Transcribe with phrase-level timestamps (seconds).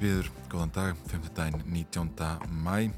[0.00, 1.26] Býður, góðan dag, 5.
[1.36, 2.12] daginn 19.
[2.64, 2.88] mæ.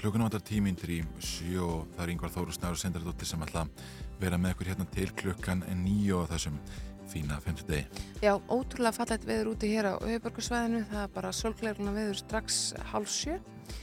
[0.00, 3.82] Klukkuna vantar tímyndir í sjö og það er yngvar Þóru Snæður Sendardóttir sem ætla að
[4.22, 6.56] vera með ykkur hérna til klukkan nýju og þessum
[7.12, 7.66] fína 5.
[7.68, 8.04] degi.
[8.24, 12.60] Já, ótrúlega fallet veður úti hér á auðvörgursvæðinu, það er bara solgleiruna veður strax
[12.92, 13.36] hálf sjö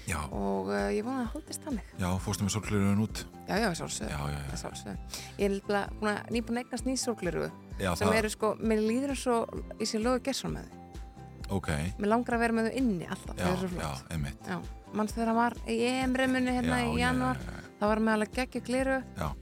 [0.10, 1.92] Já, og uh, ég vona að það holdist þannig.
[2.02, 3.22] já, fórstum við sorgleirun út.
[3.46, 4.58] Já, já, já.
[4.64, 5.22] sjálfsög.
[5.38, 5.86] Ég er
[6.34, 10.24] nýbúin að eignast nýs solgleiru sem eru sko, mér líður eins og ég sé loðu
[10.26, 10.58] gesson
[11.46, 11.58] með þau.
[11.58, 14.12] ok, Mér langar að vera með þau inni alltaf, já, já, flott.
[14.12, 14.50] einmitt.
[14.50, 14.60] Já,
[14.96, 17.38] mann þegar hann var í EM-remunni hérna Já, í januar,
[17.80, 19.00] það var með alveg geggju gliru,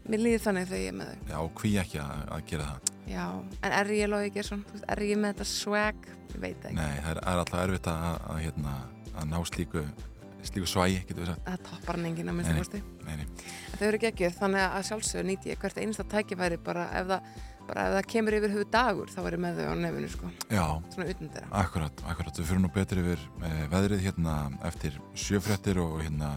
[0.10, 1.28] mér líður þannig þegar ég er með þau.
[1.34, 2.90] já, hví ekki að, að gera það?
[3.04, 3.26] Já,
[3.62, 6.76] en er ég gesson, Þú veist, er ég með þetta swag, ég veit ekki.
[6.78, 8.76] Nei, það er, er alltaf erfitt að, að, hérna,
[9.14, 9.84] að ná slíku,
[10.44, 11.44] slíku svægi, getur við sagt.
[11.48, 12.82] Það toppar hann enginn að minnst Nei, kosti.
[13.74, 17.30] Þau eru geggjuð, þannig að sjálfsögur nýti ég hvert einasta tækifæri bara ef það,
[17.68, 20.32] bara ef það kemur yfir höfu dagur þá er ég með þau á nefinu sko,
[20.48, 21.52] já, svona utan þeirra.
[21.62, 24.36] Akkurat, akkurat, við fyrir nú betur yfir eh, veðrið hérna
[24.70, 26.34] eftir sjöfréttir og hérna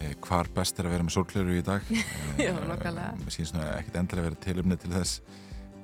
[0.00, 1.90] eh, hvar best er að vera með sólkleru í dag.
[2.44, 3.10] Já, nákvæmlega.
[3.22, 5.20] Mér sýnst svona ekkert endilega vera tilumni til þess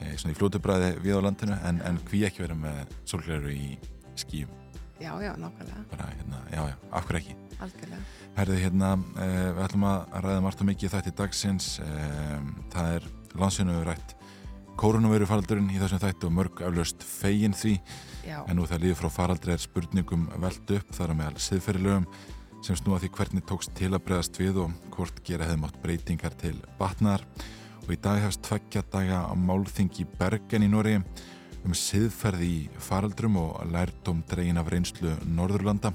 [0.01, 3.75] eh, svona í flótubræði við á landinu en, en hví ekki vera með sólkleru í
[4.19, 4.57] skíum
[5.01, 7.35] Já, já, nákvæmlega, bara hérna, já, já, hverju ekki?
[7.65, 8.01] Algjörlega.
[8.37, 11.69] Herðið hérna, eh, við ætlum að ræða margt og mikið þætti dagsins.
[11.81, 12.41] Eh,
[12.73, 13.07] það er
[13.41, 13.79] landsinu
[14.81, 17.79] faraldurinn í þessum þætti og mörg aflöst fegin því
[18.27, 22.07] Já, En nú þegar líður frá faraldri er spurningum veld upp þar að meðal siðferðilögum
[22.65, 26.37] sem snúa því hvernig tókst til að bregðast við og hvort gera hefði mátt breytingar
[26.41, 27.25] til batnar.
[27.87, 30.99] Og í dag hefst tveggja daga á málþing í Bergen í Nóri
[31.65, 35.95] um siðferði í faraldrum og lærdóm dregin af reynslu Norðurlanda.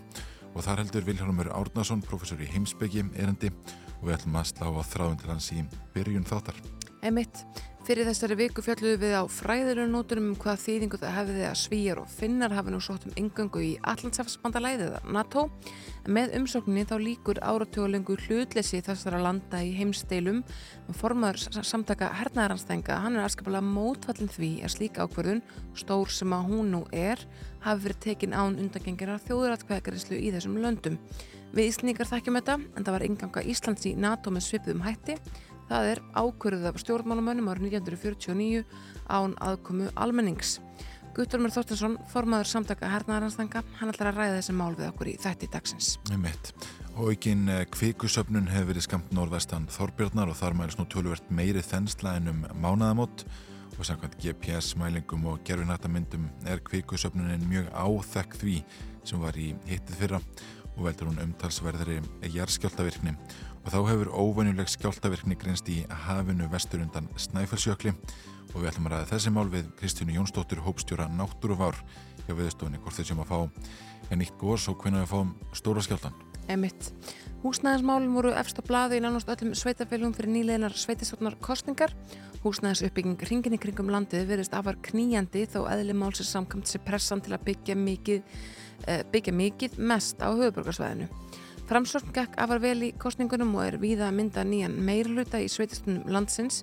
[0.55, 3.51] Og þar heldur Vilhelmur Árnason, professor í heimsbyggi, erindi
[3.99, 5.61] og við ætlum að slá á þráðun til hans í
[5.93, 6.57] byrjun þáttar.
[7.05, 7.45] einmitt.
[7.85, 11.99] Fyrir þessari viku fjalluðu við á fræðilega nótunum um hvað þýðingu það hefði að svíjar
[12.01, 15.43] og finnar hafi nú sótt um yngöngu í Allandsafsbandalæðið NATO.
[16.09, 20.41] Með umsókninni þá líkur áratjóðlengu hlutleysi þessara landa í heimsteilum
[20.89, 25.45] og formaður s- samtaka hernaðaranstænga hann er afskapalega mótfallin því að slík ákverðun,
[25.77, 27.21] stór sem að hún nú er,
[27.69, 30.97] hafi verið tekin án undangenginar þjóðuratkvæðagarislu í þessum löndum.
[31.53, 35.19] Við Íslandingar þekkjum þetta en það var ynganga Íslands í NATO með svipuðum hætti
[35.69, 38.65] Það er ákvörðuð af stjórnmálamönnum árið 1949
[39.09, 40.59] án aðkomu almennings.
[41.15, 45.47] Guttormur Þorstinsson, formaður samtaka hernaðaranstanga, hann ætlar að ræða þessi mál við okkur í þætti
[45.53, 45.93] dagsins.
[46.11, 46.51] Einmitt.
[46.95, 51.63] Og aukinn eh, kvikusöfnun hefur verið skamt norðvestan Þorbjörnar og þar mælist nú tölvert meiri
[51.63, 53.23] þensla en um mánaðamót
[53.75, 58.59] og samkvæmt GPS-mælingum og gerfinættamyndum er kvikusöfnunin mjög áþekk því
[59.07, 60.21] sem var í hittið fyrra
[60.75, 62.01] og veldur hún umtalsverðari
[62.35, 63.15] jarðskjáltavirkni
[63.65, 67.95] og þá hefur óvenjuleg skjáltavirkni grinst í hafinu vestur undan Snæfellsjökli
[68.53, 71.79] og við ætlum að ræða þessi mál við Kristínu Jónsdóttur hópstjóra Náttúruvár
[72.27, 73.39] hjá viðstofunni hvort þeir sem að fá
[74.13, 76.13] en gós og hvernig við fáum stóra skjáltan.
[76.47, 76.91] Emitt.
[77.41, 81.93] Húsnæðismálum voru efst á blaði í nánast öllum sveitafélugum fyrir nýleginar sveitastjórnar kostningar.
[82.43, 87.33] Húsnæðisuppbygging ringin í kringum landið verðist afar kníjandi þó eðli málsins samkamt sér pressan til
[87.33, 88.21] að byggja mikið,
[88.85, 91.09] eh, byggja mikið mest á höfuborgarsvæðinu.
[91.65, 96.03] Framsókn gekk afar vel í kostningunum og er víða að mynda nýjan meirluta í sveitastunum
[96.13, 96.59] landsins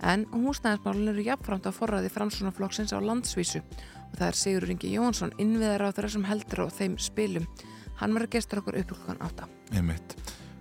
[0.00, 5.34] en húsnæðismálun eru jafnframt á forræði framsóknarflokksins á landsvísu og það er Sigur Ingi Jónsson
[5.36, 7.44] innviðar á þeirra sem heldur á þeim spilum.
[8.00, 9.50] Hann að gestur okkur upp klukkan átta.
[9.76, 10.16] Einmitt.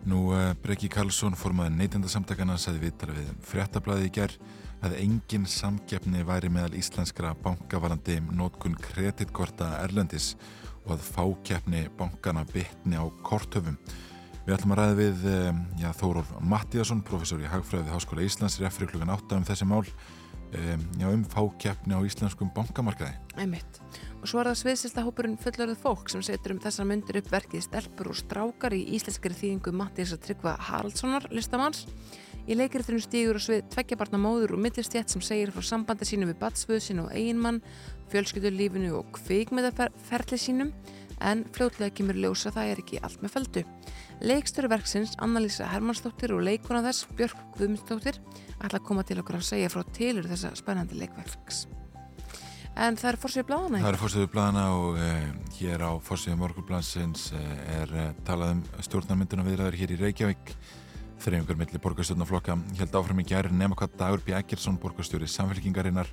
[0.05, 4.35] Nú uh, Breki Karlsson formaði neytendasamtakana sagði viðtala við fréttablaði í gerð
[4.83, 12.99] að engin samgefni væri meðal íslenskra bankavarandi nótkun kreditkorta Erlendis og að fákeppni bankana bytni
[12.99, 13.77] á kortöfum.
[14.45, 18.59] Við ætlum að ræða við um, já, Þórólf Mattíasson, professor í Hagfræði við Háskóla Íslands,
[18.61, 23.15] refri klukkan 8 um þessi mál um, já, um fákeppni á íslenskum bankamarkaði.
[23.41, 23.79] Einmitt.
[24.21, 27.65] Og svo er það sviðsista hópurinn fullorðið fólk sem setur um þessar myndir upp verkið
[27.65, 31.85] Stelpur og strákar í íslenskari þýðingu Mattias að tryggva Haraldssonar listamanns.
[32.45, 36.37] Í leikriðinu stígur og svið tveggjabarna móður og millistjætt sem segir frá sambandi sínu við
[36.43, 37.63] batsföðu sínu og eiginmann,
[38.11, 40.73] fjölskyldulífinu og kvikmiðaferli sínum
[41.23, 43.63] en fljótlega kemur ljósa það er ekki allt með feldu.
[44.25, 48.19] Leikstöru verksins Anna-Lísa Hermannsdóttir og leikuna þess Björk Guðmundsdóttir
[48.59, 51.65] ætla að koma til okkur að segja frá tilur þessa spennandi leikverks.
[52.75, 57.29] En það er fórsvið bláðana Það er fórstöðu bladana og uh, hér á fórstöðu morgunblansins
[57.31, 57.43] uh,
[57.77, 60.51] er uh, talað um stjórnarmynduna viðræður hér í Reykjavík
[61.23, 64.35] þreyfingar millir borgarstjórnaflokka held áfram í gæri nema hvað Dagur B.
[64.35, 66.11] Eggersson borgarstjóri samfélkingarinnar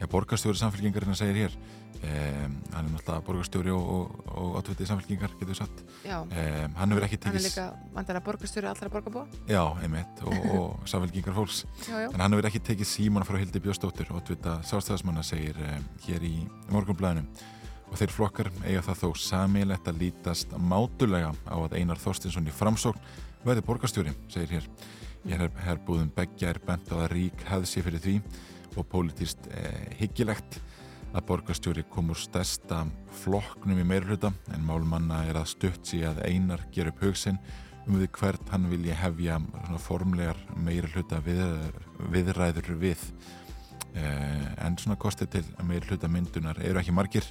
[0.00, 1.56] Já, borgarstjóri samfélkingarinn segir hér.
[2.00, 7.04] Um, hann er náttúrulega borgarstjóri og, og, og átvitið samfélkingar, getur satt um, hann hefur
[7.04, 9.26] ekki Hann er líka vandara borgarstjóri allra borgarbúa.
[9.50, 12.08] Já, einmitt, og, og samfélkingar fólks Já, já.
[12.08, 16.32] en hann hefur ekki tekið símana frá Hildi Bjóstóttur átvitað sástæðismanna segir um, hér í
[16.72, 17.26] morgunblæðinu
[17.90, 22.54] og þeir flokkar eiga það þó samilegt að lítast mátulega á að Einar Þorstinsson í
[22.54, 23.12] framsókn
[23.44, 24.70] verði borgarstjóri, segir hér.
[25.28, 28.16] Ég er herbúðum beggja er bent á að rík hefði sér fyrir því
[28.78, 30.60] og pólitíst eh, hyggilegt
[31.10, 32.84] að borgarstjóri kom úr stærsta
[33.22, 37.40] flokknum í meirhluta en málmanna er að stutt sig að einar ger upp hugsin
[37.86, 39.38] um því hvert hann vilja hefja
[39.82, 41.40] formlegar meirhluta við,
[42.12, 43.00] viðræður við.
[43.98, 47.26] Eh, en svona kostið til meirhluta myndunar eru ekki margir.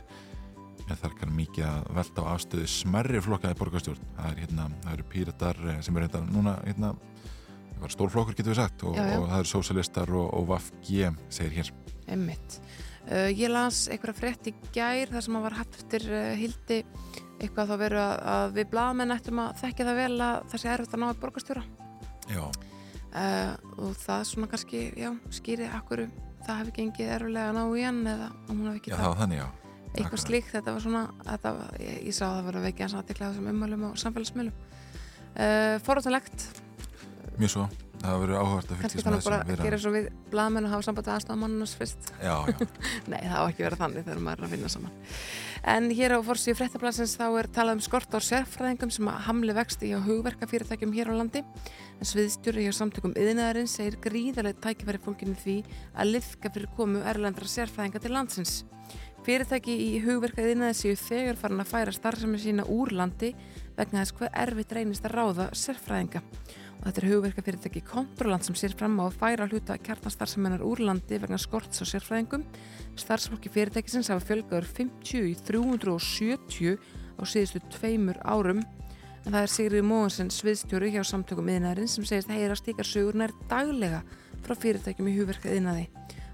[0.90, 5.62] En þar kann mikið að velta á afstöðu smerri flokkaði er hérna, það eru píratar
[5.68, 6.96] eh, sem er hérna núna hérna
[7.82, 9.18] var stórflokkur getur við sagt og, Já, já.
[9.20, 10.92] og það eru sósalistar og, og VAFG
[11.30, 11.72] segir hér.
[12.10, 12.60] Emmitt.
[13.10, 16.82] Uh, ég las eitthvað frétt í gær þar sem að var haft eftir uh, hildi
[17.40, 20.72] eitthvað þá veru að, að við blaðmenn ættum að þekkja það vel að það sé
[20.74, 21.64] erfitt að ná að borgarstjóra.
[22.30, 25.10] Já, uh, og það svona kannski, já,
[25.40, 26.04] skýri akkur
[26.46, 29.48] það hefði gengið erfilega að ná í hann eða hún hefði ekki já það þannig
[29.90, 32.86] eitthvað slíkt, þetta var svona þetta, var- ég, ég sá að það var að veikja
[32.86, 34.60] hans aðtekla þessum ummælum á samfélagsmiðlum.
[35.40, 36.46] Uh, Forrátanlegt,
[37.40, 37.66] Mjög svo,
[38.02, 40.66] það verður áhvert að kannski fylgjast þannig með bara þessum að gera svo við blaðmenn
[40.68, 42.56] og hafa samband að aðstofa mannunars fyrst Já, já,
[43.14, 44.98] Nei, það á ekki vera þannig þegar maður er að vinna saman.
[45.74, 49.56] En hér á fórsíu fréttablasins þá er talað um skort á sérfræðingum sem að hamli
[49.56, 51.44] vexti hjá hugverkafyrirtækjum hér á landi.
[52.00, 55.58] En sviðstjóri hjá samtökum yðnaðarins segir gríðarlega tækifæri fólkinu því
[55.96, 58.58] að liðka fyrir komu erlendra sérfræðinga til landsins.
[59.28, 63.34] Fyrirtæki í hugverka yðnaði séu þegar farin að færa starfsemi sína úr landi
[63.76, 66.24] vegna þess hvað erfitt reynist að ráða sérfræðinga.
[66.80, 71.20] Og þetta er hugverkafyrirtæki Kontroland sem sér fram á að færa hluta kjartastarfseminar úr landi
[71.20, 72.46] vegna skorts á sérfræðingum
[73.00, 76.80] Starfsfólki fyrirtækisins hafa fjölgaður 50 í 370
[77.20, 78.64] á síðustu tveimur árum
[79.26, 83.20] en það er Sigriði Móhansson sviðstjóri hjá samtökum yðnaðarins sem segist að heyra stíkar sögur
[83.20, 84.02] nær daglega
[84.46, 85.86] frá fyrirtækjum í hugverkað yðnaði.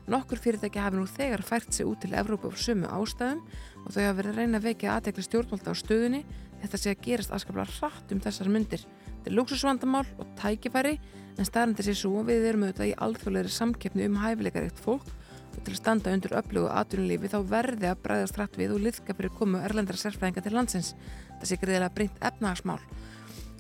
[0.10, 3.42] Nokkur fyrirtæki hafi nú þegar fært sig út til Evrópu á sömu ástæðum
[3.82, 6.22] og þau hafa verið að reyna að vekja aðtekli stjórnvalda á stöðunni
[6.62, 8.86] þetta sé að gerast aðskaplega hratt um þessar myndir.
[9.26, 10.92] Þetta er luxusvandamál og tækifæri
[11.40, 15.74] en staðrandir sé svo við erum auðvitað í alþjóðlegri samkeppni um hæfileikaríkt fólk og til
[15.74, 19.64] að standa undir öflugu atvinnulífi þá verði að bræðast rætt við og liðka fyrir komu
[19.66, 20.92] erlendra sérfræðinga til landsins.
[21.40, 22.78] Það sé greiðilega brynt efnahagsmál.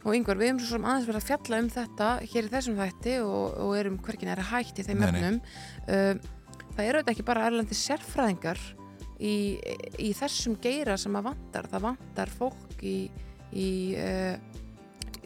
[0.06, 2.79] Og yngvar, við hefum svo sem aðeins verið að fjalla um þetta hér í þessum
[2.83, 5.01] þætti og, og erum hverkin er að hægt í þeim.
[5.01, 6.12] Uh,
[6.75, 8.62] það eru auðvitað ekki bara erlendi sérfræðingar
[9.17, 9.33] í,
[9.97, 11.71] í þessum geira sem að vantar.
[11.73, 13.00] Það vantar fólk í,
[13.50, 13.71] í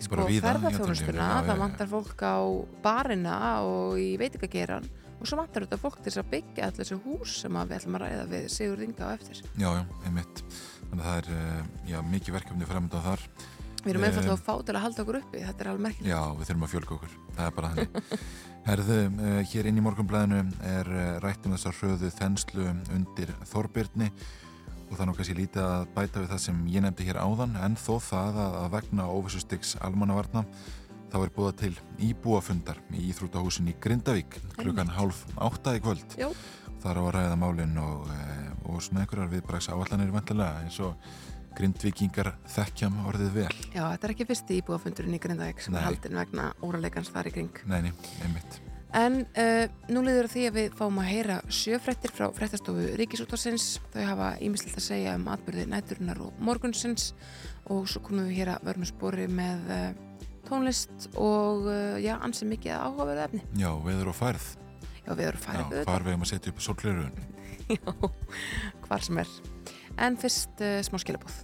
[0.04, 2.38] sko, ferðarþjónustuna, það vantar fólk á
[2.84, 4.88] barina og í veitingageiran
[5.20, 8.04] og svo vantar þetta fólk til að byggja allir þessu hús sem við ætlum að
[8.06, 9.42] ræða við Sigur Inga á eftir.
[9.60, 10.44] já, já, einmitt.
[10.90, 13.26] Þannig að það er eh, já, mikið verkefni framöndan þar.
[13.80, 16.10] Við erum Eh, einfallega að fá til að halda okkur uppi, þetta er alveg merkilegt.
[16.10, 18.24] Já, við þurfum að fjölga okkur, það er bara þannig.
[18.70, 22.66] Herðu, uh, hér inn í morgunblæðinu er uh, rætt um þessar hröðu þenslu
[22.96, 24.10] undir Þorbirni
[24.90, 27.58] og það er nú kannski lítið að bæta við það sem ég nefndi hér áðan
[27.62, 30.46] en þó það að, að vegna óvissustiks almannavarna
[31.10, 31.72] þá er búið til
[32.10, 36.18] íbúafundar í Íþrútahúsin í Grindavík klukkan hálf átta í kvöld.
[36.20, 36.30] Jó.
[36.80, 40.96] þar á að ræða málinn og, uh, og svona einhverjar viðbrags áallanir vantilega eins og
[41.58, 43.52] Grindvíkingar þekkjam orðið vel.
[43.74, 47.36] Já, þetta er ekki fyrsti íbúafundurinn í Grindavík sem er haldin vegna óralegans þar í
[47.36, 47.64] kring.
[47.68, 48.62] Neini, einmitt
[48.98, 53.68] En uh, nú liður því að við fáum að heyra sjöfrættir frá fréttastofu Ríkisútarsins.
[53.94, 57.12] Þau hafa ímislegt að segja um atbyrði næturinnar og morgunsins
[57.70, 59.84] og svo komum við hér að verðum spori með uh,
[60.50, 63.44] tónlist og uh, já, ansi mikið áhugaverðu efni.
[63.62, 64.48] Já, veður og færð
[65.06, 65.86] Já, við erum Já, farið auðvitað.
[65.92, 67.22] hvar við um að setja upp sólglerun
[67.76, 67.94] Já,
[68.88, 69.36] hvar sem er.
[70.02, 71.38] En fyrst uh, smá skilabúð.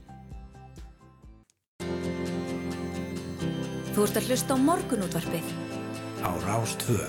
[3.95, 5.53] Þú ert að hlusta á morgunútvarpið.
[6.25, 7.05] á Rástvö.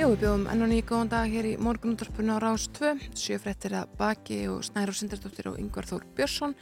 [0.00, 3.74] Já, við bjóðum enn og nýja góðan dag hér í morgunútvarpinu á Rás 2, sjöfrættir
[3.76, 6.54] að baki og Snæru Sindardóttir og Yngvar Þór Björnsson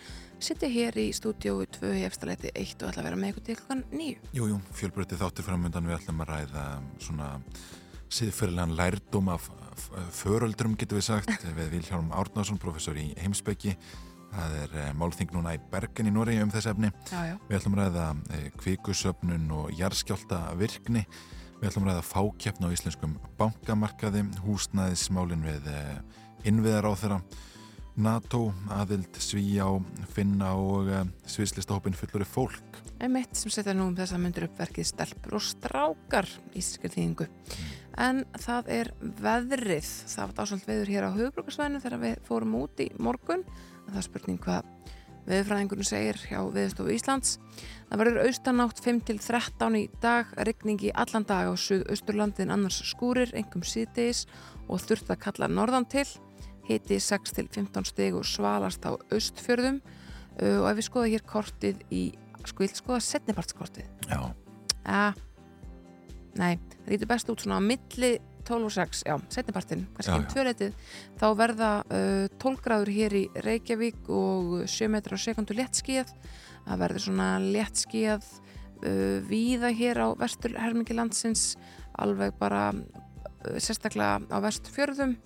[0.43, 3.57] sitja hér í stúdiói 2 í efstaleiti 1 og ætla að vera með ykkur til
[3.61, 4.27] klukkan 9.
[4.41, 6.67] Jú, jú, fjölbreytið þáttir framöndan við ætlum að ræða
[7.07, 7.31] svona
[8.19, 9.47] síðferðilegan lærdóm af
[10.19, 13.79] föröldrum getur við sagt við Vilhjálm Árnason, professor í heimsbyggi
[14.29, 16.91] Það er eh, málþing núna í Bergen í Noregi um þess efni.
[17.09, 17.35] Já, já.
[17.49, 21.07] Við ætlum að ræða eh, kvikusöfnun og jarðskjálta virkni.
[21.59, 25.97] Við ætlum að ræða fákjefna á íslenskum bankamarkaði, húsnæðismálin við eh,
[26.47, 27.17] innviðar á þeirra,
[27.99, 29.67] NATO, aðild, Svíjá,
[30.15, 32.79] Finna og eh, sviðslistahópin fulluri fólk.
[33.03, 36.95] Emitt sem setja nú um þess að myndur upp verkið stelpur og strákar í íslenskar
[36.95, 37.27] þýðingu.
[38.07, 39.91] En það er veðrið.
[40.15, 43.43] Það var dásvöld veður hér á höfbrukarsvæðinu þegar við fórum út í morgun.
[43.89, 44.71] Það er spurning hvað
[45.29, 47.37] veðurfræðingurinn segir hjá Veðurstofu Íslands.
[47.89, 53.65] Það verður austanátt 5-13 í dag, rigning í allan dag á suðausturlandin annars skúrir, engum
[53.67, 54.25] síðdeis
[54.69, 56.07] og þurft að kalla norðan til.
[56.69, 59.81] Hiti 6-15 stig og svalast á austfjörðum
[60.39, 63.89] og ef við skoðum hér kortið í, ég vil skoða setnipartskortið.
[64.09, 64.21] Já,
[64.89, 65.13] Ja,
[66.39, 68.15] nei, það lítur best út svona á milli
[68.49, 70.27] 12 og 6, já, setnipartin, kannski já.
[70.33, 76.13] tvöleitið, þá verða uh, 12 gráður hér í Reykjavík og 7 metrar á sekundu léttskíð,
[76.65, 81.53] það verður svona léttskíð uh, víða hér á vestur hermingi landsins,
[82.01, 85.19] alveg bara uh, sérstaklega á vestfjörðum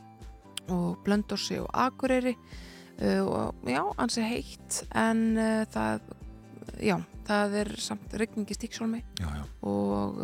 [0.73, 6.11] og Blöndósi og Akureyri uh, og já, ansi heitt en uh, það,
[6.83, 6.99] já,
[7.31, 9.03] það er samt rigning í stíksólmi
[9.63, 10.23] og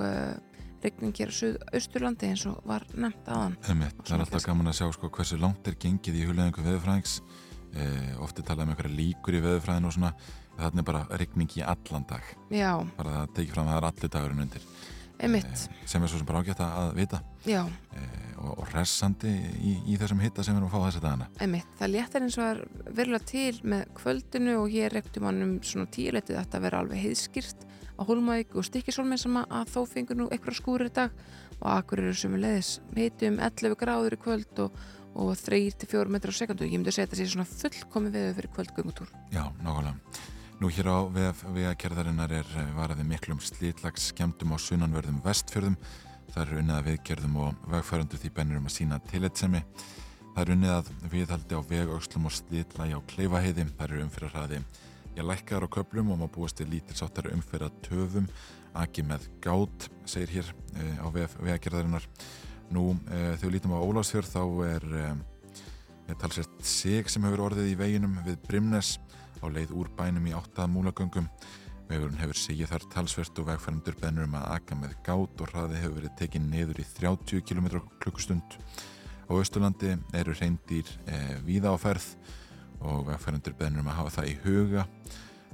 [0.85, 3.56] rigning hér á Suðausturlandi eins og var nefnt aðan.
[3.64, 7.18] Það er alltaf gaman að sjá sko, hversu langt er gengið í hulöðingu veðurfræðings.
[7.78, 10.12] Eh, ofti talað um einhverja líkur í veðurfræðinu og svona
[10.58, 12.30] þannig bara rigning í allan dag.
[12.50, 14.70] Já, bara það tekið fram að það er allir dagurinn undir.
[15.18, 15.42] Eh,
[15.90, 17.20] sem er svo sem bara ágætt að vita.
[17.47, 17.61] Já,
[17.99, 21.28] eh, og, og hressandi í, í þessum hitta sem við erum að fá þessa dagana.
[21.42, 21.73] Einmitt.
[21.80, 25.90] Það léttar eins og er verulega til með kvöldinu og hér ekkert mann um svona
[25.94, 27.66] tíuleitið þetta að vera alveg heiðskýrt
[27.99, 31.14] á Hólmavík og Stikkisólmi sem að, þó fengur nú eitthvað skúrir í dag
[31.59, 34.81] og akkur eru sem við leiðis hiti um 11 gráður í kvöld og,
[35.19, 36.69] og 3-4 metrar á sekundu.
[36.69, 39.14] Ég myndi að segja þetta sé svona fullkomi veður fyrir kvöldgöngutúr.
[39.35, 39.97] Já, nákvæmlega.
[40.59, 40.99] Nú hér á
[41.55, 45.76] vegakerðarinnar er eh, varaði miklum slítlags skemmtum á sunnanverðum vestfjörðum.
[46.35, 49.62] Það er unnið að viðgerðum og vegfærandu því bennir um að sína tiletsemi.
[50.35, 53.69] Það er unnið að viðhaldi á vegauxlum og slítlægi á kleifaheiði.
[53.78, 54.61] Það eru umfyrarhraði
[55.18, 58.28] ég lækkaðar á köplum og maður búist til lítilsáttar umfyrra töfum.
[58.78, 62.06] Aki með gát, segir hér uh, á vegakerðarinnar.
[62.70, 67.72] Nú, uh, þegar við lítum á Ólásfjörð þá er uh, talsett sig sem hefur orðið
[67.72, 68.98] í veginum við Brimnes
[69.42, 71.26] á leið úr bænum í áttað múlagöngum.
[71.88, 75.80] Vegurinn hefur sigið þar talsvert og vegfærandur bennur um að aka með gát og hraði
[75.80, 77.70] hefur verið tekinn niður í 30 km
[78.02, 78.58] klukkustund.
[79.28, 82.10] Á Östurlandi eru reyndýr eh, víða á ferð
[82.80, 84.85] og vegfærandur bennur um að hafa það í huga.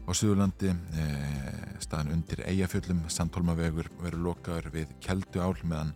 [0.05, 5.95] Á Suðurlandi eh, staðan undir Eyjafjöllum, Sandholmavegur verður lokaður við Kelduál meðan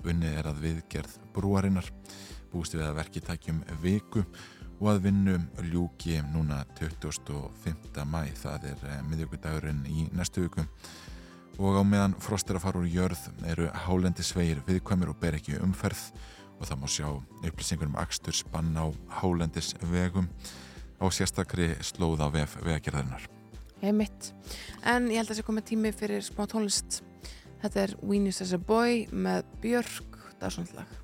[0.00, 1.90] unnið er að viðgerð brúarinnar.
[2.50, 4.24] Búist við að verki tækjum viku
[4.80, 5.36] og að vinnu
[5.68, 8.00] ljúki núna 25.
[8.08, 10.64] mæ, það er eh, miðjögudagurinn í næstu viku
[11.60, 15.36] og á meðan frost er að fara úr jörð eru hálendi sveigir viðkvæmur og ber
[15.36, 16.06] ekki umferð
[16.56, 17.08] og það má sjá
[17.44, 18.88] upplýsingur um akstur spann á
[19.20, 20.28] hálendis vegum
[21.00, 23.26] á sérstakri slóð á vef vegagerðarinnar.
[23.80, 24.32] Einmitt.
[24.84, 27.00] En ég held að það sé komið tími fyrir smá tónlist.
[27.64, 31.00] Þetta er Venus as a Boy með Björk, dagsvöndlag.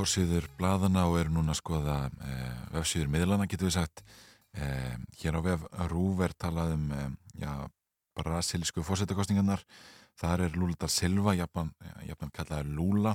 [0.00, 4.02] Fórsýður bladana og erum núna að skoða eh, vefsýður miðlana, getur við sagt.
[4.56, 7.10] Eh, hér á vef Rúf er talað um eh,
[7.42, 7.52] já,
[8.16, 9.64] brasilísku fórsetakostingarnar.
[10.20, 11.72] Þar er Lula da Silva, jafnan,
[12.36, 13.14] kallaður Lula.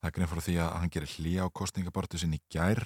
[0.00, 2.80] Það grein frá því að hann gerir hlýja á kostningabortu sinni gær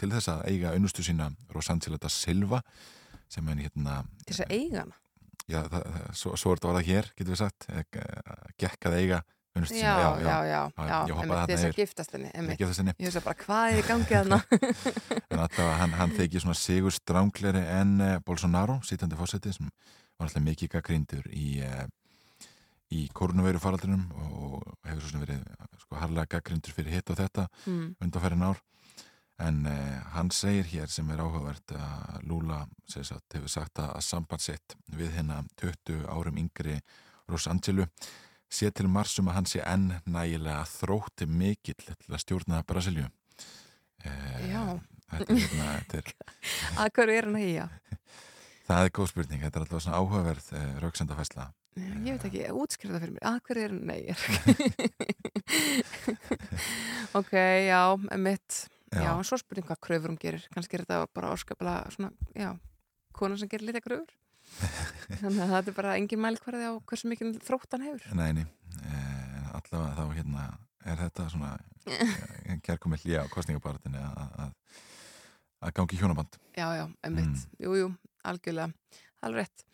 [0.00, 2.58] til þess að eiga unnustu sína Rosangela da Silva
[3.30, 4.00] sem er hérna...
[4.24, 4.98] Til þess að eiga hana.
[5.50, 5.84] Já, það,
[6.18, 7.68] svo, svo er þetta orðað hér, getur við sagt.
[7.70, 7.84] Eh,
[8.60, 9.20] gekk að eiga
[9.80, 10.60] Já, já, já,
[11.50, 12.28] þess að giftast henni.
[13.02, 14.14] Ég veist bara, hvað er í gangi
[15.42, 19.66] alltaf hann, hann þykir svona sigur strángleri en uh, Bolsonaro, sítandi fósetti sem
[20.20, 21.82] var alltaf mikið gaggríndur í, uh,
[22.94, 27.48] í kórnuveiru faraldrinum og hefur svona verið eh, sko harlega gaggríndur fyrir hitt og þetta
[27.66, 27.94] Mm.
[28.00, 28.62] undanfærin ár.
[29.40, 34.76] En uh, hann segir hér sem er áhugavert að Lula sagt, hefur sagt að sambandsitt
[34.94, 36.78] við hérna 20 árum yngri
[37.30, 37.86] Rosangelu
[38.50, 43.06] sé til marsum að hann sé enn nægilega þrótti mikill til að stjórna Brasilju.
[44.04, 44.64] Eh, Já.
[45.10, 45.70] Hérna,
[46.80, 47.64] Að hverju er hann að hýja?
[48.68, 51.48] það er góð spurning, þetta er alltaf svona áhugaverð uh, rauksendafæsla.
[51.80, 53.24] Ég veit ekki, útskrifa fyrir mér.
[53.30, 54.18] Að hverju er hann neyir?
[57.20, 57.32] ok,
[57.66, 57.82] já,
[58.18, 58.60] mitt.
[58.90, 59.10] Já, Já.
[59.26, 60.46] svo spurning hvað kröfur hún gerir.
[60.54, 62.50] Kannski er þetta bara orskaplega svona, já,
[63.14, 64.14] kona sem gerir lítið kröfur.
[65.20, 68.06] Þannig að þetta er bara engin mælkvarði á hversu mikið þrótt hann hefur.
[68.18, 68.44] Næni,
[68.80, 70.46] uh, allavega þá hérna
[70.90, 71.50] er þetta svona
[71.90, 74.80] uh, gerkomið hlýja á kostningabartinni að, að,
[75.68, 76.40] að gangi hjónaband.
[76.56, 77.36] Já, já, einmitt.
[77.44, 77.60] Mm.
[77.66, 77.90] Jú, jú,
[78.30, 78.72] algjörlega.
[79.24, 79.64] Alveg rétt.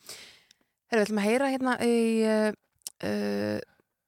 [0.91, 2.51] Herra, við ætlum að heyra hérna í uh,
[3.07, 3.59] uh,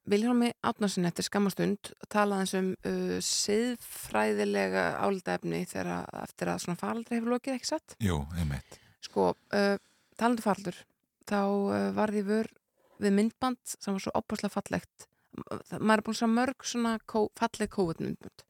[0.09, 4.85] Viljámi Átnarsin eftir skammastund tala eins um uh, siðfræðilega
[5.91, 7.95] að- eftir að svona faraldri hefur lokið, ekki satt?
[8.03, 8.79] Jú, einmitt.
[9.05, 9.75] Sko, uh,
[10.19, 10.77] talandu faraldur,
[11.29, 12.49] þá uh, varði vör
[12.99, 15.07] við myndband sem var svo opaslega fallegt.
[15.69, 18.43] Það- Maður er búin sjá mörg svona kó- falleg COVID-myndbund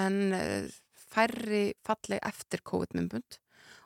[0.00, 0.66] en uh,
[1.14, 3.38] færri falleg eftir COVID-myndbund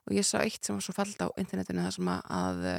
[0.08, 2.78] og ég sá eitt sem var svo fallet á internetinu þar sem að, að uh,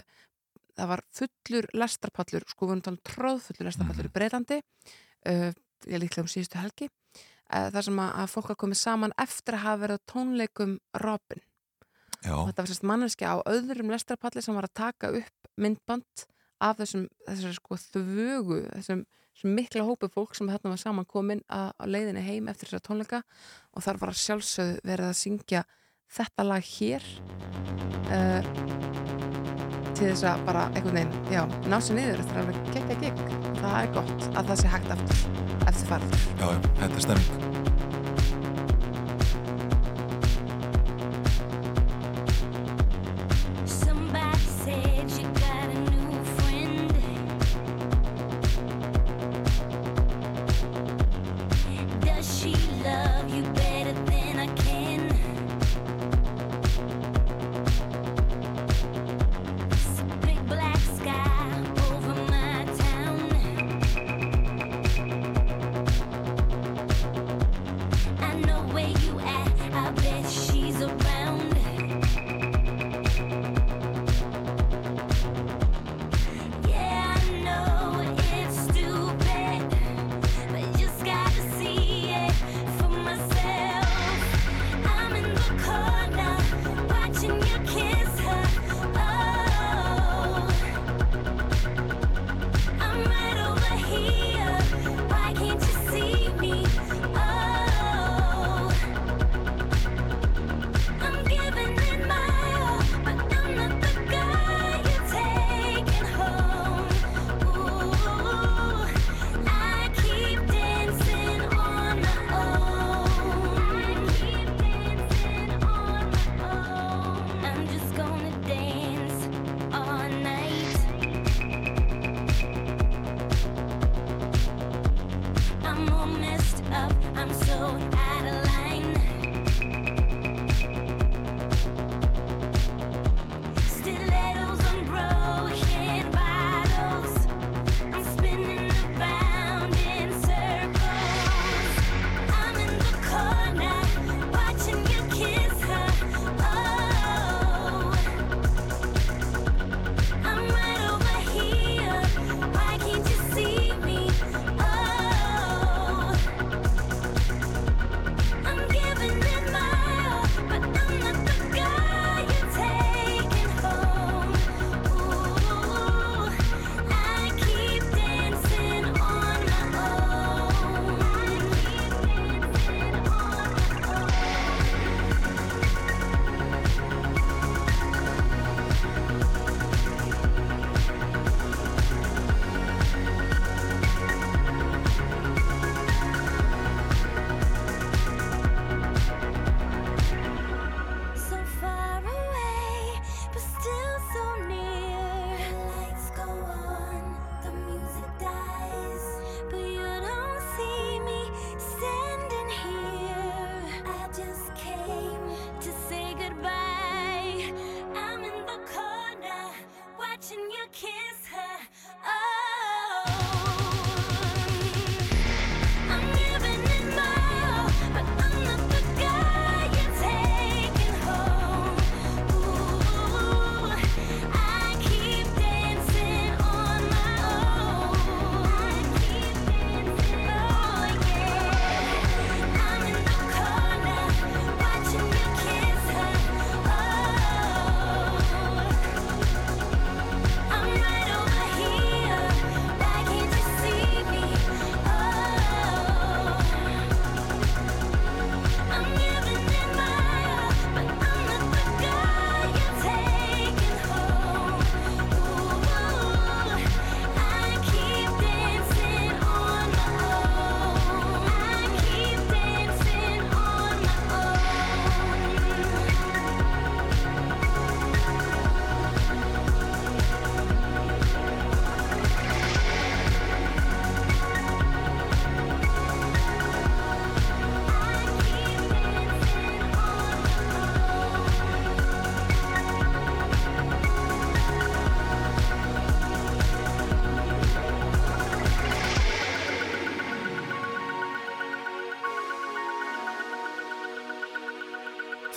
[0.79, 5.51] það var fullur lestarpallur, sko við erum talað um tróðfullur lestarpallur í Breitlandi uh,
[5.85, 9.59] ég líklega um síðustu helgi uh, þar sem að, að fólk hafa komið saman eftir
[9.59, 11.43] að hafa verið tónleikum Robin
[12.25, 16.25] Já, og þetta var sérst manneskja á öðrum lestarpalli sem var að taka upp myndband
[16.59, 19.03] af þessum, þessari sko þvögu þessum,
[19.37, 22.85] þessum mikla hópu fólk sem þarna var saman komin að, að leiðinni heim eftir þessar
[22.89, 23.21] tónleika.
[23.71, 25.63] Og þar var að sjálfsögðu verið að syngja
[26.19, 27.09] þetta lag hér
[28.09, 28.53] uh,
[29.93, 33.23] til þess að bara einhvern veginn, já, ná sér niður eftir að alveg gekka gig.
[33.59, 35.23] Það er gott að það sé hægt aftur
[35.69, 37.88] eftir farð já, já, þetta er stemming.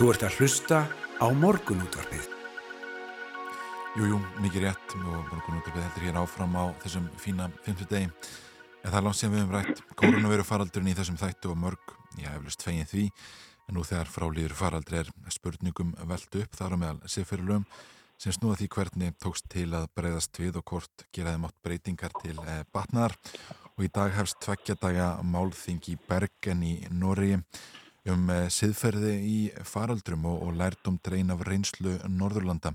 [0.03, 0.79] Þú ert að hlusta
[1.23, 2.25] á morgunútvarpið.
[3.95, 8.09] Jú, jú, mikið rétt og morgunútvarpið heldur hér áfram á þessum fína 50 degi.
[8.83, 11.93] En það er langt sem við höfum rætt koronaviru faraldurinn í þessum þættu og mörg,
[12.19, 13.05] ég hef lust fegin því,
[13.69, 17.69] en nú þegar frálýður faraldri er spurningum veld upp þar á meðal sifirlum
[18.19, 22.35] sem snúða því hvernig tókst til að breyðast við og hvort geraði mátt breytingar til
[22.43, 23.15] eh, batnaðar
[23.77, 27.38] og í dag hefst tveggja daga málþing í Bergen í Noregi
[28.11, 32.75] um eh, siðferði í faraldrum og, og lærdum drein af reynslu Norðurlanda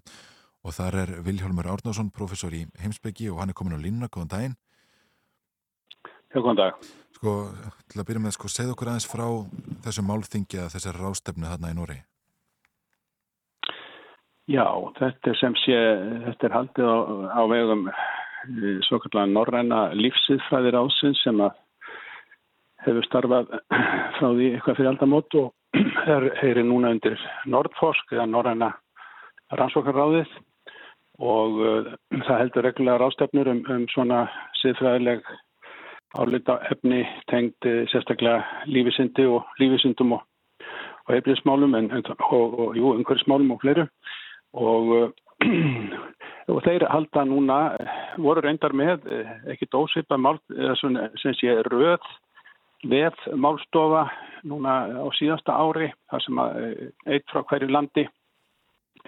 [0.63, 4.33] og þar er Viljálmur Árnásson, professor í heimsbyggi og hann er komin á línuna, góðan
[4.33, 4.55] daginn.
[6.33, 6.87] Já, góðan dag.
[7.15, 7.33] Sko,
[7.87, 9.25] til að byrja með, sko, segð okkur aðeins frá
[9.85, 12.03] þessu málþingi eða þessar rástefnu þarna í Noregi.
[14.47, 14.67] Já,
[14.99, 15.77] þetta er sem sé,
[16.27, 16.97] þetta er haldið á,
[17.35, 17.87] á vegum
[18.87, 21.57] svo kallar norræna lífsiðfræðir ásins sem að
[22.87, 23.53] hefur starfað
[24.17, 25.53] frá því eitthvað fyrir aldamót og
[26.15, 27.17] er, er núna undir
[27.49, 28.71] Nordforsk eða norræna
[29.55, 30.31] rannsókarráðið
[31.23, 31.91] og uh,
[32.27, 34.25] það heldur reglulega rástefnur um, um svona
[34.61, 35.23] siðfræðileg
[36.17, 40.25] álita efni tengd uh, sérstaklega lífisindi og lífisindum og,
[41.07, 41.91] og en,
[42.31, 43.87] og, og jú, umhverfismálum og fleiru.
[44.57, 45.09] Og, uh,
[46.53, 47.57] og þeir halda núna,
[48.17, 49.03] voru reyndar með
[49.51, 50.17] ekki dósipa
[51.21, 52.05] sem sé röð
[52.85, 54.07] vef málstofa
[54.47, 56.57] núna á síðasta ári, þar sem að
[57.09, 58.05] eitt frá hverju landi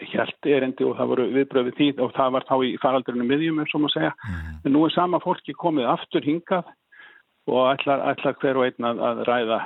[0.10, 3.74] hjælt erendi og það voru viðbröfið því og það var þá í faraldurinu miðjum eins
[3.76, 4.14] og maður segja.
[4.24, 4.56] Mm.
[4.66, 6.72] En nú er sama fólki komið aftur hingað
[7.50, 9.60] og ætlar, ætlar hver og einn að, að ræða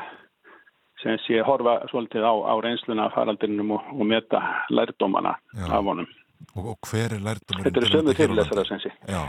[1.03, 5.67] sem sé horfa svolítið á, á reynsluna faraldurinnum og, og meta lærdómana Já.
[5.67, 6.09] af honum.
[6.55, 7.67] Og, og hver er lærdumurinn?
[7.67, 8.93] Þetta eru sömu fyrirlesara sem sé.
[9.11, 9.21] Já,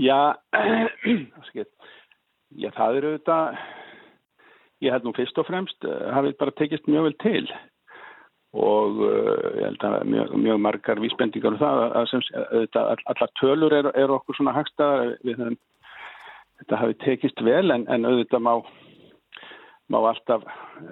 [0.00, 0.34] Já,
[1.50, 1.66] skil,
[2.58, 3.58] já, það eru auðvitað,
[4.80, 7.44] ég held nú fyrst og fremst, uh, hafið bara tekist mjög vel til.
[8.60, 13.08] Og uh, ég held að mjög, mjög margar vísbendingar um það að sem, auðvitað, all-
[13.14, 15.16] allar tölur eru er okkur svona hagstaðar
[16.60, 18.52] þetta hafi tekist vel en, en auðvitað má,
[19.90, 20.42] má alltaf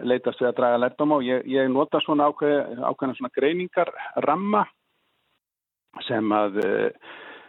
[0.06, 3.94] leitast við að draga lærdóm og ég, ég nota svona ákveð, ákveðna svona greiningar
[4.28, 4.66] ramma
[6.06, 6.90] sem að Uh,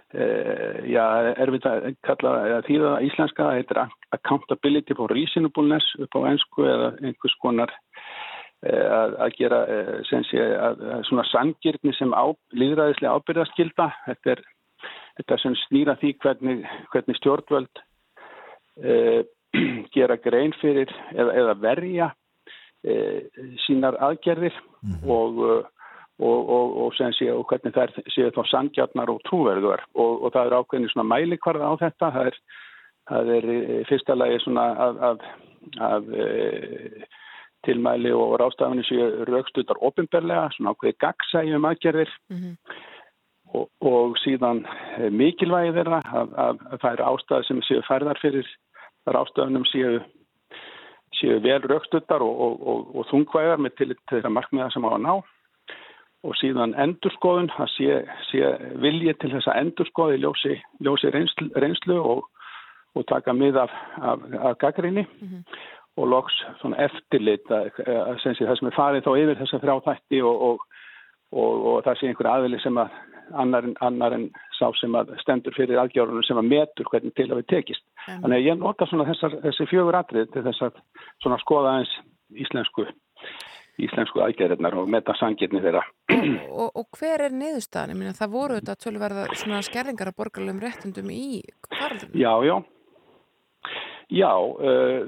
[0.10, 1.04] já,
[1.38, 3.82] erfitt að kalla að þýða íslenska, það heitir
[4.16, 7.74] accountability for reasonableness upp á ennsku eða einhvers konar
[8.66, 12.26] uh, að, að gera uh, sem sé að, að svona sangirni sem á,
[12.58, 14.44] líðræðislega ábyrðaskilda þetta er
[15.20, 17.84] þetta sem snýra því hvernig, hvernig stjórnvöld
[19.96, 22.06] gera grein fyrir eða, eða verja
[23.66, 24.56] sínar aðgerðir.
[25.04, 25.42] Og
[26.20, 30.50] og, og, og, sé, og hvernig þær séu þá sangjarnar og trúverðuar og, og það
[30.50, 32.12] er ákveðin svona mælikvarða á þetta.
[32.16, 32.40] Það er,
[33.12, 35.26] það er í fyrsta lagi svona að, að,
[35.88, 36.28] að e,
[37.68, 42.16] tilmæli og rástafinu séu raukstuttar ofinberlega, svona ákveði gagsægjum aðgerðir.
[42.36, 42.56] Mhm.
[43.58, 44.62] og, og síðan
[45.00, 48.56] e, mikilvægi þeirra að, að, að það eru ástæði sem séu færðar fyrir
[49.10, 49.98] rástafinum séu
[51.18, 55.06] séu vel raukstuttar og, og, og, og þungvægar með til þeirra markmiða sem á að
[55.08, 55.14] ná
[56.28, 58.50] og síðan endurskoðun, það sé, sé
[58.84, 62.26] vilji til þess að endurskoði ljósi, ljósi reynslu, reynslu og,
[62.98, 65.06] og taka mið af, af, af gaggrinni
[66.00, 66.36] og loks
[66.80, 70.44] eftirlit að, að sem sé það sem er farið þá yfir þessa þrjá þætti og,
[70.50, 70.60] og,
[71.32, 72.90] og, og það sé einhver aðili sem að
[73.40, 74.30] annar, en- annar en
[74.60, 77.84] sá sem að stendur fyrir aðgjörunum sem að metur hvernig til að við tekist.
[78.08, 80.82] Þannig að ég nota þessar, þessi fjögur atrið til þess að
[81.46, 81.94] skoða eins
[82.36, 82.88] íslensku
[83.86, 85.84] íslensku aðgerðirnar og meta sangirni þeirra.
[86.62, 91.42] og, og hver er meina, það voru þetta tölverða svona skerðingar af borgarlegum réttundum í
[91.72, 92.20] faraldurinn.
[92.20, 92.58] Já, já.
[94.10, 95.06] Já, uh,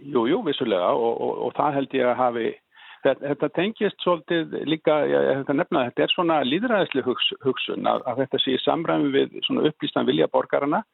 [0.00, 2.46] jú, jú, vissulega og, og, og það held ég að hafi,
[3.04, 7.90] þetta, þetta tengist svolítið líka, ég hef þetta nefna, þetta er svona líðræðisli hugs, hugsun
[7.90, 10.84] að, að þetta sé í samræmi við svona upplýstan vilja borgarana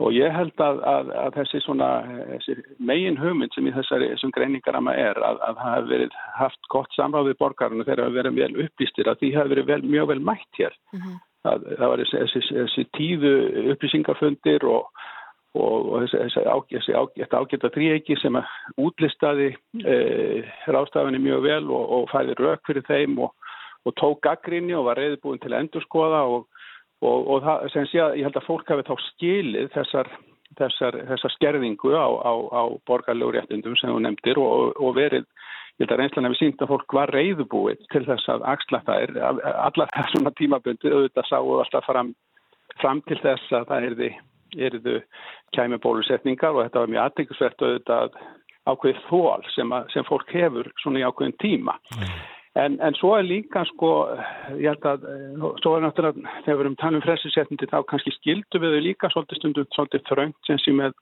[0.00, 1.88] og ég held að, að, að þessi svona,
[2.30, 2.56] þessi
[2.88, 6.96] megin hugmynd sem í þessari, þessum greiningarama er að, að það hefur verið haft gott
[6.96, 10.12] samráð við borgarana þegar það hefur verið vel upplýstir að því hefur verið vel, mjög
[10.12, 10.76] vel mætt hér.
[11.40, 13.34] Það, það var þessi, þessi, þessi tíðu
[13.74, 15.04] upplýsingafundir og,
[15.56, 19.50] og, og þessi, ágæta þrýegi sem að útlistaði
[19.84, 19.98] e,
[20.68, 23.52] rástafinni mjög vel og, og fæði rauk fyrir þeim og,
[23.84, 26.48] og tók gaggrinni og var reyðbúin til að endurskoða og,
[27.00, 30.10] og, og það, sem sé að ég held að fólk hafi þá skilið þessar,
[30.60, 35.28] þessar, þessar skerðingu á, á, á borgarlegu réttindum sem þú nefndir og, og verið
[35.80, 39.14] Ég held að reynslan hefur sínt að fólk var reyðubúið til þess að axla þær.
[39.64, 42.10] Allar það svona tímabundi auðvitað sáu alltaf fram,
[42.82, 44.10] fram til þess að það erði,
[44.68, 44.98] erðu
[45.56, 48.20] kæmi bólusetningar og þetta var mjög aðtækksvert auðvitað
[48.68, 51.78] ákveðið þól sem, að, sem fólk hefur svona í ákveðin tíma.
[52.58, 53.90] En, en svo er líka sko,
[54.58, 58.12] ég held að, eh, svo er náttúrulega, þegar við erum talað um frelsisettindi þá kannski
[58.16, 60.96] skildu við þau líka svolítið stundum svolítið þröngt sem sé með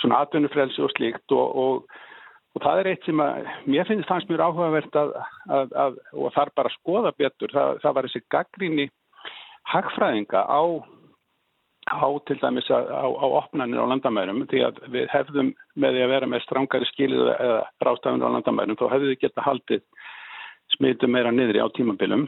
[0.00, 1.26] svona atvinnufrelsi og slíkt.
[1.36, 2.00] Og, og,
[2.56, 5.12] og það er eitt sem að mér finnst það mjög áhugavert að,
[5.58, 8.90] að, að og þar bara skoða betur, það, það var þessi gaggríni
[9.66, 10.62] hagfræðinga á,
[11.92, 16.12] á til dæmis á, á opnanir á landamærum því að við hefðum með því að
[16.16, 19.84] vera með strángari skilið eða rástafunir á landamærum þá hefðu við geta haldið
[20.74, 22.26] smitu meira niðri á tímabilum.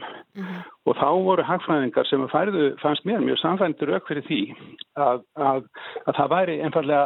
[0.87, 4.41] Og þá voru hagfræðingar sem færðu, fannst mér mjög samfændur auk fyrir því
[4.97, 5.65] að, að,
[6.05, 7.03] að það væri einfallega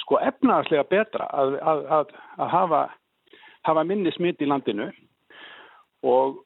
[0.00, 2.82] sko efnaðarslega betra að, að, að, að hafa,
[3.68, 4.90] hafa minni smitt í landinu.
[6.06, 6.38] Og,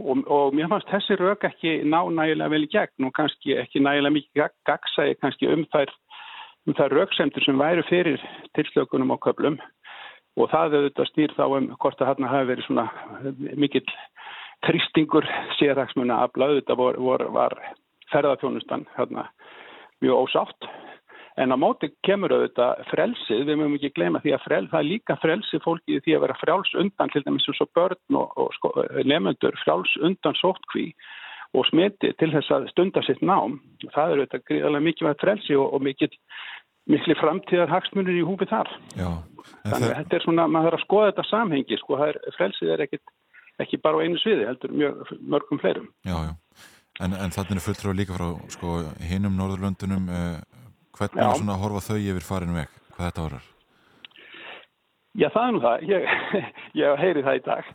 [0.00, 3.82] og, og mér fannst þessi rauk ekki ná nægilega vel í gegn og kannski ekki
[3.84, 5.92] nægilega mikið gag- gagnsæi kannski um þær,
[6.68, 8.22] um þær rauksemtur sem væru fyrir
[8.56, 9.58] tilslökunum á köflum
[10.38, 12.86] og það auðvitað stýr þá um hvort að hérna hafi verið svona
[13.58, 13.86] mikill
[14.66, 15.26] tristingur
[15.58, 17.56] sérhagsmuna að auðvitað vor, vor, var
[18.12, 19.28] ferðarþjónustan hérna
[20.02, 20.70] mjög ósátt.
[21.38, 24.88] En á móti kemur auðvitað frelsið, við mögum ekki gleyma því að frel, það er
[24.88, 28.50] líka frelsið fólkið því að vera frjáls undan til dæmis eins og börn og, og
[28.56, 28.72] sko,
[29.06, 30.88] nefnendur frjáls undan sóttkví
[31.56, 33.60] og smiti til þess að stunda sitt nám.
[33.94, 36.10] Það er auðvitað gríðarlega mikilvægt frelsi og, og mikill
[36.88, 38.70] mikli framtíðar hagsmunir í húfi þar.
[38.96, 42.00] Já, en Þannig að það, þetta er svona, maður þarf að skoða þetta samhengi, sko,
[42.00, 43.14] það er, frelsið er ekkit,
[43.64, 45.90] ekki bara á einu sviði, heldur mjög mörgum fleirum.
[46.08, 46.34] já, já.
[46.98, 50.40] En, en þannig er fulltrú líka frá sko, hinum Norðurlöndunum uh,
[50.98, 53.46] hvernig er svona að horfa þau yfir farin veg, hvað þetta vorar?
[55.18, 56.08] Já, það er nú það, ég,
[56.82, 57.70] ég heyri það í dag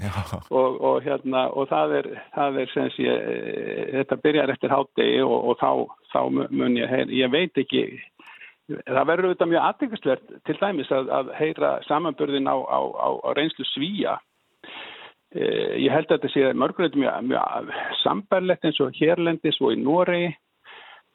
[0.60, 5.24] og, og hérna, og það er, það er sem sé, eh, þetta byrjar eftir hátegi
[5.26, 5.72] og, og þá,
[6.14, 6.20] þá
[6.54, 7.84] mun ég heyri, ég veit ekki,
[8.72, 13.30] það verður auðvitað mjög aðtækastlegt til dæmis að, að heyra samanburðin á, á, á, á
[13.36, 14.18] reynslu svíja.
[15.36, 17.74] Eh, Ég held að þetta sé mörgulegt mjög, mjög
[18.04, 20.32] sambærlegt eins og hérlendis og í Noregi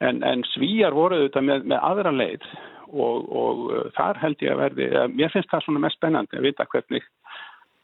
[0.04, 2.44] en, en svíjar voru auðvitað með, með aðra leið
[2.88, 6.38] og, og uh, þar held ég að verði, að mér finnst það svona mest spennandi
[6.38, 7.08] að vita hvernig,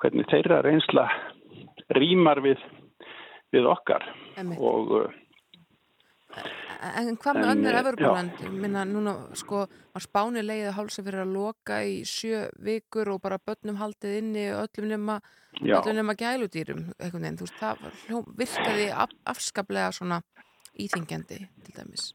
[0.01, 1.09] hvernig þeirra reynsla
[1.99, 2.63] rýmar við,
[3.53, 4.07] við okkar
[4.39, 4.61] Einmitt.
[4.61, 5.19] og uh,
[6.85, 8.43] En hvað með En, önnur eh, Evropaland?
[8.53, 9.63] Minna núna, sko,
[9.95, 14.45] var Spáni leiðið hálsa fyrir að loka í sjö vikur og bara börnum haldið inni
[14.53, 15.17] öllum nema,
[15.63, 20.21] öllum nema gæludýrum, einhvern veginn, þú veist, það var virkaði af, afskaplega svona
[20.75, 22.13] íþingjandi, til dæmis.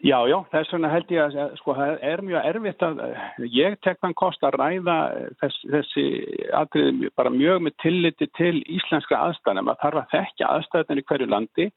[0.00, 3.04] já, já, þess vegna held ég að sko, það er mjög erfitt að
[3.52, 4.96] ég tek þann kost að ræða
[5.42, 6.06] þess, þessi
[6.56, 11.28] atriði bara mjög með tilliti til íslenska aðstæðan, maður þarf að þekkja aðstæðan í hverju
[11.34, 11.70] landi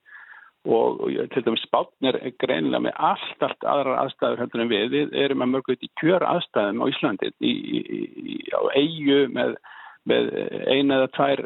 [0.66, 4.90] og og til dæmis Spátn er greinilega með allt, allt aðrar aðstæður heldur en við.
[4.94, 7.80] Við erum að mörgu í kjör aðstæðum á Íslandi, í, í,
[8.34, 9.56] í, á eigu með,
[10.08, 10.32] með
[10.72, 11.44] eina eða tvær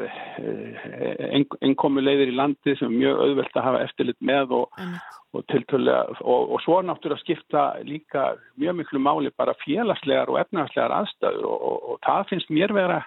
[1.66, 4.80] innkomu leiðir í landi sem er mjög auðvelt að hafa eftirlit með og,
[5.34, 11.50] og, og, og svo náttúrulega skipta líka mjög miklu máli bara félagslegar og efnagslegar aðstæður
[11.50, 13.02] og, og, og það finnst mér vera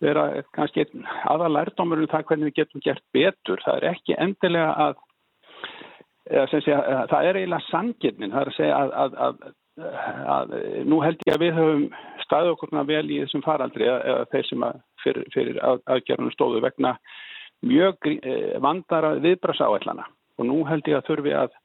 [0.00, 3.60] vera kannski einn aðal lærdómur um það hvernig við getum gert betur.
[3.64, 5.02] Það er ekki endilega að,
[6.28, 9.50] að það er eiginlega sangirnin, það er að segja að, að, að,
[10.34, 10.54] að
[10.90, 11.84] nú held ég að við höfum
[12.26, 16.62] staðið okkurna vel í þessum faraldri eða, þeir sem að fyrir, fyrir að, aðgerðunum stóðu
[16.64, 16.94] vegna
[17.66, 20.06] mjög eh, vandara viðbrasáætlana
[20.40, 21.56] og nú held ég að þurfi að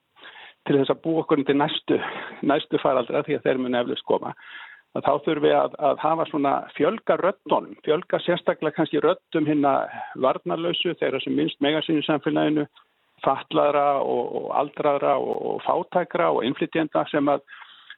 [0.66, 2.00] til þess að búa okkur til næstu,
[2.42, 4.34] næstu faraldra því að þeir muni eflust koma
[4.96, 9.76] að þá þurfum við að, að hafa svona fjölga röddunum, fjölga sérstaklega kannski röddum hérna
[10.24, 12.66] varnarlausu þeirra sem minnst megasínu samfélaginu
[13.26, 17.46] fatlaðra og, og aldraðra og, og fátækra og innflytjenda sem að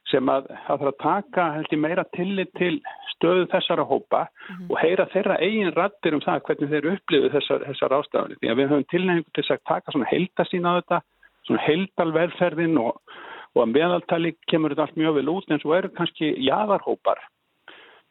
[0.08, 2.74] sem að það þarf að taka held ég meira tillit til
[3.12, 4.24] stöðu þessara hópa
[4.70, 8.40] og heyra þeirra eigin rættir um það hvernig þeir upplifu þessar, þessar ástafanir.
[8.40, 11.00] Því að við höfum tilnefningu til að taka svona heildasín á þetta,
[11.48, 13.16] svona heildalvelferðin og,
[13.54, 17.20] og að meðaltali kemur þetta allt mjög vel út en svo eru kannski jaðarhópar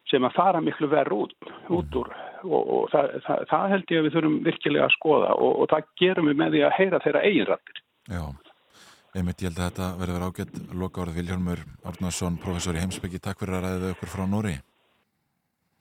[0.08, 2.12] sem að fara miklu verð út, út úr
[2.44, 5.70] og, og það, það, það held ég að við þurfum virkilega að skoða og, og
[5.72, 7.82] það gerum við með því að heyra þeirra eigin rættir.
[8.12, 8.22] já.
[9.16, 13.20] Einmitt, ég held að þetta verður verið ágætt loka orð Viljálmur Árnarsson, professor í heimsbyggi,
[13.24, 14.52] takk fyrir að ræðið okkur frá Nóri.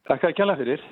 [0.07, 0.85] Takk að kjalla fyrir.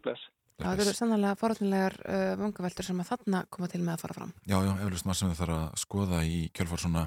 [0.00, 0.24] Bless.
[0.56, 4.16] Já, það eru sannlega forhaldinlegar uh, vangaveltur sem að þarna koma til með að fara
[4.16, 4.32] fram.
[4.48, 7.02] Já, já, eflust maður sem við þarf að skoða í kjölfar svona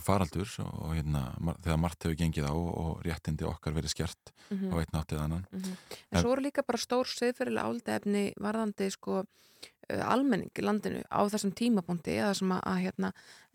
[0.00, 4.72] faraldur og hérna, þegar margt hefur gengið á og réttindi okkar verið skert Mhm.
[4.72, 5.46] á einn náttið annan.
[6.12, 9.24] En svo eru líka bara stór siðferðilega áldefni varðandi sko
[9.88, 13.10] almenning í landinu á þessum tímapunkti eða sem að, að hérna,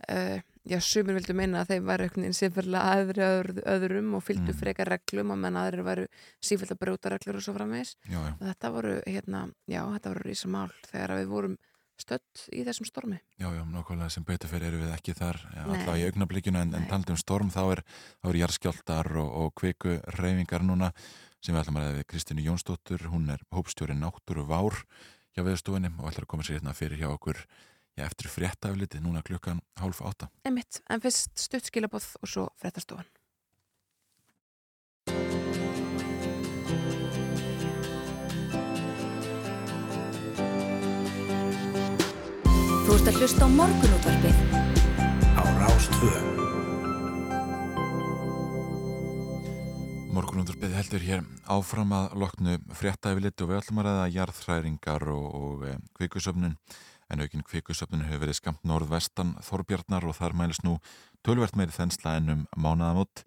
[0.10, 4.24] uh, já, sumir vildu meina að þeim væri einhvern veginn sifurlega aðri öðru, öðrum og
[4.28, 4.60] fylgdu Mhm.
[4.60, 6.08] frekar reglum og menn aðrir væru
[6.42, 7.54] sífælt að brjóta reglur og svo
[8.40, 11.58] og þetta voru, hérna, já, þetta voru rísa mál þegar við vorum
[12.00, 16.06] stödd í þessum stormi já, já, nákvæmlega sem fyrir eru við ekki þar, alltaf í
[16.08, 16.90] augnablikinu en, en Nei.
[16.90, 17.84] talandi um storm þá er,
[18.24, 20.92] er jarðskjáltar og, og kviku reyfingar núna
[21.40, 24.76] sem við ætlum að ræða við Kristínu Jónsdóttur, hún er hópstjóri náttúru vár
[25.36, 27.40] hjá veðstofinni og ætlar að koma sér hérna fyrir hjá okkur
[27.96, 30.32] já, eftir fréttafliti núna klukkan hálf átta.
[30.48, 33.08] Einmitt, en fyrst stutt skilabóð og svo fréttastofan
[43.10, 44.36] ert að hlusta á morgunútvarpið
[45.34, 46.10] Á Rástvö
[50.14, 55.64] Morgunundurbið heldur hér áfram að loknu fréttafliti og við ætlum að ræða jarðhræringar og, og
[55.66, 56.54] e, kvikusöfnun
[57.10, 60.76] en aukinn kvikusöfnun hefur verið skamt norðvestan Þorbjarnar og þar mælist nú
[61.26, 63.24] tölvert meiri þensla en um mánaðamót.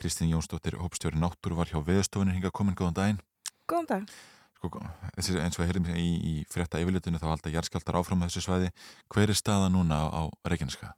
[0.00, 3.20] Kristín Jónsdóttir, hópstjóri náttúru var hjá veðstofunni hinga komin góðan daginn.
[3.68, 4.16] Góðan dag.
[4.56, 4.80] Sko,
[5.14, 8.70] eins og heyrðum í, í frétta yfirlitinu þá halda jarðskjaldar áfram með þessu svæði.
[9.12, 10.94] Hver er staða núna á, á Reykjaneska?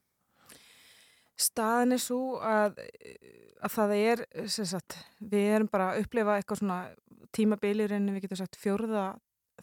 [1.38, 2.78] Staðan er svo að,
[3.62, 6.78] að það er, sagt, við erum bara að upplifa eitthvað svona
[7.34, 9.08] tímabilir en við getum sagt fjórða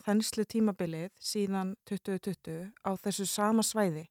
[0.06, 4.06] þenslu tímabilið síðan 2020 á þessu sama svæði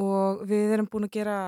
[0.00, 1.38] og við erum búin að gera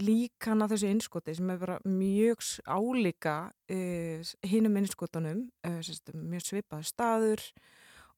[0.00, 5.80] líkan af þessu innskoti sem er bara mjög álíka uh, hinum innskotunum, uh,
[6.14, 7.44] mjög svipaður staður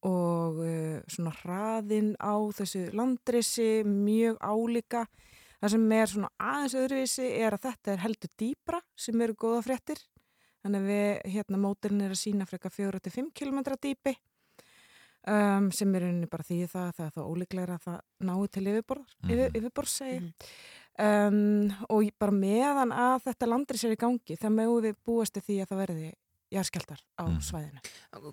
[0.06, 5.06] og uh, svona hraðinn á þessu landrisi mjög álíka
[5.56, 9.62] Það sem er svona aðeins öðruvísi er að þetta er heldur dýbra sem eru góða
[9.64, 10.02] fréttir.
[10.62, 14.12] Þannig að við, hérna, mótilin er að sína freka 4-5 km dýpi
[15.26, 18.00] um, sem er unni bara því það, það er þá ólíklega að það
[18.30, 19.30] nái til yfirborðs, Mhm.
[19.30, 20.20] yfir, yfirborðs segi.
[20.20, 20.32] Mhm.
[20.98, 25.42] um, og bara meðan að þetta landri sér í gangi, það mögum við búast til
[25.42, 26.12] því að það verði
[26.52, 27.40] jarðskjaldar á Mhm.
[27.42, 27.80] svæðinu.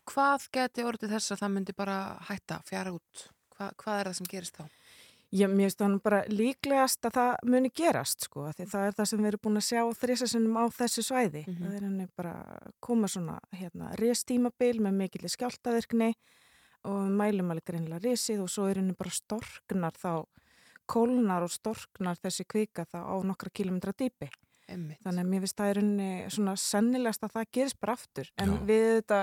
[0.05, 3.27] Hvað geti orðið þess að það myndi bara hætta, fjara út?
[3.57, 4.69] Hva, hvað er það sem gerist þá?
[5.33, 9.07] Finnst það nú bara líklegast að það muni gerast sko, af því það er það
[9.07, 11.45] sem við erum búin að sjá þrísasinnum á þessu svæði.
[11.47, 11.57] Mhm.
[11.63, 16.13] Það er henni bara að koma svona hérna restímabil með mikill skjáltavirkni
[16.89, 20.25] og mælum alveg greinlega resið og svo er henni bara storknar þá,
[20.89, 24.27] kólnar og storknar þessi kvika þá á nokkra kilometra dýpi.
[24.67, 24.99] Einmitt.
[25.03, 28.29] Þannig að mér finnst það er henni svona sennilegast að það gerist bara aftur.
[28.39, 28.59] En Já.
[28.69, 29.17] við þetta,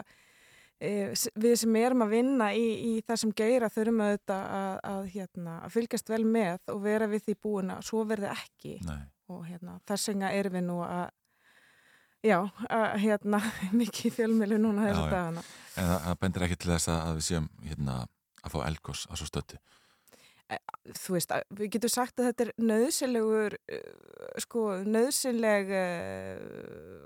[0.81, 5.07] e, s- við sem erum að vinna í, í þessum geira þurfum auðvitað að, að,
[5.15, 8.75] hérna, að fylgjast vel með og vera við því búin að svo verði ekki.
[8.89, 9.01] Nei.
[9.31, 11.09] Og hérna, þess vegna erum við nú að,
[12.27, 13.43] já, að hérna,
[13.81, 14.97] mikið fjölmilu núna já.
[15.01, 15.45] dagana.
[15.77, 17.99] En það, það bendir ekki til þess að, við séum hérna,
[18.41, 19.61] að fá elgos á svo stöttu.
[20.99, 23.55] þú veist, við getum sagt að þetta er nöðsilegur
[24.43, 27.05] sko, nöðsileg uh,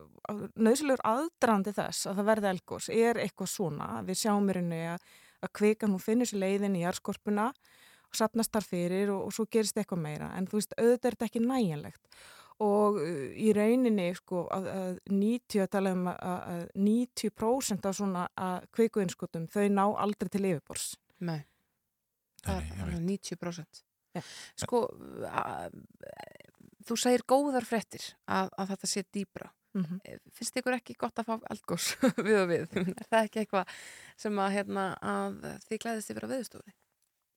[0.57, 5.05] nöðsilegur aðdrandi þess að það verði elgós er eitthvað svona, við sjáum í rauninni að,
[5.45, 9.45] að kvikan hún finnur sér leiðin í jarðskorpuna og sapnast þar fyrir og, og svo
[9.51, 12.25] gerist eitthvað meira, en þú veist, auðvitað er þetta ekki næjanlegt
[12.63, 16.21] og uh, í rauninni sko að, að 90 að tala um að,
[16.55, 18.29] að 90% af svona
[18.75, 20.93] kvikuinskotum þau ná aldrei til yfirbors
[21.25, 21.41] Nei,
[22.45, 22.81] það er veit.
[22.85, 23.83] alveg 90%.
[24.15, 24.23] Já.
[24.63, 24.85] Sko,
[25.27, 25.77] að,
[26.87, 29.51] þú segir góðar fréttir að, að þetta sé dýbra.
[29.75, 30.21] mm -hmm.
[30.33, 31.97] Finnst ykkur ekki gott að fá eldgós
[32.27, 32.69] við og við?
[33.01, 33.69] Er það ekki eitthvað
[34.17, 36.73] sem að, hérna, að þið glæðist yfir á viðstofi?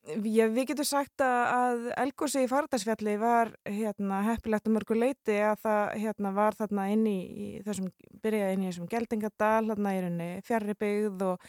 [0.08, 5.66] Já, við getum sagt að, Elgósi í Fardasfjalli var hérna, heppilegt um mörgu leiti að
[5.66, 7.90] það hérna, var þarna inn í, í þessum,
[8.24, 11.48] byrjaði inn í þessum geldingadal, þarna í rauninni fjarrri byggð og,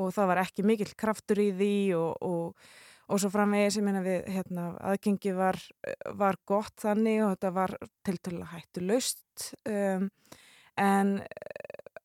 [0.00, 2.70] og það var ekki mikill kraftur í því og, og,
[3.12, 5.60] og svo framvegis, ég meina við, hérna, aðgengi var,
[6.16, 7.76] var gott þannig og þetta var
[8.08, 10.08] til til að hættu laust um,
[10.80, 11.18] en,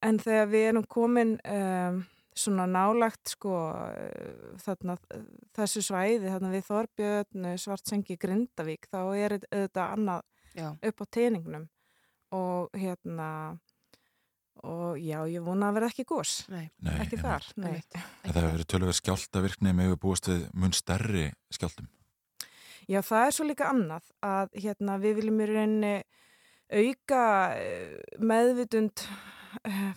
[0.03, 2.03] en þegar við erum komin um,
[2.35, 3.53] svona nálagt sko
[3.93, 5.25] eh, þarna, eh,
[5.57, 10.23] þessu svæði þarna við Þorbjörn, Svartsengi, Grindavík þá er þetta annað
[10.57, 10.69] Já.
[10.89, 11.67] upp á teiningnum
[12.33, 13.29] og hérna
[14.63, 17.25] og já, ég vona að vera ekki gós Nei, Nei, ekki einmitt.
[17.25, 17.81] þar, nei.
[18.23, 21.89] En það hefur verið tölverið skjáltavirkni með við búast við mun stærri skjáltum.
[22.87, 25.93] Já, það er svo líka annað að hérna, við viljum í rauninni
[26.73, 27.23] auka
[27.57, 29.42] eh, meðvitund eh,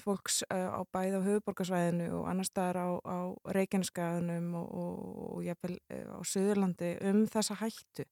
[0.02, 3.18] fólks eh, á bæði á höfuborgarsvæðinu og annar staðar á, á
[3.56, 4.98] Reykjaneskaðunum og, og,
[5.36, 8.06] og jafnvel eh, á Suðurlandi um þessa hættu.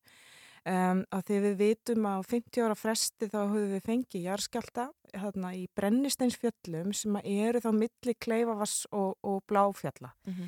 [0.65, 4.87] Um, að því við vitum að á 50 ára fresti þá höfum við fengið jarðskjálta
[5.13, 10.47] hérna, í brennisteinsfjöllum sem að eru þá milli kleifavass og, og bláfjalla Mhm.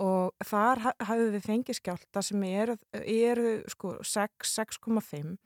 [0.00, 5.36] og þar ha- hafum við fengið skjálta sem eru, eru sko 6, 6,5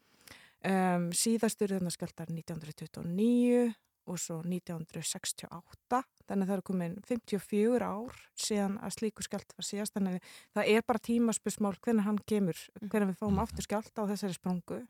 [0.71, 3.75] um, síðastur þarna skjáltar 1929
[4.07, 9.67] og svo 1968 þannig að það er komin 54 ár síðan að slíku skjalt var
[9.67, 9.95] síðast.
[9.97, 14.03] Þannig að það er bara tímaspörsmál hvernig hann kemur, hvernig við fáum aftur skjalt á
[14.11, 14.81] þessari sprungu.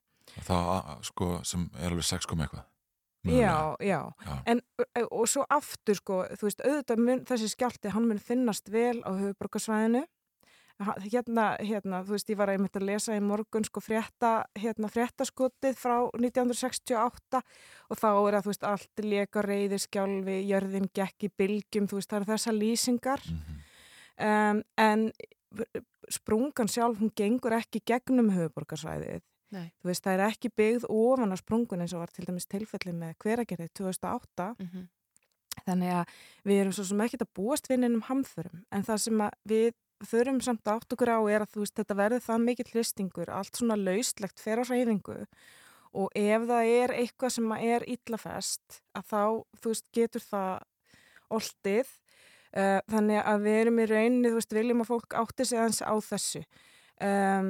[0.46, 2.66] Það sko sem er alveg 6 kom eitthvað.
[3.26, 4.34] Já, já, Já.
[4.46, 4.60] en
[5.10, 9.10] og svo aftur sko, þú veist, auðvitað mun, þessi skjálti, hann mun finnast vel á
[9.18, 10.04] höfuborgarsvæðinu
[10.78, 15.78] hérna, hérna, þú veist, ég var einmitt að lesa í morgun sko frétta, hérna fréttaskotið
[15.80, 17.40] frá 1968
[17.90, 22.00] og þá er að, þú veist, allt leka reyði skjálfi, jörðin gekk í bylgjum, þú
[22.00, 23.62] veist, það eru þessa lýsingar Mhm.
[24.20, 25.12] um, en
[26.10, 29.22] sprungan sjálf, hún gengur ekki gegnum höfuborgarsvæðið
[29.52, 29.72] Nei.
[29.80, 32.92] þú veist, það er ekki byggð ofan á sprungun eins og var til dæmis tilfelli
[32.92, 34.88] með hveragerði 2008 Mhm.
[35.66, 36.06] þannig að
[36.44, 39.72] við erum svo sem ekkert að búast við neinum hamförum en það sem að við
[40.04, 43.56] þurfum samt átt okkur á er að þú veist þetta verður það mikill hristingur, allt
[43.56, 45.22] svona lauslegt fer á reyfingu
[45.96, 49.22] og ef það er eitthvað sem er illafest að þá
[49.62, 50.66] þú veist getur það
[51.36, 51.92] oltið.
[52.56, 55.82] Uh, þannig að við erum í rauninni þú veist viljum að fólk átti sig aðeins
[55.84, 56.42] á þessu.
[56.96, 57.48] Um,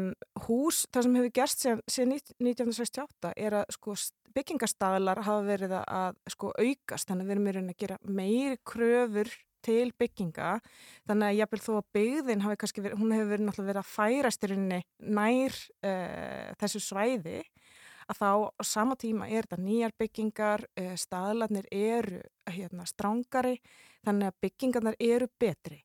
[0.49, 3.95] hús, það sem hefur gerst síðan, síðan 1968 er að sko
[4.35, 8.59] byggingastaðlar hafa verið að sko aukast, þannig að við erum í rauninni að gera meiri
[8.67, 9.31] kröfur
[9.67, 10.53] til bygginga,
[11.09, 13.93] þannig að jafnvel þó að byggðin hafi kannski verið, hún hefur verið náttúrulega verið að
[13.93, 14.81] færast í rauninni
[15.19, 15.61] nær
[15.91, 17.39] uh, þessu svæði
[18.07, 22.21] að þá á sama tíma er þetta nýjar byggingar, uh, staðlarnir eru
[22.55, 23.57] hérna strángari,
[24.07, 25.83] þannig að byggingarnar eru betri.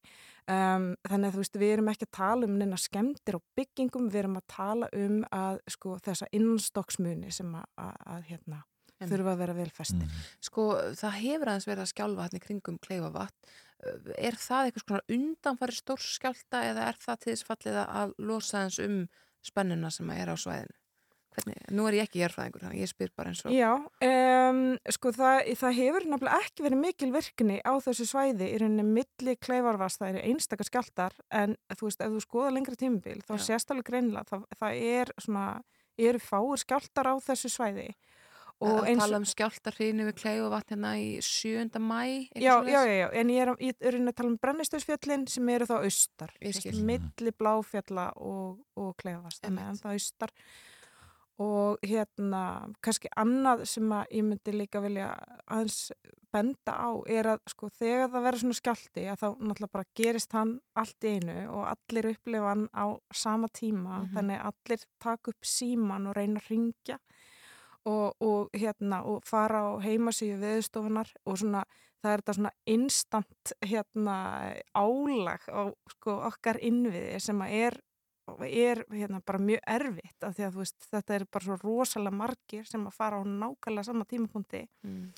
[0.50, 4.10] Um, þannig að þú veist, við erum ekki að tala um neina skemmtir á byggingum,
[4.10, 8.62] við erum að tala um að sko þessa innstokksmuni sem að, að, að hérna
[9.10, 10.02] þurfa að vera vel festi.
[10.02, 10.24] Mhm.
[10.46, 10.66] Sko,
[10.98, 13.54] það hefur aðeins verið að skjálfa í kringum kleifavatn.
[14.18, 18.78] Er það eitthvað svona undanfari stórskjálta eða er það til þess fallið að losa hans
[18.84, 19.02] um
[19.46, 20.78] spennuna sem er á svæðinu?
[21.32, 21.60] Hvernig?
[21.72, 23.54] Nú er ég ekki jærfræðingur, þannig að ég spyr bara eins og...
[23.56, 24.58] Já, um,
[24.92, 29.36] sko það, það hefur nefnilega ekki verið mikil virkni á þessu svæði í rauninni milli
[29.40, 33.72] kleifarvast, það eru einstakar skjáltar en þú veist, ef þú skoða lengri tímabil þá sést
[33.72, 35.46] alveg greinlega, það, það er svona,
[36.10, 37.88] eru fáir skjáltar á þessu svæði
[38.62, 41.80] Og og eins tala um skjáltarhrínu við kleifavatn hérna í 7.
[41.82, 45.50] mæ, Já, já, já, já, en ég er, ég er að tala um brennistöðsfjöllin sem
[45.50, 46.84] eru þá austar, Ég skil.
[46.86, 49.66] milli bláfjalla og, og kleifast, Einmitt.
[49.66, 50.30] en það austar
[51.42, 52.42] og hérna
[52.86, 55.08] kannski annað sem að ég myndi líka vilja
[55.50, 55.92] aðeins
[56.32, 60.32] benda á er að sko þegar það verður svona skjálti að þá náttúrulega bara gerist
[60.38, 64.14] hann allt í einu og allir upplifa hann á sama tíma, Mhm.
[64.14, 67.00] þannig að allir taka upp síman og reyna að ringja
[67.86, 71.64] og, og hérna og fara á heimasíðu viðstofunar og svona
[72.02, 74.18] það er þetta svona instant hérna
[74.78, 75.62] álag á
[75.96, 77.80] sko okkar innviði sem er
[78.48, 82.68] er hérna bara mjög erfitt af því að veist þetta er bara svo rosalega margir
[82.70, 85.12] sem að fara á nákvæmlega sama tímapunkti Mm.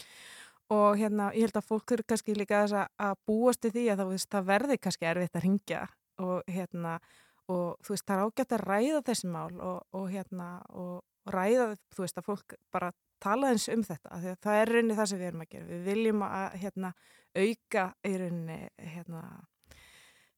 [0.69, 3.97] og hérna ég held að fólk þurfi kannski líka þess að, búast í því að
[3.99, 5.81] það, veist, það verði kannski erfitt að ringja
[6.17, 6.99] og hérna
[7.47, 11.71] og þú veist það er ágætt að ræða þessi mál og, og hérna og ræða
[11.93, 12.91] þú veist að fólk bara
[13.23, 15.51] tala eins um þetta af því að það er rauninni það sem við erum að
[15.53, 15.65] gera.
[15.71, 16.93] Við viljum að hérna
[17.33, 18.59] auka í rauninni
[18.93, 19.23] hérna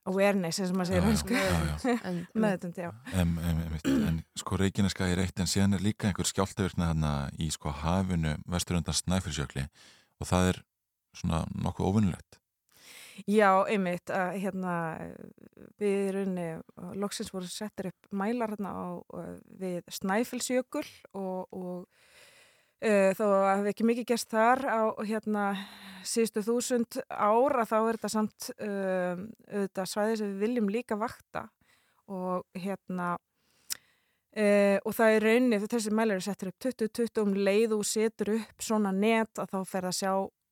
[0.06, 2.92] awareness eins og maður segir já, já, já.
[3.18, 8.36] En, sko Reykjaneska er eitt en síðan er líka einhver skjáltavirkna þarna í sko hafinu
[8.52, 9.66] vestur undan Snæfellsjökli
[10.22, 10.62] og það er
[11.18, 12.40] svona nokkuð óvinnulegt
[13.24, 14.76] Já, einmitt, að hérna
[15.80, 16.48] við runni,
[17.00, 18.86] loksins voru settir upp mælar hérna á,
[19.56, 20.84] við Snæfellsjökul
[21.16, 21.86] og, og
[22.84, 25.46] uh, þó að hafi ekki mikið gerst þar á hérna
[26.06, 31.00] síðustu þúsund ár að þá er þetta samt uh, auðvitað svæði sem við viljum líka
[31.00, 31.48] vakta
[32.12, 33.16] og hérna
[34.36, 38.34] Uh, og það er þegar þessi mælar er settur upp 2020 um leið og setur
[38.34, 40.10] upp svona net að þá fer að sjá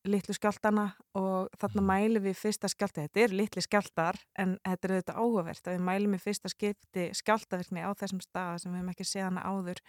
[0.08, 4.94] litlu skjáltana og þarna mælum við fyrsta skjálta, þetta er litli skjáltar en þetta er
[4.98, 8.92] auðvitað áhugavert að við mælum við fyrsta skipti skjáltavirkni á þessum stað sem við hefum
[8.94, 9.80] ekki séð hana áður.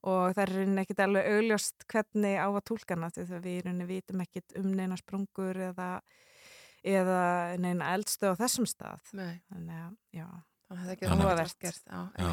[0.00, 4.22] Og það er rauninni ekkit alveg augljóst hvernig á að tólkana þegar við rauninni vitum
[4.24, 5.88] ekkit um neina sprungur eða,
[6.80, 7.18] eða
[7.60, 9.12] neina eldstöð á þessum stað.
[9.12, 10.26] Nei, þannig að, já,
[10.70, 11.58] þannig að það að- áhugavert.
[11.60, 11.82] gert.
[11.84, 12.32] Já, Já,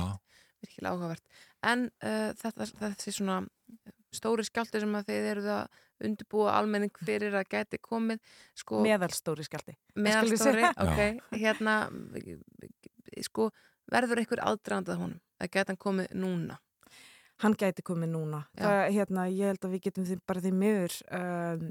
[0.63, 1.27] virkilega áhugavert.
[1.67, 3.41] En uh, þetta, þessi svona
[4.15, 8.21] stóri skjálti sem að þið eruð að undirbúa almenning fyrir að gæti komið,
[8.57, 11.01] sko, meðalstóri skjálti meðalstóri, ok,
[11.37, 11.79] hérna,
[13.25, 13.49] sko,
[13.91, 16.59] verður einhver aðdrandað honum, að gæti hann komið núna.
[17.37, 18.39] Hann gæti komið núna.
[18.57, 21.65] Það, hérna, ég held að við getum því bara því miður um,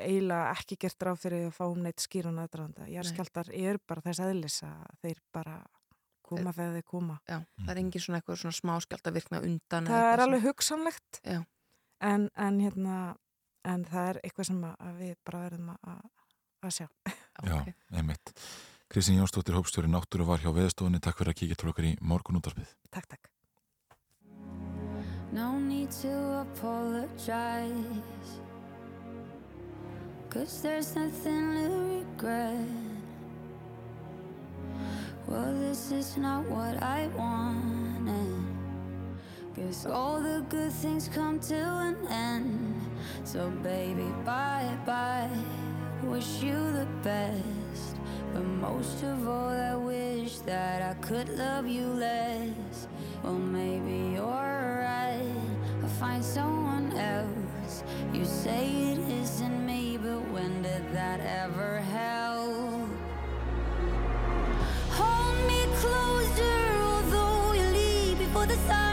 [0.00, 2.86] eiginlega ekki gert ráð fyrir að fá um neitt skýran aðdraðanda.
[2.88, 5.58] Jarskjaldar er bara þess aðlis að þeir bara
[6.24, 7.18] koma þegar þeir koma.
[7.28, 9.84] Já, það er engin svona eitthvað svona smáskjald að virkna undan.
[9.90, 11.38] eða Það er alveg hugsanlegt Já.
[12.04, 12.96] En, en, hérna,
[13.64, 14.62] en það er eitthvað sem
[15.00, 16.00] við bara verðum að,
[16.64, 16.86] að, sjá.
[17.08, 18.34] sem- Já, einmitt.
[18.92, 21.00] Kristín Jónsdóttir, hópstjóri Náttúru var hjá veðstofunni.
[21.02, 22.68] Takk fyrir að kíkja til okkar í morgunúttarpið.
[22.94, 23.30] Takk, takk.
[25.34, 26.12] No need to
[26.44, 27.72] apologize.
[30.30, 31.66] Cause there's nothing to
[31.98, 32.68] regret.
[35.26, 38.33] Well, this is not what I wanted.
[39.56, 42.74] Guess all the good things come to an end.
[43.22, 45.30] So, baby, bye bye.
[46.02, 47.96] Wish you the best.
[48.32, 52.88] But most of all, I wish that I could love you less.
[53.22, 55.36] Well, maybe you're right.
[55.82, 57.84] I'll find someone else.
[58.12, 62.88] You say it isn't me, but when did that ever help?
[64.98, 68.83] Hold me closer, although you leave before the sunrise.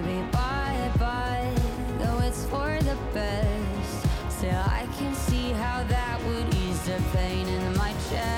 [0.00, 1.52] Baby, bye bye,
[1.98, 4.06] though it's for the best.
[4.30, 8.37] Still, I can see how that would ease the pain in my chest.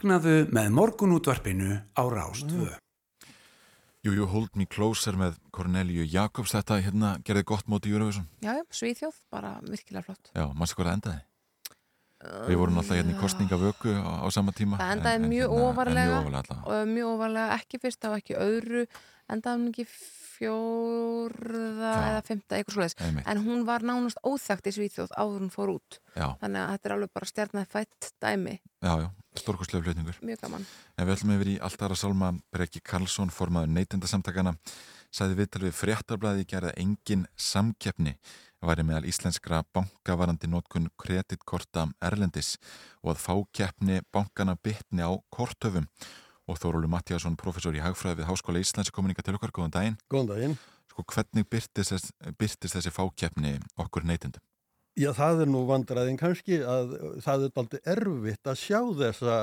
[0.00, 2.70] Vaknaðu með morgunútvarpinu á Rástvö.
[4.00, 6.54] Jú, jú, Hold Me Closer með Corneliu Jakobs.
[6.56, 8.24] Þetta hérna gerði gott móti í Eurovision.
[8.40, 10.30] Já, já, Svíþjóð, bara virkilega flott.
[10.32, 11.20] Já, mannstu hvað það endaði?
[12.48, 14.80] Við vorum alltaf hérna í kostningavöku á, á sama tíma.
[14.80, 18.16] Það endaði en- en mjög hérna- en ofarlega Mjög ofarlega mjög ofarlega ekki fyrst og
[18.16, 18.86] ekki öðru
[19.28, 19.86] endaði hún ekki
[20.40, 22.04] fjórða Já.
[22.10, 23.24] eða fymta, eitthvað svoleiðis.
[23.28, 25.98] En hún var nánast óþægt í Svíþjóð áður hún fór út.
[26.16, 28.54] Já, þannig að þetta er alveg bara stjarnað fætt dæmi.
[28.80, 29.08] Já, já,
[29.40, 30.20] stórkostlega flutningur.
[30.24, 30.66] mjög gaman.
[30.96, 34.56] En við ætlum yfir í alltara sálma Breki Karlsson, formaður neytendasamtakana
[35.10, 38.14] sagði viðtal við fréttarblæði gerða engin samkeppni
[38.60, 42.56] væri meðal íslenskra bankavarandi notkun kreditkorta erlendis
[43.02, 45.88] og að fákeppni bankana bytni á kortöfum
[46.50, 50.32] og Þórólu Mattíasson, professor í Hagfræði við Háskóla Íslands kommunika til okkar, góðan daginn Góðan
[50.34, 50.56] daginn.
[50.90, 54.42] sko, hvernig byrtist, þess, byrtist þessi fákeppni okkur neytendum?
[54.98, 56.90] Já, það er nú vandræðin kannski að
[57.22, 59.36] það er aldrei erfitt að sjá þessa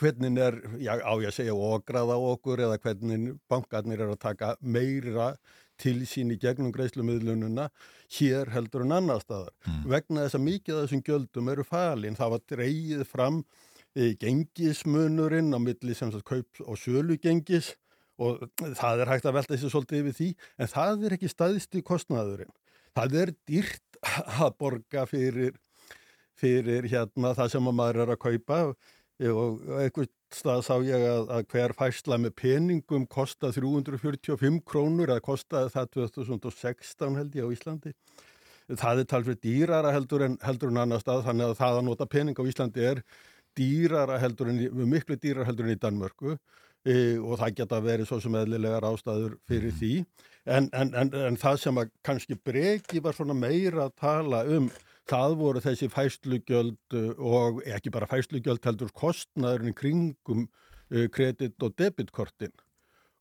[0.00, 4.24] hvernig er, já, á ég að segja ograð á okkur eða hvernig bankarnir eru að
[4.24, 5.34] taka meira
[5.76, 7.68] til sín í gegnum greiðslumiðlununa
[8.16, 9.52] hér heldur en annar staðar.
[9.84, 13.42] Vegna þess að mikið af þessum gjöldum eru falin, það var dreigið fram
[13.96, 17.74] gengismunurinn á milli sem sagt kaup og sölu gengis
[18.20, 21.76] og það er hægt að velta þessu svolítið yfir því, en það er ekki staðist
[21.76, 22.52] í kostnaðurinn.
[22.96, 23.98] Það er dýrt
[24.40, 25.56] að borga fyrir,
[26.36, 28.60] fyrir hérna það sem að maður er að kaupa
[29.16, 35.24] og einhvern stað sá ég að, að hver fæsla með peningum kosta 345 krónur eða
[35.24, 37.94] kostaði það 2016 held ég á Íslandi
[38.74, 42.08] það er talsveit dýrara heldur en, heldur en annar stað þannig að það að nota
[42.10, 43.02] pening á Íslandi er
[43.58, 46.34] dýrara heldur en, miklu dýrara heldur en í Danmörku
[46.86, 49.92] e, og það geta verið svo sem eðlilegar ástæður fyrir því.
[50.46, 54.68] En, en, en, en það sem að kannski breki var svona meira að tala um
[55.10, 61.62] það voru þessi fæslugjöld uh, og ekki bara fæslugjöld heldur kostnaðurinn í kringum uh, kredit
[61.62, 62.54] og debitkortin.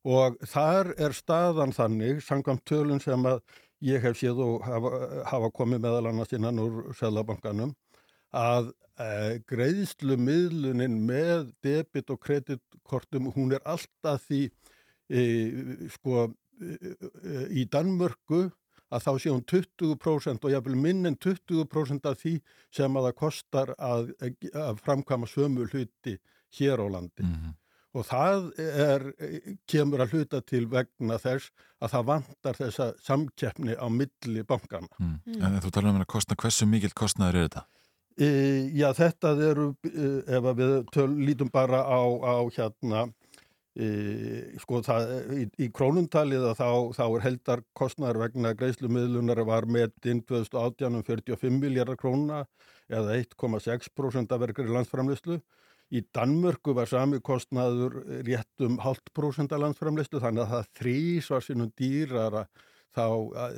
[0.06, 3.42] Og þar er staðan þannig samkvæmt tölun sem að
[3.86, 4.92] ég hef séð og hafa,
[5.30, 7.74] hafa komið meðal annars innan úr Sælabankanum
[8.36, 14.44] að e, greiðslu miðlunin með debit og kreditkortum hún er alltaf því
[15.10, 15.24] e,
[15.96, 18.48] sko e, e, í Danmörku
[18.94, 22.38] að þá sé hún 20% og jáfnvel minn en 20% af því
[22.74, 24.16] sem að það kostar að,
[24.54, 26.18] að framkama sömu hluti
[26.60, 27.26] hér á landi.
[27.26, 27.54] Mhm.
[27.96, 29.04] Og það er,
[29.72, 34.90] kemur að hluta til vegna þess að það vantar þessa samkeppni á milli bankana.
[35.00, 35.38] Mm.
[35.40, 37.64] En þú talar um að kostna, hversu mikill kostnaður er þetta?
[38.16, 38.28] E,
[38.72, 43.02] já, þetta eru, e, ef að við töl, lítum bara á, á hérna,
[43.76, 43.88] e,
[44.62, 50.24] sko það, í, í krónuntalið að þá, þá er heldar kostnaður vegna greiðslumiðlunar var metinn
[50.32, 52.46] 2018 um 45 miljardar króna
[52.88, 55.42] eða 1,6% af verkari landsframleyslu.
[55.92, 61.28] Í Danmörku var sami kostnaður rétt um halvt prósent af landsframleyslu þannig að það þrís
[61.36, 62.46] var sinnum dýrara
[62.96, 63.06] þá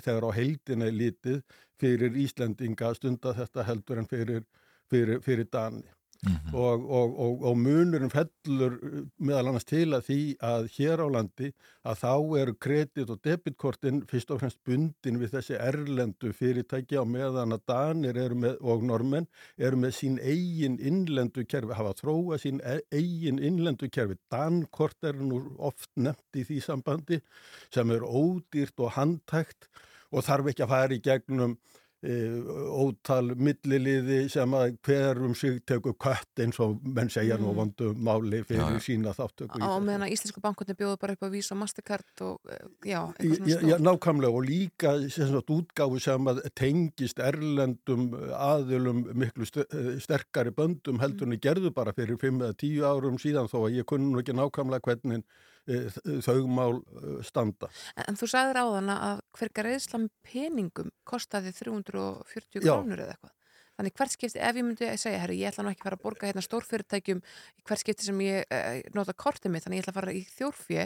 [0.03, 1.41] þegar á heildina er lítið
[1.81, 4.43] fyrir Íslendinga stunda þetta heldur en fyrir,
[4.89, 5.85] fyrir, fyrir Dani.
[6.25, 6.55] Mhm.
[6.57, 11.07] Og, og, og, og munurinn fellur uh, meðal annars til að því að hér á
[11.13, 11.51] landi
[11.87, 17.05] að þá eru kredit og debitkortin fyrst og fremst bundin við þessi erlendu fyrirtæki á
[17.05, 22.63] meðan að Danir með, og normenn eru með sín eigin innlendu kerfi, hafa þróa sín
[22.65, 24.17] e- eigin innlendu kerfi.
[24.33, 27.21] Dankort er nú oft nefnt í því sambandi
[27.69, 29.69] sem er ódýrt og handtækt
[30.11, 31.57] og þarf ekki að fara í gegnum
[32.05, 37.55] ótal milliliði sem að hver um sig tekur kött eins og menn segja nú Mm.
[37.57, 41.29] vondu máli fyrir Já, sína þáttöku á meðan að íslensku bankunni bjóðu bara upp á
[41.33, 46.27] Visa og Mastercard og eh, já, eitthvað svona já, nákvæmlega og líka sagt, útgáfu sem
[46.27, 52.53] að tengist erlendum aðilum miklu eh, sterkari böndum heldur en gerðu bara fyrir 5 eða
[52.61, 55.23] 10 árum síðan þó að ég kunni nú ekki nákvæmlega hvernig
[55.67, 57.69] þau mál eh, standa.
[57.99, 62.71] En, þú sagðir áðan að hver greiðsla með peningum kostaði 340 Já.
[62.71, 63.33] krónur eða eitthvað.
[63.77, 65.97] Þannig hvert skipti, ef ég myndi að segja, herru, ég ætla nú ekki að fara
[65.99, 67.19] að borga hérna stórfyrirtækjum
[67.67, 70.85] hvert skipti sem ég uh, nota kortið mitt, þannig ég ætla að fara í þjórfjö,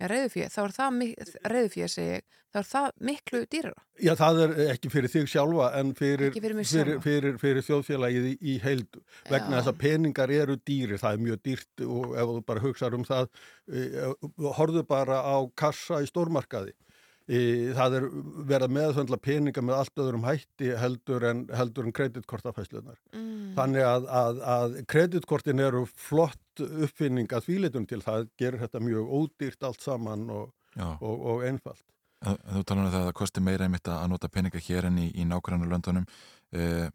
[0.00, 0.96] reyðufjö, þá er það,
[1.52, 3.84] reyðufjö segi ég, þá er það miklu dýrara.
[4.02, 6.96] Já, það er ekki fyrir þig sjálfa en fyrir, fyrir sjálfa.
[7.06, 11.44] fyrir, fyrir þjóðfélagið í, í heild vegna þess að peningar eru dýri, það er mjög
[11.48, 13.30] dýrt og ef þú bara hugsaður um það,
[13.72, 13.86] e,
[14.58, 16.76] horfðu bara á kassa í stórmarkaði.
[17.26, 17.38] E,
[17.74, 18.04] það er
[18.46, 23.00] verið að meðföndla peninga með allt öðrum hætti heldur en, heldur en kreditkortafæslunar.
[23.16, 23.48] Mm.
[23.56, 29.10] Þannig að, að, að kreditkortin eru flott uppfinning að þvíleitum til það gerir þetta mjög
[29.18, 31.82] ódýrt allt saman og, og, og einfalt.
[32.22, 35.10] þú talar um það að það kosti meira einmitt að nota peninga hér en í,
[35.18, 36.06] í nákvæmlega löndunum.
[36.54, 36.86] Uh,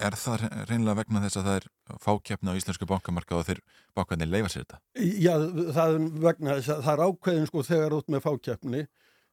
[0.00, 1.66] er það reynilega vegna þess að það er
[2.04, 3.60] fákeppni á íslensku bankamarka og þeir
[3.96, 4.80] bankarnir leifa sér þetta?
[4.96, 5.34] Já,
[5.74, 8.88] það er vegna þess að það er ákveðin sko þegar út með fákeppni e,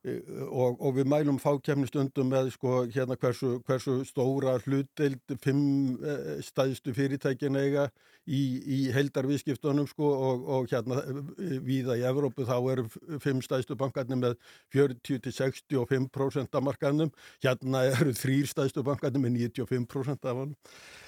[0.05, 6.37] og, og við mælum fákeppni stundum með sko hérna hversu, hversu stóra hlutdeild fimm eh,
[6.45, 7.87] stæðstu fyrirtækin eiga
[8.27, 12.87] í, í heildarviðskiptunum sko og, og hérna eh, víða í Evrópu þá eru
[13.23, 14.37] fimm stæðstu bankarnir með
[14.75, 17.11] 40-65% af markaðnum,
[17.43, 20.55] hérna eru þrýr stæðstu bankarnir með 95% af hann.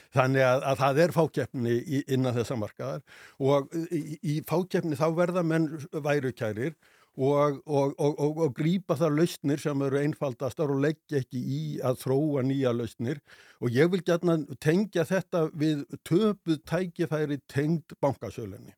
[0.10, 3.04] Þannig að, að það er fákeppni í, innan þessa markaðar
[3.46, 6.74] og í, í fákeppni þá verða menn værukærir
[7.20, 12.00] og, og, og, og, grípa þar lausnir sem eru einfaldastar og leggja ekki í að
[12.06, 13.20] þróa nýja lausnir
[13.60, 18.76] og ég vil gætna tengja þetta við töpuð tækifæri tengd bankasölunni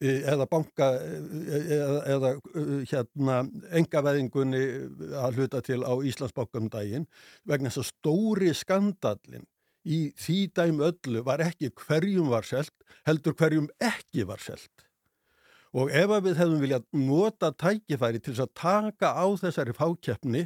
[0.00, 2.30] eða banka eða, eða
[2.88, 3.40] hérna
[3.80, 4.62] engaveðingunni
[5.20, 7.04] að hluta til á Íslandsbankum daginn
[7.44, 9.44] vegna þess að stóri skandallin
[9.84, 12.72] í því dæmi öllu var ekki hverjum var selt,
[13.04, 14.72] heldur hverjum ekki var selt.
[15.74, 20.44] Og ef við hefðum viljað nota tækifæri til þess að taka á þessari fákeppni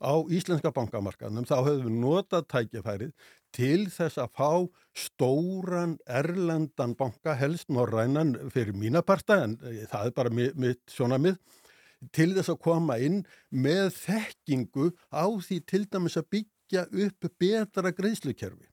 [0.00, 3.10] á íslenska bankamarkaðnum, þá hefðum við notað tækifærið
[3.52, 4.50] til þess að fá
[4.96, 10.80] stóran erlendan banka, helst norrænan fyrir mína parta, en eh, það er bara mi- mitt
[10.94, 11.36] sjónamið,
[12.14, 17.90] til þess að koma inn með þekkingu á því til dæmis að byggja upp betra
[17.92, 18.69] greiðslukerfi.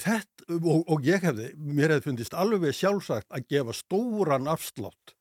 [0.00, 5.14] Þetta, og, og ég hefði, mér hefði fundist alveg sjálfsagt að gefa stóran afslátt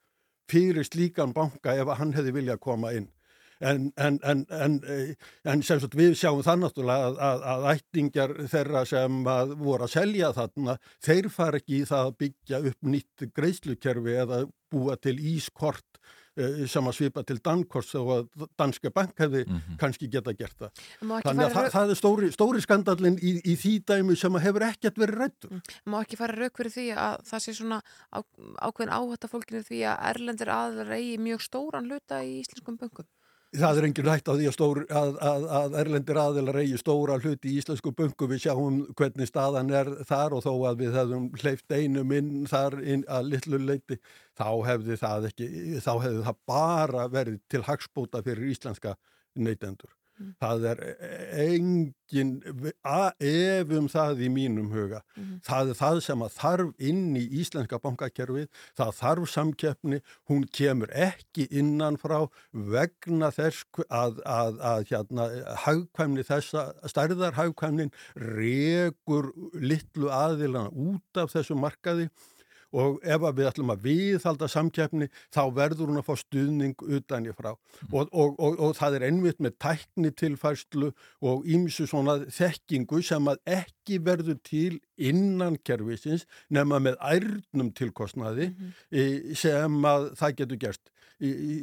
[0.49, 3.11] fyrir slíkan banka ef hann hefði viljað koma inn.
[3.63, 5.13] En, en, en, en, eh,
[5.47, 9.85] en sem sagt við sjáum það náttúrulega að, að, að ættingjar þeirra sem að voru
[9.85, 14.41] að selja þarna, þeir fara ekki í það að byggja upp nýtt greiðslukerfi eða
[14.73, 16.01] búa til ískort
[16.33, 19.43] sem að svipa til Dankors og að Danske Bank hefði
[19.81, 20.83] kannski geta gert það.
[21.01, 24.67] Þannig að það, það er stóri, stóri skandallin í, í því dæmi sem að hefur
[24.69, 25.61] ekkert verið rættur.
[25.85, 28.19] má ekki fara rauk fyrir því að það sé svona á,
[28.65, 33.09] ákveðin áhætta fólkinu því að erlendir aðlar eigi mjög stóran hluta í íslenskum böngum.
[33.53, 37.19] Það er engin hægt á því að, stór, að, að, að erlendir aðilar eigi stóra
[37.21, 38.27] hluti í íslensku bungu.
[38.31, 42.79] Við sjáum hvernig staðan er þar og þó að við hefðum hleyft einum inn þar
[42.81, 43.99] inn að litlu leiti,
[44.33, 45.49] þá hefði það ekki,
[45.85, 48.95] þá hefði það bara verið til hagspóta fyrir íslenska
[49.37, 49.93] neytendur.
[50.41, 50.81] Það er
[51.43, 52.33] engin
[52.85, 55.01] a- ef um það í mínum huga.
[55.43, 58.47] Það er það sem að þarf inn í íslenska bankakerfið,
[58.77, 65.27] það þarf samkeppni, hún kemur ekki innan frá vegna þess að, að, að hérna,
[65.65, 72.09] hagkvæmni þessa, stærðar hagkvæmnin rekur litlu aðilana út af þessu markaði
[72.73, 77.35] og ef við ætlum að viðhalda samkeppni þá verður hún að fá stuðning utan í
[77.37, 77.51] frá.
[77.91, 83.29] Og, og, og, og það er einmitt með tækni tilfærslu og ímsu svona þekkingu sem
[83.31, 88.51] að ekki verður til innan kervisins nema með ærnum tilkostnaði
[88.89, 90.89] e, sem að það getur gerst.
[91.23, 91.53] Í, í,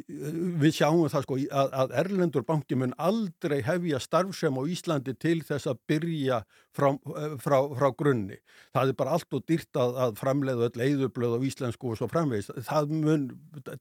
[0.57, 5.37] við sjáum það sko að, að Erlendur banki mun aldrei hefja starfsem á Íslandi til
[5.45, 6.39] þess að byrja
[6.73, 8.39] frá, eh, frá, frá grunni.
[8.73, 12.09] Það er bara allt og dýrt að, að framleiða öll eðublöð á íslensku og svo
[12.09, 12.49] framvegis.
[12.65, 13.27] Það mun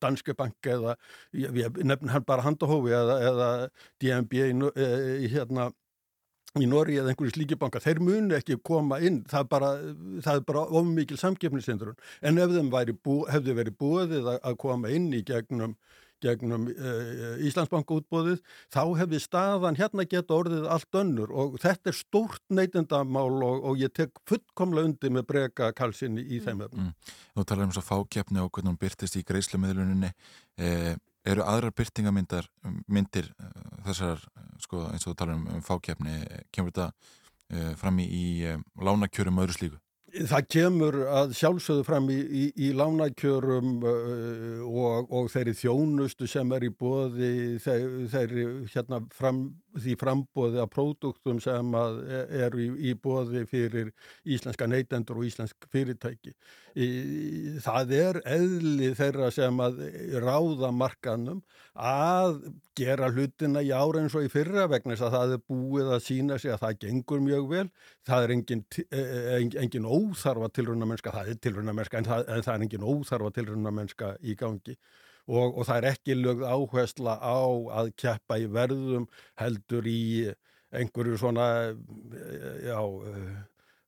[0.02, 0.96] Danske bank eða
[1.32, 3.50] ég, ég nefn hann bara handahófi eða, eða
[4.02, 5.70] DNB í, eh, í hérna
[6.58, 9.70] í Nóri eða einhverju slíkibanka, þeir munu ekki koma inn, það er bara,
[10.26, 14.90] það er bara ofmikil samkeppnisindrun, en ef þeim væri bú, hefði verið búið að, koma
[14.90, 15.76] inn í gegnum,
[16.20, 18.40] gegnum uh, Íslandsbanka útbóðið,
[18.74, 21.30] þá hefði staðan hérna geta orðið allt önnur.
[21.32, 26.42] Og þetta er stórt neytendamál og, og ég tek fullkomlega undir með breka kalsinni í
[26.44, 26.90] þeim efnum.
[27.38, 30.12] Nú talar um svo fákjefni og hvernig hún byrtist í greiðslumiðluninni.
[30.60, 30.92] Eh,
[31.28, 32.48] eru aðrar byrtingamyndir
[32.88, 36.90] myndir eh, þessar, eh, sko, eins og þú talar um, um fákjefni, eh, kemur þetta
[37.50, 39.80] eh, fram í, í eh, lánakjörum öðru slíku?
[40.10, 46.50] Það kemur að sjálfsögðu fram í, í, í lánakjörum uh, og, og þeirri þjónustu sem
[46.56, 49.44] er í bóði þeirri hérna fram,
[49.78, 53.92] því frambóði af próduktum sem að e- eru í, í bóði fyrir
[54.24, 56.34] íslenska neytendur og íslensk fyrirtæki.
[56.74, 56.88] Í,
[57.62, 59.82] það er eðli þeirra sem að
[60.22, 61.42] ráða markanum
[61.74, 62.40] að
[62.78, 66.04] gera hlutina í ára eins og í fyrra vegna þess að það er búið að
[66.06, 67.66] sína sig að það gengur mjög vel.
[68.06, 72.26] Það er engin, eh, engin, engin óþarfa tilruna mennska, það er tilruna mennska en það,
[72.26, 74.76] en það er engin óþarfa tilruna mennska í gangi.
[75.30, 77.38] Og, og það er ekki lögð áhersla á
[77.80, 79.06] að keppa í verðum
[79.38, 80.00] heldur í
[80.74, 83.38] einhverju svona, eh, já, eh,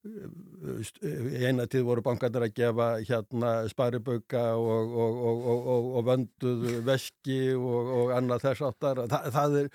[0.02, 7.36] í eina tíð voru bankarnir að gefa hérna sparibauka og, og, og, og, vönduð veski
[7.54, 9.68] og, annað þess áttar Þa, það er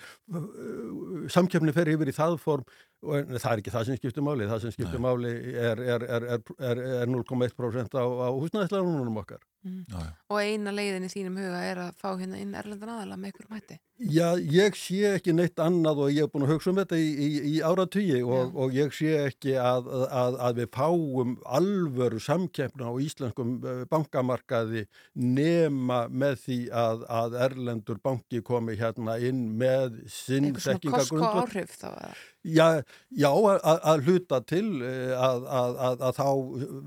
[1.32, 2.68] samkefni fer yfir í það form
[3.02, 6.26] og það er ekki það sem skiptir máli það sem skiptir máli er, er, er,
[6.36, 10.00] er, er, er 0,1% á, á húsnæðislega okkar já.
[10.28, 13.48] Og eina leiðin í þínum huga er að fá hérna inn erlendan aðala með ykkur
[13.52, 13.78] mætti.
[13.98, 17.08] Já, ég sé ekki neitt annað og ég hef búin að hugsa um þetta í,
[17.08, 22.92] í, í áratugji og, og ég sé ekki að, að, að við fáum alvöru samkeppna
[22.92, 24.84] á íslenskum eh, bankamarkaði
[25.18, 31.32] nema með því að, að Erlendur banki komi hérna inn með sinn Einhver svona kosko
[31.42, 31.88] áhrif þá.
[31.96, 32.12] eða?
[32.48, 32.82] Já,
[33.12, 36.28] já að, að hluta til eh, að, að, að, þá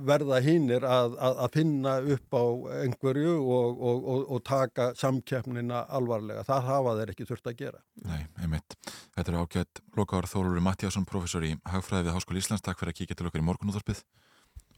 [0.09, 1.17] verða hinnir að,
[1.53, 2.45] finna upp á
[2.85, 6.45] einhverju og, og, og, og taka samkeppnina alvarlega.
[6.47, 7.83] Það hafa þeir ekki þurft að gera.
[8.07, 8.77] Nei, einmitt.
[9.15, 12.65] Þetta er ágætt Lokaður Þólur Mattíasson, professor í Hagfræði við Háskóli Íslands.
[12.65, 14.03] Takk fyrir að kíkja til okkar í morgunúðarpið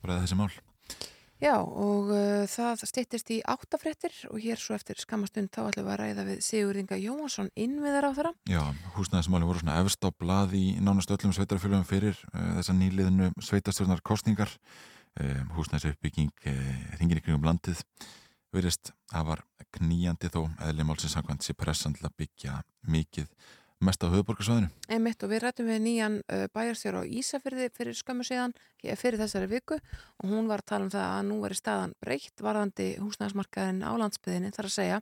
[0.01, 0.51] og ræða þessi mál.
[1.43, 5.91] Já, og uh, það styttist í áttafréttir og hér svo eftir skamastund þá ætlum við
[5.91, 8.31] að ræða við Sigurðinga Jóhansson innviðar á þeirra.
[8.47, 8.61] Já,
[8.95, 14.03] húsnæðismáli voru svona efst á blað í nánast öllum sveitarfélögum fyrir uh, þessa nýliðinu sveitarstjórnar
[14.07, 14.53] kostningar.
[15.19, 16.61] Uh, húsnæðisuppbygging uh,
[16.95, 17.83] hringin í kringum landið
[18.55, 19.43] verist að var
[19.75, 23.27] knýjandi þó eðli málsins samkvæmt sér pressan til að byggja mikið
[23.85, 24.69] mest á höfuborgarsvæðinu.
[24.91, 29.21] Einmitt og við rættum við nýjan uh, bæjarstjóra á Ísafyrði fyrir skömmu síðan, hér fyrir
[29.21, 32.87] þessari viku og hún var að tala um það að nú veri staðan breytt varðandi
[33.03, 34.99] húsnæðismarkaðin á landsbyðinni þar að segja,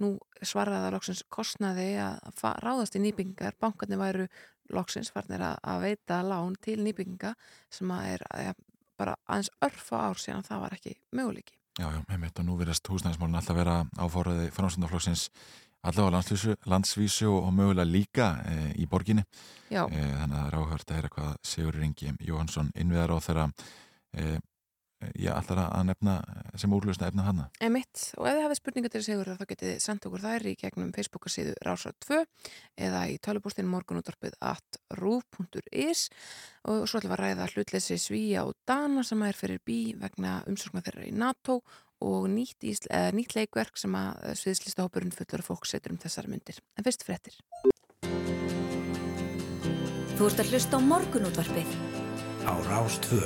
[0.00, 4.28] nú svaraða loksins kostnaði að ráðast í nýbyggingar, bankarnir væru
[4.70, 7.34] loksins farnir að, að veita lán til nýbygginga
[7.72, 8.52] sem að er ja,
[9.00, 11.56] bara aðeins örfa ár síðan það var ekki möguleiki.
[11.80, 15.28] Já, já, einmitt og nú verðast húsnæðismálin alltaf vera áfóraði framstundaflokksins
[15.80, 19.24] allavega á landsvísu, landsvísu og, mögulega líka e, í borginni.
[19.70, 23.50] E, þannig að það er áhört að heyra hvað Sigur Ringi Jóhansson innviðar á þeirra
[24.16, 24.38] e,
[25.16, 26.14] ég ætlar að nefna
[26.60, 29.82] sem úrlösna efna hana emitt og ef þið hafið spurningar til Sigur þá getið þið
[29.84, 32.20] sendt okkur þær í gegnum Facebook síðu Rásar 2
[32.88, 36.08] eða í tölubústinn morgunúttarpið at rúf.is
[36.68, 40.40] og svo ætlum við að ræða hlutleysi Svíja og Dana sem er fyrir bí vegna
[40.50, 41.60] umsorgna þeirra í NATO
[42.00, 46.60] og nýtt, ísl, eða, nýtt leikverk sem að sviðslistahópurinn fullur fólk setur um þessari myndir.
[46.78, 47.36] En fyrst fréttir.
[50.20, 51.70] Þú ert að hlusta á morgunútvarpið
[52.44, 53.24] á Rástvö.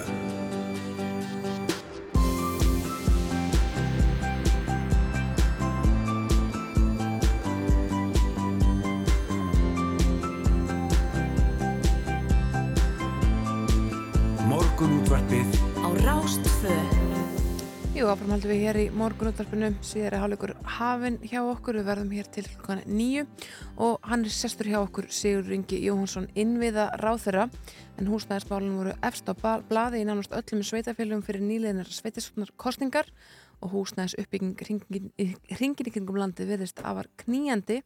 [14.46, 16.93] Morgunútvarpið á Rástvö.
[17.94, 21.76] Jú, áfram haldum við hér í morgunúttarpinu síðar er hálfleikur hafin hjá okkur.
[21.78, 23.22] Við verðum hér til klukkan nýju
[23.86, 27.44] og hann er sestur hjá okkur Sigur Ringi Jóhansson innviða ráþera
[27.94, 33.14] en húsnæðismálun voru efst á blaði í nánast öllum sveitafélugum fyrir nýleginar sveitisvotnar kostningar
[33.62, 34.58] og húsnæðis uppbygging
[35.54, 37.78] hringin í kringum landið virðist afar knýjandi.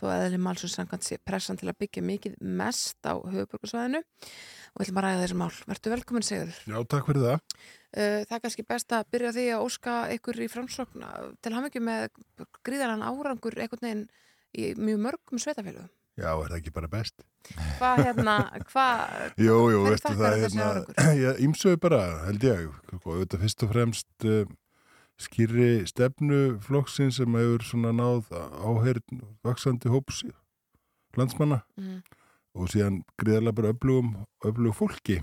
[0.00, 4.80] Þó að eðli málsins samkvæmt sé pressan til að byggja mikið mest á höfuborgarsvæðinu og
[4.80, 5.52] við ætlum að ræða þessi mál.
[5.68, 6.56] Vertu velkomin Sigur.
[6.64, 6.80] Já,
[7.94, 8.04] það.
[8.04, 11.04] Uh, það er kannski best að byrja því að óska ykkur í framsókn
[11.44, 12.08] til hafmyggju með
[12.66, 14.04] gríðaran árangur einhvern veginn
[14.54, 15.90] í mjög mörgum sveitafélögum.
[16.14, 17.24] Já, er það ekki bara best?
[17.80, 18.34] Hvað hérna,
[18.70, 21.00] hvað, Jú, jú, veistu það, árangur?
[21.24, 22.68] Já, ímsögu bara, held ég.
[23.00, 24.44] Og auðvitað fyrst og fremst uh,
[25.18, 30.22] skýri stefnu flokksinn sem hefur svona náð áheyrn vaksandi hóps
[31.18, 32.00] landsmanna Mm.
[32.58, 34.08] og síðan gríðarlega bara öflugum,
[34.46, 35.20] öflugum fólki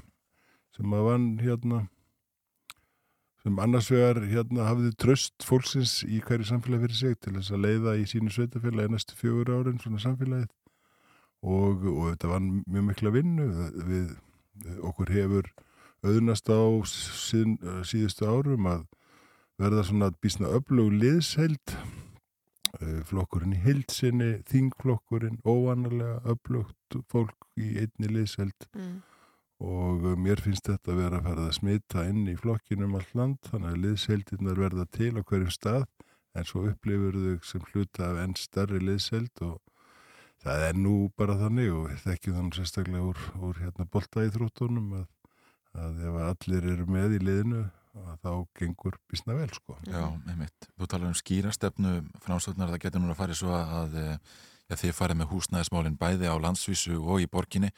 [0.75, 1.81] sem að vann hérna
[3.41, 7.63] sem annars vegar hérna hafði tröst fólksins í hverju samfélagi fyrir sig til þess að
[7.65, 10.49] leiða í sínu sveitafélagi næstu fjögur árin svona samfélagið
[11.41, 13.47] og, og þetta var mjög mikla vinnu
[13.87, 14.11] við,
[14.85, 15.49] okkur hefur
[16.05, 18.85] auðnast á síðan, síðustu árum að
[19.61, 21.75] verða svona bísna öflug liðsheld
[22.79, 29.01] eh, flokkurinn í hildsinni þingflokkurinn, óvanalega öflugt fólk í einni liðsheld Mm.
[29.61, 33.11] Og uh, mér finnst þetta að vera að fara að smita inn í flokkinum allt
[33.17, 35.85] land þannig að liðsheildirnar verða til á hverjum stað
[36.37, 39.59] en svo upplifur þau sem hluta af enn stærri liðsheild og
[40.41, 45.05] það er nú bara þannig og við þekkjum þannig sérstaklega úr, úr hérna boltaíþróttunum að,
[45.85, 49.75] að ef allir eru með í liðinu að þá gengur bísna vel sko.
[49.87, 50.69] Já, einmitt.
[50.79, 54.13] Þú talar um skýrastefnu framstöðnar, það getur nú að fara svo að eh,
[54.69, 57.71] já, þið farið með húsnæðismálinn bæði á landsvísu og í borginni.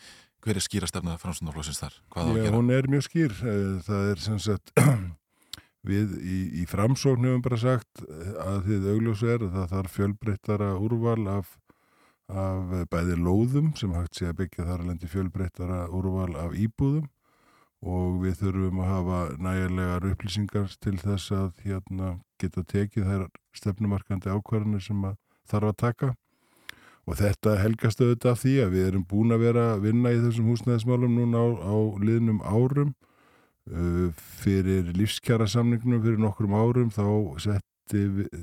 [0.44, 1.94] Hver er skýrastefna framstöðnarflósins þar?
[2.36, 3.36] Já, hún er mjög skýr.
[3.48, 4.74] Eh, Það er sem sagt,
[5.90, 9.98] við í, í framsókn hefum bara sagt eh, að þið augljósu er að það þarf
[9.98, 11.58] fjölbreyttara úrval af,
[12.28, 17.08] af bæði lóðum sem hægt sé að byggja þar alveg fjölbreyttara úrval af íbúðum
[17.84, 23.26] og við þurfum að hafa nægilegar upplýsingar til þess að hérna, geta tekið þær
[23.60, 25.18] stefnumarkandi ákvarðanir sem að
[25.52, 26.12] þarf að taka
[27.04, 30.22] og þetta helgast auðvitað af því að við erum búin að vera að vinna í
[30.24, 32.94] þessum húsnæðismálum núna á, á liðnum árum.
[33.64, 34.10] Uh,
[34.44, 37.06] fyrir lífskjara samningnum fyrir nokkrum árum þá
[37.40, 38.02] setti,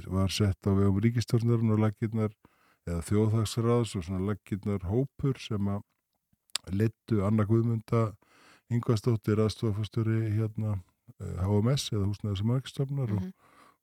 [0.09, 2.33] var sett á vegum ríkistórnarinn og laggirnar
[2.89, 5.85] eða þjóðhagsráðs og svona laggirnar hópur sem að
[6.73, 8.15] leittu Anna Guðmunda
[8.73, 13.29] Ingvarsdóttir aðstofastöri hérna uh, HMS eða húsnæðis og markstofnar og,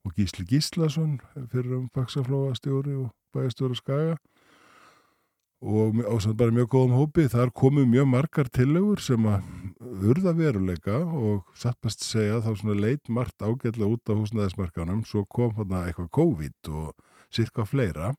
[0.06, 1.20] og Gísli Gíslason
[1.52, 4.18] fyrir um Faxaflóa stjóri og bæjastjóri Skaga
[5.58, 9.42] og ásand bara mjög góðum hópi þar komu mjög margar tillögur sem að
[10.06, 15.24] urða veruleika og satt best segja þá svona leit margt ágætlega út á húsnæðismarkanum svo
[15.26, 16.94] kom þarna eitthvað COVID og
[17.34, 18.12] sirka fleira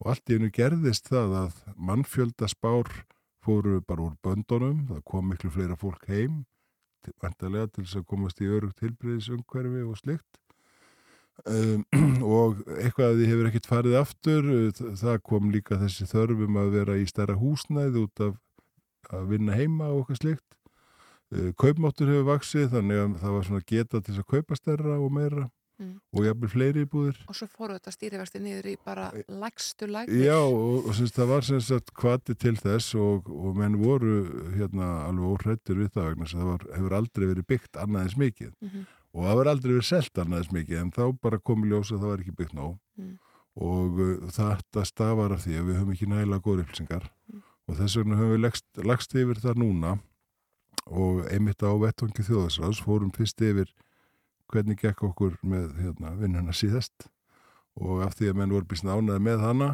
[0.00, 2.88] og allt í hennu gerðist það að mannfjölda spár
[3.44, 6.46] fóru bara úr böndunum það kom miklu fleira fólk heim
[7.20, 10.39] vantarlega til þess að komast í örugt tilbreyðisumhverfi og slikt
[11.46, 11.84] um,
[12.40, 14.70] og eitthvað að því hefur ekkert farið aftur uh,
[15.00, 18.34] það kom líka þessi þörfum að vera í stærra húsnæð út af
[19.10, 20.58] að vinna heima og eitthvað slikt
[21.34, 25.10] uh, kaupmáttur hefur vaksið þannig að það var svona geta til að kaupa stærra og
[25.16, 25.48] meira
[25.80, 25.94] Mm.
[26.12, 30.26] og jafnvel fleiri íbúðir Og svo fóru þetta stýrivexti niður í bara lægstu lægir.
[30.26, 34.18] Já, og, og syns, það var sem sagt kvati til þess og, og menn voru
[34.58, 38.84] hérna alveg óhrættir við það vegna það var, hefur aldrei verið byggt annaðins mikið Mhm.
[39.14, 42.12] Og það var aldrei verið selt annaðins mikið en þá bara komið ljós að það
[42.12, 42.78] var ekki byggt nóg.
[43.00, 43.16] Mm.
[43.60, 47.08] og uh, þetta stafar af því að við höfum ekki nægilega góður upplýsingar.
[47.68, 49.96] Og þess vegna höfum við lagst, lagst yfir það núna.
[50.90, 53.68] Og einmitt á vettvangi þjóðarsráðs fórum fyrst yfir
[54.50, 57.10] hvernig gekk okkur með hérna, vinnuna síðast.
[57.78, 59.70] Og af því að menn voru býst nánaði með hana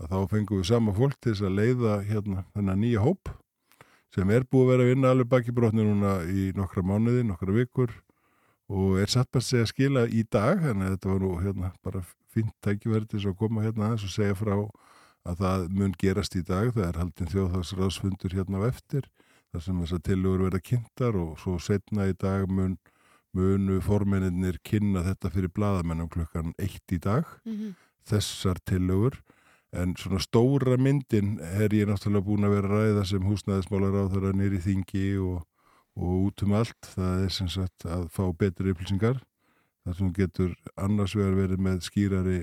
[0.00, 3.32] að þá fengum við sama fólk til þess að leiða hérna þennan nýja hóp
[4.14, 7.54] sem er búið að vera að vinna alveg baki brotni núna í nokkra mánuði, nokkra
[7.54, 7.92] vikur
[8.70, 11.72] og er satt bara að segja skila í dag, þannig að þetta var nú hérna
[11.82, 12.02] bara
[13.10, 14.54] til þess að koma hérna aðeins og segja frá
[15.26, 19.08] að það mun gerast í dag, það er haldin þjóðhagsráðsfundur hérna á eftir,
[19.52, 22.78] þar sem þessar tilugur verða kynntar og svo setna í dag mun,
[23.36, 27.74] munu formennir kynna þetta fyrir bladamennum klukkan eitt í dag, Mhm.
[28.06, 29.18] þessar tilugur,
[29.72, 34.04] en svona stóra myndin er ég náttúrulega búin að vera að ræða sem húsnæðismálar á
[34.10, 35.44] þeirra nýri þingi og,
[35.98, 39.20] og út um allt, það er sem sagt að fá betri upplýsingar,
[39.84, 42.40] þar sem getur annars vegar verið með skýrari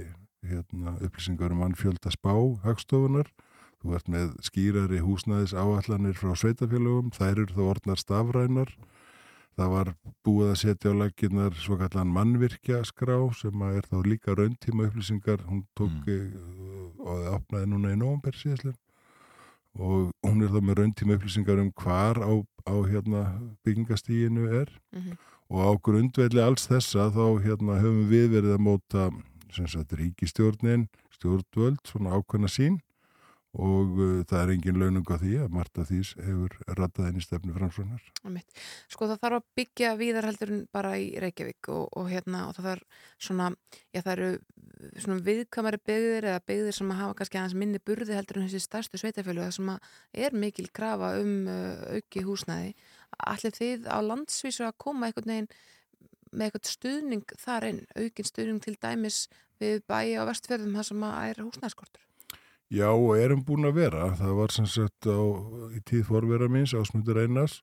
[0.47, 2.33] hérna, upplýsingar um mannfjölda spá
[2.65, 3.29] hagstofunar,
[3.81, 8.71] þú ert með skýrari húsnæðis áallanir frá sveitafélögum, þær eru þá orðnar stafrænar.
[9.57, 9.87] Það var
[10.25, 15.41] búið að setja á laginnar svo kallan mannvirkja skrá sem er þá líka rauntíma upplýsingar.
[15.49, 16.91] Hún tók mm.
[17.01, 18.77] og það opnaði núna í nóvumber síðastlinn
[19.79, 22.31] og hún er þá með rauntíma upplýsingar um hvar á,
[22.67, 23.21] á hérna,
[23.65, 25.17] byggingastíginu er Mhm.
[25.49, 29.09] og á grundvelli alls þessa þá hérna, höfum við verið að móta
[29.51, 32.79] sagt ríkistjórnin, stjórnvöld, svona ákveðna sín
[33.57, 37.55] og uh, það er engin launung á því að Marta Þís hefur rattað í stefnu
[37.55, 38.03] framsvögnar.
[38.93, 42.69] Sko það þarf að byggja en bara í Reykjavík og, og hérna og það
[43.17, 43.49] svona,
[43.95, 44.29] já það eru
[45.01, 49.01] svona viðkamari byggðir eða byggðir sem hafa kannski aðeins minni burði heldur en þessi stærstu
[49.01, 49.71] sveitafjölu sem
[50.13, 52.75] er mikil krafa um uh, auki húsnæði.
[53.25, 55.51] Allir þið á landsvísu að koma einhvern veginn
[56.31, 59.21] með eitthvað stuðning þar inn, aukin stuðning til dæmis
[59.61, 62.06] við bæja á vestfjörðum þar sem að er húsnæðskortur.
[62.67, 64.11] Já, og erum búin að vera.
[64.19, 65.19] Það var sem sagt á,
[65.71, 67.61] í tíð forvera minns, ásmundur Einars,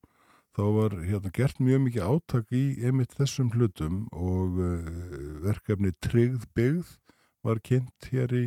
[0.56, 4.86] þá var hérna gert mjög mikið átak í einmitt þessum hlutum og uh,
[5.44, 6.94] verkefni Tryggð byggð
[7.44, 8.46] var kynnt hér í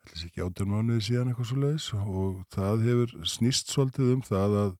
[0.00, 4.56] ætlis ekki átján mánuði síðan eitthvað svo leiðis og það hefur snýst svolítið um það
[4.64, 4.74] að,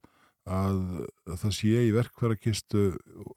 [0.58, 0.80] að,
[1.28, 2.84] að það sé í verkfærakistu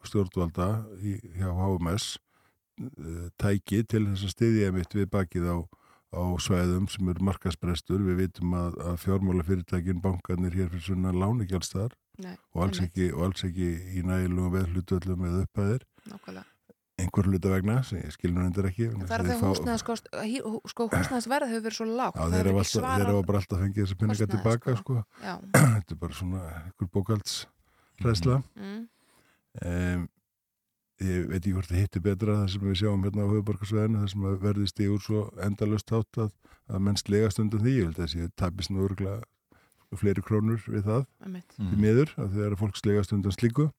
[0.07, 0.69] stjórnvalda
[1.03, 5.57] í, hjá HMS uh, tæki til þess að styðja einmitt við bakið á
[6.13, 8.01] á svæðum sem eru markasbrestur.
[8.05, 11.97] Við vitum að, að fjármálafyrirtækin, bankarnir hér fyrir svona láni ekki alls þar
[12.53, 15.85] og alls ekki, og alls ekki í nægilum veðhlutöldum eða upphæðir.
[16.11, 16.49] Nákvæmlega.
[17.01, 18.91] Einhver hluta vegna, sem ég skil nú endur ekki.
[18.93, 22.19] Það er þegar húsnæðskost, hí- hú- sko, húsnæðsverð hefur verið svo lágt.
[22.19, 24.99] Já, það þeir er hafa bara alltaf fengið þessi kostnaði, tilbaka, sko.
[25.17, 25.33] sko.
[25.73, 28.37] Þetta er bara svona einhver bókaldsræsla.
[28.61, 28.83] Mm.
[29.63, 30.05] Um,
[31.03, 34.09] ég veit ekki hvort það hittir betra það sem við sjáum hérna á höfuborgarsvæðinu það
[34.13, 36.33] sem að verði stígur svo endalust átt að,
[36.69, 37.75] að menn slegast undan því.
[37.77, 39.21] Ég held að þessi tapist nú örgulega
[39.99, 41.55] fleiri krónur við það Einmitt.
[41.59, 43.69] því miður að þegar fólk slegast undan slíku.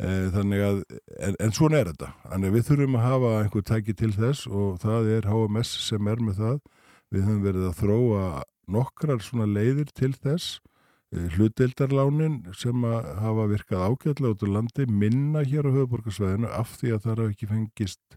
[0.00, 0.80] E, þannig að
[1.20, 2.10] en, en svona er þetta.
[2.24, 6.10] Þannig að við þurfum að hafa einhver tæki til þess og það er HMS sem
[6.10, 6.60] er með það.
[7.12, 8.26] Við höfum verið að þróa
[8.72, 10.60] nokkrar svona leiðir til þess
[11.12, 12.84] Eh, hlutdeildarlánin sem
[13.20, 17.32] hafa virkað ágætlega út á landi minna hér á höfuborgarsvæðinu af því að það hafa
[17.34, 18.16] ekki fengist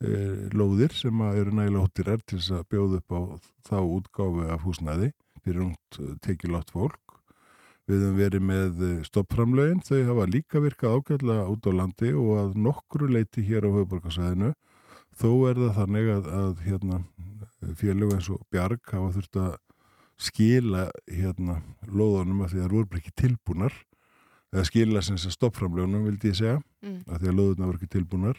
[0.00, 0.12] e,
[0.56, 3.20] lóðir sem eru nægilega hóttirar til þess að bjóða upp á
[3.68, 5.10] þá útgáfu af húsnæði
[5.44, 7.20] fyrir ungt tekilátt fólk.
[7.84, 12.56] Við höfum verið með stoppframlögin, þau hafa líka virkað ágætlega út á landi og að
[12.56, 14.54] nokkru leiti hér á höfuborgarsvæðinu
[15.12, 17.02] þó er það þannig að, að hérna,
[17.76, 19.58] félög eins og Bjarg hafa þurft að
[20.20, 23.76] skila hérna lóðunum að því að það voru ekki tilbúnar.
[24.50, 27.04] Eða skila sem þess að stoppframljónum vildi ég segja, Mm.
[27.06, 28.38] að því að lóðuna voru ekki tilbúnar.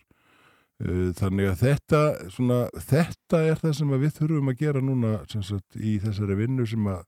[0.82, 2.02] Uh, þannig að þetta
[2.34, 6.66] svona, þetta er það sem við þurfum að gera núna sem sagt, í þessari vinnu
[6.66, 7.04] sem að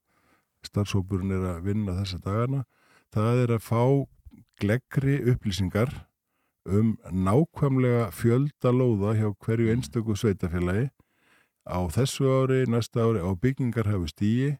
[0.64, 2.64] starfsópurinn er að vinna þessa dagana.
[3.12, 3.82] Það er að fá
[4.62, 5.90] gleggri upplýsingar
[6.70, 10.90] um nákvæmlega fjölda lóða hjá hverju einstöku sveitafélagi
[11.68, 14.52] á þessu ári, næsta ári á byggingar hafi stíi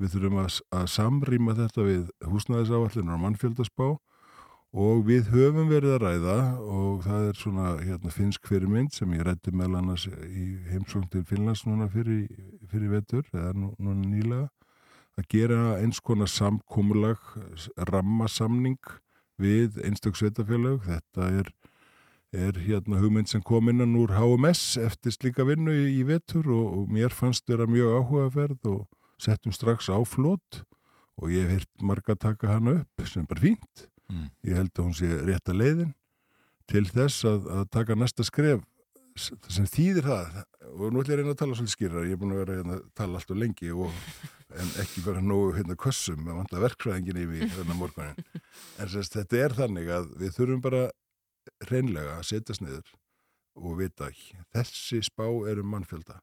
[0.00, 3.88] við þurfum að, að samrýma þetta við húsnæðisáallinar og mannfjöldaspá.
[4.76, 9.24] Og við höfum verið að ræða og það er svona hérna, finsk fyrirmynd sem ég
[9.24, 12.26] rætti meðal annars í heimsókn til Finnlands núna fyrir,
[12.68, 14.48] fyrir vetur, eða nú, núna nýlega
[15.16, 17.20] að gera eins konar samkúmulag,
[17.88, 18.76] rammasamning
[19.40, 21.48] við einstök sveitafélag þetta er,
[22.34, 26.92] er hérna hugmynd sem kom innan úr HMS eftir slíka vinnu í, vetur og, og
[26.92, 28.80] mér fannst vera mjög áhugaferð og
[29.22, 30.62] settum strax á flót
[31.16, 33.86] og ég hef hirt marga taka hana upp sem bara fínt.
[34.06, 34.30] Mm.
[34.46, 35.94] ég held að hún sé rétta leiðin
[36.70, 38.62] til þess að, að taka næsta skref
[39.16, 40.36] sem þýðir það.
[40.76, 42.58] Og nú ætlum ég að reyna að tala svolítið skýrar ég er búin að vera
[42.58, 44.02] hérna, að tala alltaf lengi og,
[44.60, 49.40] en ekki bara nógu hérna kössum með vanta verkfræðingin yfir þennan morgunin en sérst, þetta
[49.42, 50.82] er þannig að við þurfum bara
[51.70, 52.92] reynlega að setjast niður
[53.56, 54.10] og vita
[54.54, 56.18] þessi spá er um mannfjölda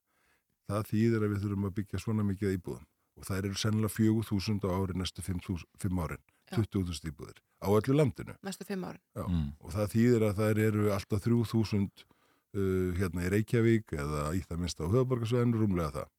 [0.69, 4.65] það þýðir að við þurfum að byggja svona mikið íbúðum og það eru sennilega 4.000
[4.65, 6.57] á ári næstu 5 árin, Já.
[6.57, 9.01] 20.000 íbúðir á öllu landinu næstu fimm árin.
[9.15, 9.23] Já.
[9.29, 9.49] Mm.
[9.61, 12.05] og það þýðir að það eru alltaf 3.000
[12.53, 16.09] uh, hérna í Reykjavík eða í það minnst á höfuborgarsvæðinu rúmlega það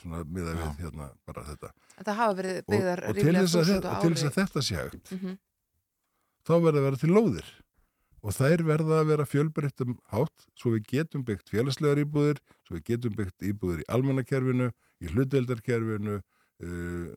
[0.00, 0.60] svona miða Já.
[0.64, 1.70] við hérna bara þetta
[2.00, 4.10] En það hafa verið og, byggðar og til ríflega þess, að, þúsund þetta- á til
[4.14, 4.30] þess ári.
[4.30, 5.38] að þetta sé hægt Mhm.
[6.46, 7.48] þá verða að vera til lóðir
[8.20, 12.86] og þær verða að vera fjölbreyttum hátt svo við getum byggt félagslegar íbúðir svo við
[12.92, 14.70] getum byggt íbúðir í almannakerfinu
[15.00, 17.08] í hlutveldarkerfinu uh,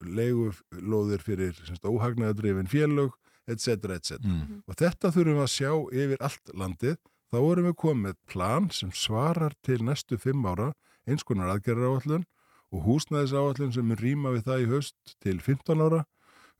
[0.00, 3.14] leigulóðir fyrir óhagnaðadrifin félög
[3.50, 3.76] etc.
[3.94, 4.18] etc.
[4.24, 4.60] Mm.
[4.66, 5.72] og þetta þurfum við að sjá
[6.04, 6.98] yfir allt landið
[7.30, 10.72] þá erum við komið með plan sem svarar til næstu fimm ára
[11.06, 12.26] eins konar aðgerra áallun
[12.70, 16.04] og húsnæðis áallun sem er rýma við það í haust til 15 ára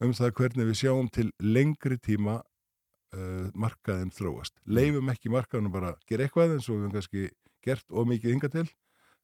[0.00, 2.40] um það hvernig við sjáum til lengri tíma
[3.16, 4.56] uh, markaðin þróast.
[4.66, 7.24] Leifum ekki markaðinu bara að gera eitthvað eins og við höfum kannski
[7.66, 8.66] gert og mikið hinga til,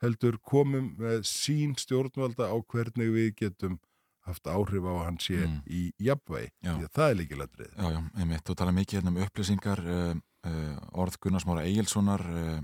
[0.05, 3.79] heldur komum með sín stjórnvalda á hvernig við getum
[4.27, 5.59] haft áhrif á að hann sé Mm.
[5.71, 7.69] í jafnvægi, því að það er líkilatrið.
[7.77, 10.17] Já, já, einmitt, þú tala mikið hérna um upplýsingar uh,
[10.51, 12.57] uh, orð Gunnarsmára Egilssonar uh,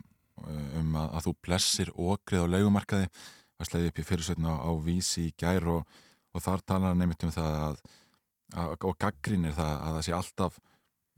[0.81, 3.07] um að, að þú blessir okrið á leigumarkaði
[3.63, 5.87] að sleiði upp í fyrirsveitna á, á vísi í gær og,
[6.35, 7.81] og þar talar hann einmitt um það að,
[8.59, 10.59] að og gaggrínir það að það sé alltaf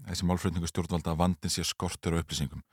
[0.08, 2.64] þessi málflutningu stjórnvalda að vandin sé skortur á upplýsingum.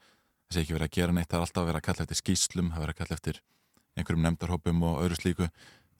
[0.48, 2.72] Það sé ekki verið að gera neitt, það er alltaf verið að kalla eftir skýslum,
[2.72, 3.40] það er verið að kalla eftir
[3.96, 5.48] einhverjum nefndarhópum og öðru slíku.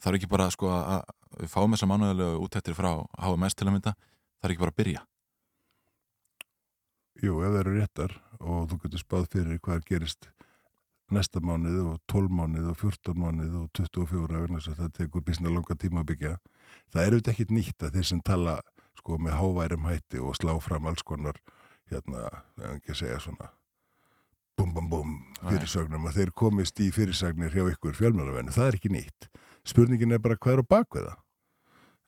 [0.03, 1.03] Það er ekki bara sko að
[1.39, 2.91] við fáum þessa mánuðalegu útættir frá
[3.23, 5.03] HMS til að mynda það er ekki bara að byrja.
[7.23, 10.31] Jú, ef það eru réttar og þú getur spáð fyrir hvað gerist
[11.13, 15.25] næsta mánuð og 12 mánuð og 14 mánuð og 24 vegna þess að það tekur
[15.27, 16.33] bísna langa tíma að byggja.
[16.91, 18.57] Það er auðvitað ekkit nýtt að þeir sem tala
[19.03, 21.43] sko með háværum hætti og slá fram alls konar
[21.91, 22.31] hérna,
[22.77, 23.51] ekki segja svona
[24.57, 25.13] bum bum bum
[25.43, 28.53] fyrirsögnum að þeir komist í fyrirsagnir hjá ykkur fjölmjölavennu.
[28.55, 29.29] Það er ekki nýtt.
[29.67, 31.15] Spurningin er bara hvað er á bakveða.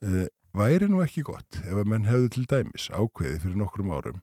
[0.05, 4.21] Uh, væri nú ekki gott ef að menn hefðu til dæmis ákveði fyrir nokkrum árum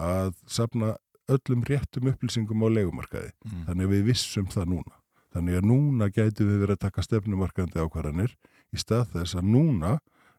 [0.00, 0.96] að safna
[1.32, 3.30] öllum réttum upplýsingum á legumarkaði.
[3.46, 3.64] Mm.
[3.68, 4.96] Þannig að við vissum það núna.
[5.32, 8.34] Þannig að núna gætu við verið að taka stefnumarkandi ákvarðanir
[8.72, 9.94] í stað þess að núna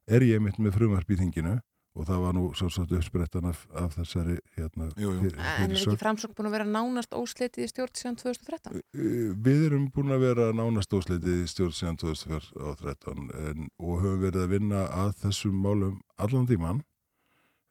[0.07, 1.59] er ég mitt með frumvarp í þinginu
[1.93, 5.19] og það var nú svo svo uppsprettan af, af þessari hérna, Jú, jú.
[5.27, 8.79] fyr- En er ekki framsókn búin að vera nánast óslitið í stjórn síðan 2013?
[8.97, 14.23] Uh, Við erum búin að vera nánast ósleitið í stjórn síðan 2013 en, og höfum
[14.25, 16.81] verið að vinna að þessum málum allan tíman.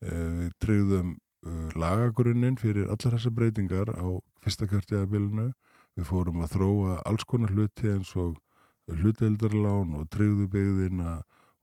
[0.06, 4.06] Uh, Við tryggðum uh, lagagrunnin fyrir allar þessar breytingar á
[4.46, 5.50] fyrsta kjörtiðabilinu.
[5.98, 8.38] Við fórum að þróa alls konar hluti eins og
[8.86, 11.18] hluteldarlán og tryggðu byggðina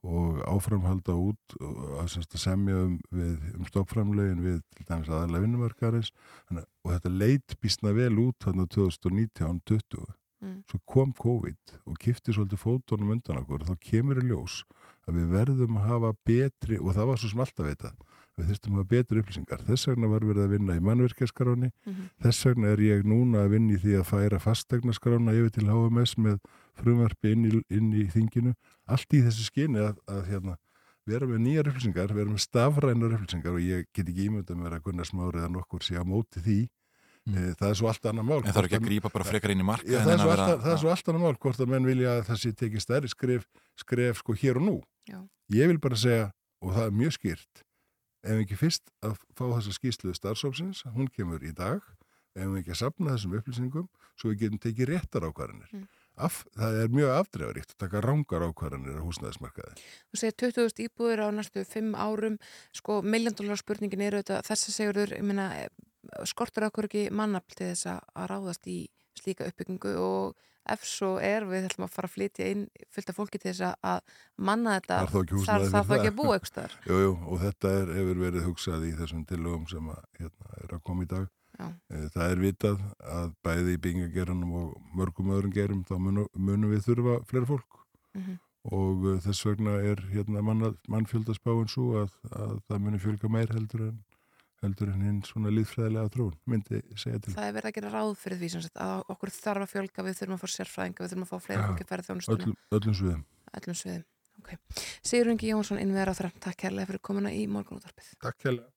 [0.06, 5.44] og áframhalda út að, semst að semja um, við, um stoppframlegin við til dæmis aðalega
[5.44, 6.12] vinnumarkarins
[6.50, 10.08] og þetta leit býstna vel út hann á 2019-20
[10.40, 10.62] Mm.
[10.64, 14.62] svo kom COVID og kifti svolítið fótónum undan okkur og þá kemur í ljós
[15.04, 17.90] að við verðum að hafa betri og það var svo sem alltaf vita
[18.40, 22.08] við þurftum að hafa betri upplýsingar þess vegna var verið að vinna í mannverkjaskráni Mhm.
[22.24, 26.16] þess vegna er ég núna að vinna í því að færa fastegnaskrána yfir til HMS
[26.16, 26.40] með
[26.80, 28.54] frumvarpi inn í, inn í þinginu
[28.88, 30.56] allt í þessu skyni að, að hérna,
[31.06, 34.82] vera með nýjar upplýsingar, vera með stafrænar upplýsingar og ég get ekki ímynda með að
[34.84, 36.58] Gunnar Smárið að nokkur sé á móti því
[37.26, 37.54] mm.
[37.58, 39.64] það er svo allt annað mál En það er ekki að grípa bara frekar inn
[39.64, 42.12] í marka það, er svo alltaf, það er svo alltaf mál hvort að menn vilja
[42.18, 43.48] að það sé tekið stærri skref,
[43.80, 44.76] skref sko hér og nú.
[45.10, 45.18] Já.
[45.50, 46.30] Ég vil bara segja,
[46.62, 47.64] og það er mjög skýrt,
[48.24, 51.80] ef við ekki fyrst að fá þessa skýsluðu starfsópsins, hún kemur í dag,
[52.36, 53.88] ef við ekki að sapna þessum upplýsingum,
[54.18, 55.72] svo við getum tekið réttar ákvarðanir.
[55.72, 55.88] Mm.
[56.20, 59.84] Af, það er mjög afdreifaríkt að taka rángar ákvarðanir á húsnæðismarkaði.
[60.10, 62.36] Þú segir 20.000 íbúður á næstu 5 árum
[62.76, 65.48] sko, miljandólar spurningin eru þetta þess að segurður, ég meina
[66.28, 68.78] skortur okkur ekki mannafl til þess að ráðast í
[69.16, 70.36] slíka uppbyggingu og
[70.74, 72.62] ef svo er, við ætlum að fara að flytja inn
[72.94, 74.02] fullt af fólki til þess að-
[74.38, 75.42] manna þetta, Þarf þá ekki
[75.72, 76.76] það þá ekki að búa eitthvað staðar.
[76.90, 80.74] Jú, jú, og þetta er, hefur verið hugsað í þessum tillögum sem að, hérna, er
[80.78, 81.28] að koma í dag.
[81.60, 81.66] Já.
[81.92, 86.70] Eh, Það er vitað að bæði í byggingagerunum og mörgum öðrum gerum þá munum, munum
[86.72, 87.76] við þurfa fleira fólk
[88.16, 88.38] Mhm.
[88.74, 93.52] og uh, þess vegna er hérna manna, mannfjöldaspáin svo að, að það muni fjölga meir
[93.54, 94.00] heldur en
[94.64, 97.34] heldur en hinn svona líðfræðilega þróun myndi segja til.
[97.36, 100.06] Það er verið að gera ráð fyrir því sem sagt, að okkur þarf að fjölga,
[100.06, 102.40] við þurfum að fá sérfræðinga, við þurfum að fá fleira fólki að færa þjónustuna.
[102.40, 103.22] Öllum, öllum sviðum.
[103.60, 104.04] Öllum sviðum.
[104.40, 104.56] Okay.
[105.04, 108.12] Sigur Ingi Jónsson, innveðar á þræm, takk kærlega fyrir komuna í morgunúttarpið.
[108.24, 108.72] Takk kærlega.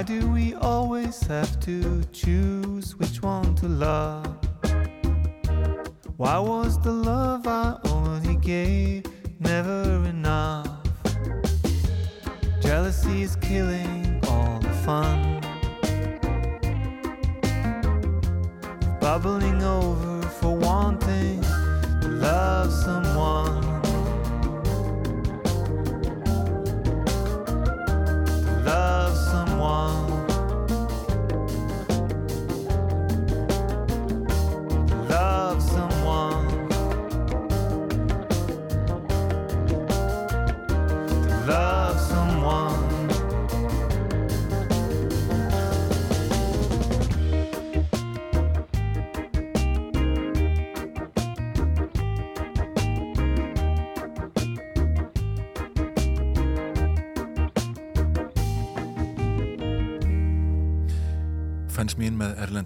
[0.00, 4.34] Why do we always have to choose which one to love?
[6.16, 9.04] Why was the love I only gave
[9.40, 10.70] never enough?
[12.62, 15.42] Jealousy is killing all the fun.
[19.00, 22.99] Bubbling over for wanting to love someone.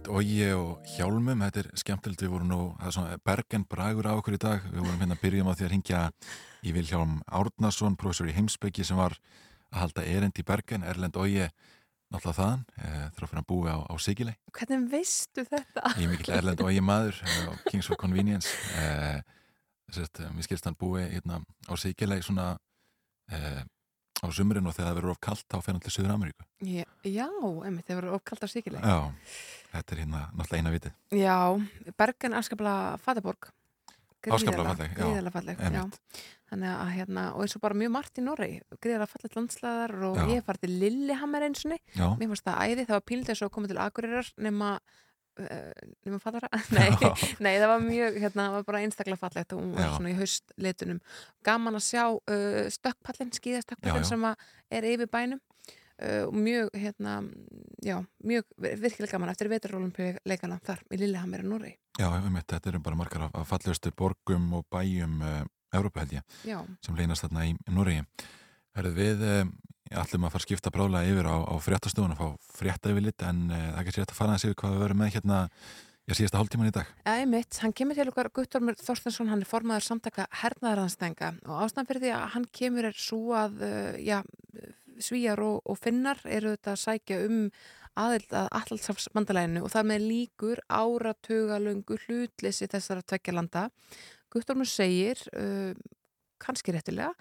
[0.05, 4.05] Erlend Ógi og Hjálmum, þetta er skemmtilegt, við vorum nú, það er svona bergen bragur
[4.05, 6.01] á okkur í dag, við vorum hérna að byrjum á því að ringja
[6.60, 9.16] í Vilhjálm Árnason, professor í heimsbyggi sem var
[9.72, 11.47] að halda erend í bergen, Erlend Ógi,
[12.12, 15.94] náttúrulega þaðan, e, þráfinn að búi á, á Sigilei, Hvernig veistu þetta?
[15.97, 19.24] ég er mikill Erlend Ógi maður e, á Kings of Convenience, e,
[19.89, 22.59] sérst, mér skilst hann búi hérna á Sigilei svona
[23.32, 23.64] e,
[24.20, 26.44] á sumurinn og þegar það verður of kalt þá til Suður Ameríku.
[26.60, 28.85] Já, einmitt, þeir voru ofkalt á síkileg.
[28.85, 29.12] Já,
[29.75, 30.97] þetta er hérna náttúrulega eina vitið.
[31.19, 31.37] Já,
[31.99, 33.53] Bergen afskaplega Fataborg.
[34.25, 36.25] Afskaplega falleg, já, Gríðarlega falleg, já.
[36.55, 40.19] Þannig að hérna, og eins og bara mjög margt í Noregi, gríðarlega falleg landslæðar og
[40.21, 40.27] Já.
[40.31, 41.79] ég farið til Lillehammer einsunni.
[41.97, 42.05] Já.
[42.21, 44.69] Mér fannst það æði, það var pílið svo að koma til Akureyrar nema,
[45.41, 46.51] uh, nema fallara.
[46.77, 46.91] nei,
[47.43, 51.01] nei, það var mjög, hérna, það var bara einstaklega fallegt og svona í haustlitunum.
[51.49, 54.49] Gaman að sjá uh, stökkpallin, skíðastökkpallin sem að
[54.79, 55.43] er yfir bænum.
[56.05, 57.16] Uh, og mjög, hérna,
[57.81, 61.76] já, mjög virkilega gaman eftir veturrólumpíuleikana þar í Lillehammer í Noregi.
[61.97, 65.44] Já, um þetta eru bara margar af, af fallegustu borgum og bæjum uh,
[65.74, 66.59] Európa held ég, Já.
[66.85, 68.05] sem leynast þarna í, Noregi.
[68.76, 69.40] Herðu við uh,
[69.94, 73.26] ætlum að fara að skipta bráðlega yfir á, á fréttastofun og fá frétta yfir lit
[73.26, 75.40] en uh, það er ekki rétt að fara að séu hvað við verum með hérna
[76.05, 76.89] ég síðasta hálftíman í dag.
[77.09, 82.05] Æmitt, hann kemur til okkar Guttormur Þorstensson, hann er formaður samtaka hernaðaranstæðinga og ástæðan fyrir
[82.05, 84.18] því að hann kemur er svo að uh, já,
[85.03, 87.41] svíjar og, og finnar eru þetta að sækja um
[87.99, 93.69] aðild að allarsafsbandalæginu og þar með líkur áratugalöngu hlutleysi þessara tvekja landa.
[94.35, 95.77] Guttormur segir, uh,
[96.43, 97.12] kannski réttilega,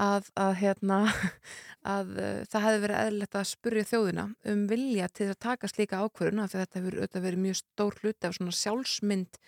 [0.00, 1.02] að, að, hérna,
[1.96, 6.00] að uh, það hefði verið eðlilegt að spurja þjóðina um vilja til að taka slíka
[6.00, 9.42] því að þetta hefur auðvitað verið mjög stór hluti af svona sjálfsmynd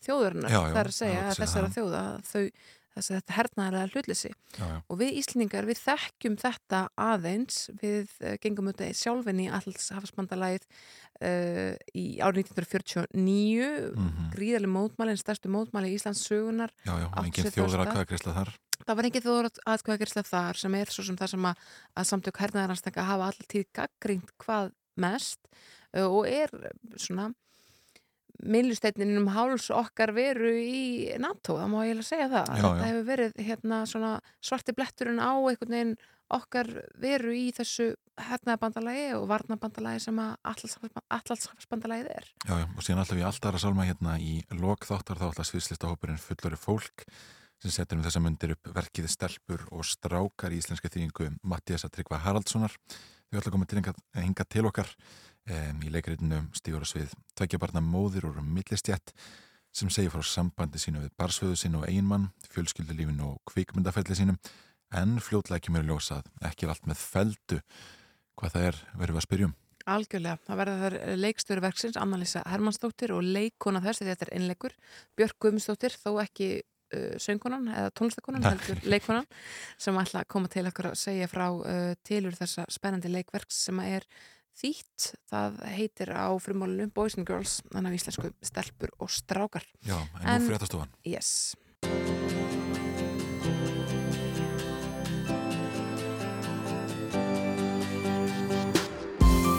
[0.00, 2.44] þjóðurinnar, Já, já, það er að segja er að þessara þjóða, þau
[3.00, 4.30] þess að þetta hernaðarlega hlutleysi
[4.90, 10.66] og við Íslendingar við þekkjum þetta aðeins við uh, gengum auðvitað sjálfinn í alls hafasbandalæð
[10.68, 14.30] uh, í árið 1949 Mhm.
[14.34, 17.54] gríðarlega mótmælin, stærstu mótmæli í Íslands sögunar Já, já, og engin 80.
[17.56, 18.50] þjóður að hvaða greiðsla þar.
[18.86, 21.56] það var engin þjóður aðkvæðagirsla þar sem er svo sem það sem að,
[21.96, 25.40] að samtök hernaðaranstækka hafa alltaf tíð gaggrínt hvað mest
[25.96, 26.50] uh, og er
[26.96, 27.30] svona
[28.42, 32.46] minnlusteytnin um háls okkar veru í NATO, það má ég eiginlega segja það.
[32.50, 32.86] Já, Þetta já.
[32.88, 35.96] hefur verið hérna svarti bletturinn á einhvern veginn
[36.30, 36.70] okkar
[37.02, 37.90] veru í þessu
[38.20, 40.36] hernaðabandalagi og varnabandalagi sem að
[41.10, 42.28] allarsafsbandalagið er.
[42.46, 45.48] Já, já, og síðan alltaf við alltaf að salma hérna í lok þáttar þá alltaf
[45.50, 47.06] sviðslistahópurinn fullori fólk
[47.60, 52.20] sem setur um þessa myndir upp verkið stelpur og strákar í íslenska þýðingu Mattiasa Tryggva
[52.24, 52.72] Haraldssonar.
[53.30, 54.88] Þau að koma til hinga, hinga til okkar
[55.50, 59.14] um, í leikritinu stígur á svið tveggjabarna móðir og millistjætt
[59.74, 64.38] sem segir frá sambandi sínu við barsföðu sínu og eiginmann, fjölskyldulífinu og kvikmyndafelli sínum
[64.96, 67.60] en fljótlega kemur í ljósa að ekki er allt með feldu
[68.40, 69.54] hvað það er verið við að spyrjum.
[69.90, 74.74] Algjörlega, það verða þar leikstöru verksins Anna-Lisa Hermannsdóttir og leikona þess þetta er einleikur,
[75.16, 79.28] Björk Guðmundsdóttir þó ekki uh, söngkonan eða tónlistakonan, heldur leikonan
[79.80, 83.80] sem ætla að koma til okkur að segja frá uh, tilur þessa spennandi leikverks sem
[83.86, 84.06] er
[84.58, 89.64] þýtt, það heitir á frumálunum Boys and Girls, þannig að íslensku stelpur og strákar.
[89.86, 90.90] Já, en, En- nú fréttastofan.
[91.04, 91.54] Yes.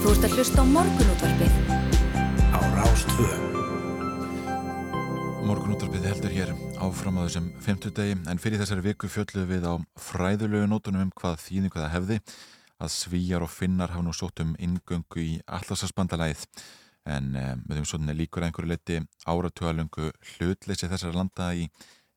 [0.01, 1.57] Þú ert að hlusta á morgunútvarpið
[2.51, 3.27] á Rástvö.
[5.45, 9.73] Morgunúttarpið heldur hér áfram á þessum 50 degi en fyrir þessari viku fjölluðu við á
[10.01, 12.19] fræðulegu nótunum um hvað þýðingu það hefði
[12.81, 16.45] að svíjar og finnar hafa nú sótt um ingöngu í allarsasbandalæð
[17.09, 21.67] en eh, með þeim svona líkur einhverju leiti áratugalöngu hlutleysi þessara landa í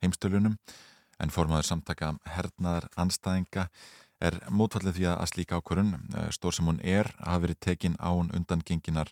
[0.05, 0.57] heimstölunum
[1.23, 3.69] en formaður samtaka hernaðar anstæðinga
[4.25, 5.95] er mótfallið því að slíka ákvörun,
[6.33, 9.11] stór sem hún er, hafa verið tekin án undangenginar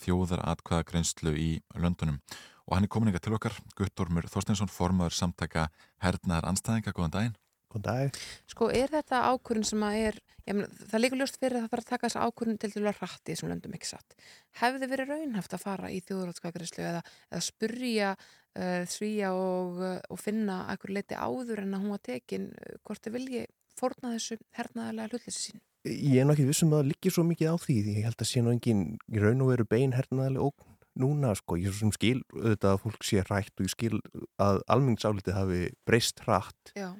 [0.00, 1.50] þjóðar atkvæðagreinslu í
[1.80, 2.20] löndunum.
[2.64, 5.68] Og hann er komin ykkar til okkar, Guttormur Þorsteinsson, formaður samtaka
[6.02, 7.36] hernaðar anstæðinga, góðan daginn.
[7.74, 8.20] Góðan dag.
[8.50, 11.72] Sko, er þetta ákvörðun sem að er, ég meni, það líkur ljóst fyrir að það
[11.72, 14.16] þarf að taka þessa ákvörðun til til að rætti þessum löndum ekki satt.
[14.60, 17.02] Hefði verið raunhaft að fara í þjóðuráttskakariðslu eða,
[17.32, 22.50] eða spurja uh, svíja og, og finna ekkur leiti áður en að hún var tekin
[22.54, 25.64] uh, hvort þið vilji fórna þessu hernaðarlega hlutleysi sín?
[25.84, 28.28] Ég er nokkið vissum að það liggir svo mikið á því því ég held að
[28.30, 28.84] sé nú engin
[29.20, 31.58] raun og veru bein hernaðarlega ógn núna sko.
[31.58, 33.98] Ég er svo sem skil auðvitað að fólk sé rætt og ég skil
[34.42, 36.94] að almenningsálitið hafi breyst hratt Já.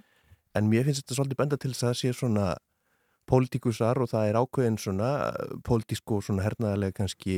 [0.55, 2.47] En mér finnst þetta svolítið benda til þess að það sé svona
[3.31, 5.11] pólitíkusar og það er ákveðin svona
[5.65, 7.37] pólitísku og svona hernaðarlega kannski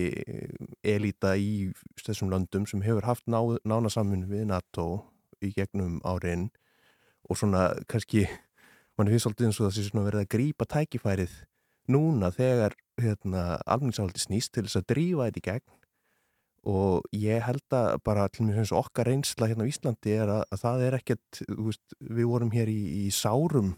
[0.82, 1.70] elita í
[2.02, 4.86] þessum löndum sem hefur haft ná, nána samfunni við NATO
[5.44, 6.48] í gegnum árin.
[7.30, 8.26] Og svona kannski
[8.98, 11.38] mann finnst svolítið eins og það sé svona verið að grípa tækifærið
[11.92, 15.66] núna þegar hérna, almenningsáldi snýst til þess að drífa þetta í gegn
[16.66, 20.62] og ég held að bara til finnst okkar reynsla hérna á Íslandi er að, að
[20.64, 23.76] það er ekkert, þú veist, við vorum hér í, í sárum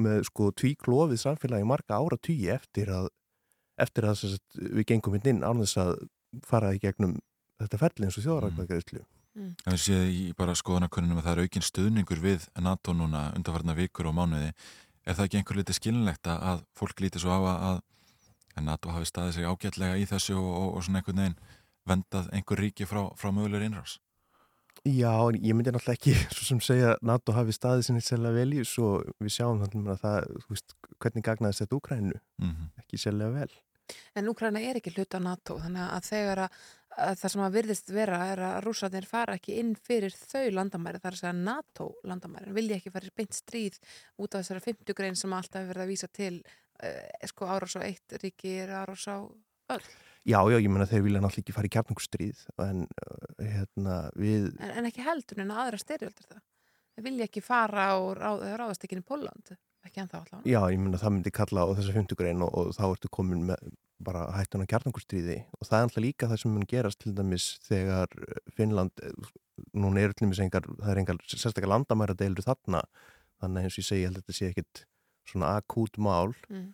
[0.00, 3.10] með sko tvíklofið samfélagi marga ára tugi eftir að,
[3.78, 5.92] eftir að sagt, við gengum hérna inn án þess að
[6.48, 7.18] fara í gegnum
[7.62, 9.04] þetta ferli eins og þjóðarækvæðgæðislu.
[9.34, 9.50] Mm.
[9.66, 13.74] En við séum í bara skoðanakönnunum að það er aukinn stuðningur við NATO núna undarfarna
[13.78, 14.50] vikur og mánuði.
[15.04, 17.80] Er það ekki einhver litið skilinlegt að- að fólk líti svo á að,
[18.56, 21.38] að NATO hafi staðið sig ágætlega í þessu og, og, og svona einhvern veginn
[21.88, 23.98] vendað einhver ríki frá, frá mögulegur innrás?
[24.84, 28.36] Já, en ég myndi náttúrulega ekki svo sem segja að NATO hafi staðið sinni sérlega
[28.36, 32.66] vel í og við sjáum þannig að það, þú veist, hvernig gagnaðist þetta Úkrænu, Mm
[32.82, 33.54] ekki sérlega vel.
[34.16, 36.58] En Úkraina er ekki hluta NATO þannig að þegar að,
[37.06, 41.00] að það sem að virðist vera er að rússarnir fara ekki inn fyrir þau landamæri,
[41.02, 43.80] það er að segja NATO landamæri, en vilja ekki fara í beint stríð
[44.18, 47.80] út af þessari 50 grein sem alltaf verið að vísa til uh, sko árás á
[47.84, 49.16] eitt ríki er árás á
[49.72, 49.84] öll.
[50.24, 54.46] Já, já, ég menna þeir vilja náttúrulega ekki fara í kjarnungstríð en uh, hérna við,
[54.58, 56.42] En, en ekki heldur en aðra styrjöldur það.
[56.94, 59.52] Þeir vilja ekki fara og ráð, ráðast ekki inn í Póland,
[59.84, 60.48] ekki ennþá allavega.
[60.48, 63.42] já, ég menna það myndi kalla á þessa 50 grein og, og þá ertu komin
[63.50, 63.74] með
[64.04, 67.48] bara hættun á kjarnungstríði og það er alltaf líka það sem mun gerast til dæmis
[67.66, 68.14] þegar
[68.56, 69.04] Finnland,
[69.76, 72.80] núna til dæmis engar, það er engar sérstaklega landamæra deilur þarna,
[73.42, 74.86] þannig eins og ég segi, að þetta sé ekkit
[75.28, 76.72] svona akút mál Mm.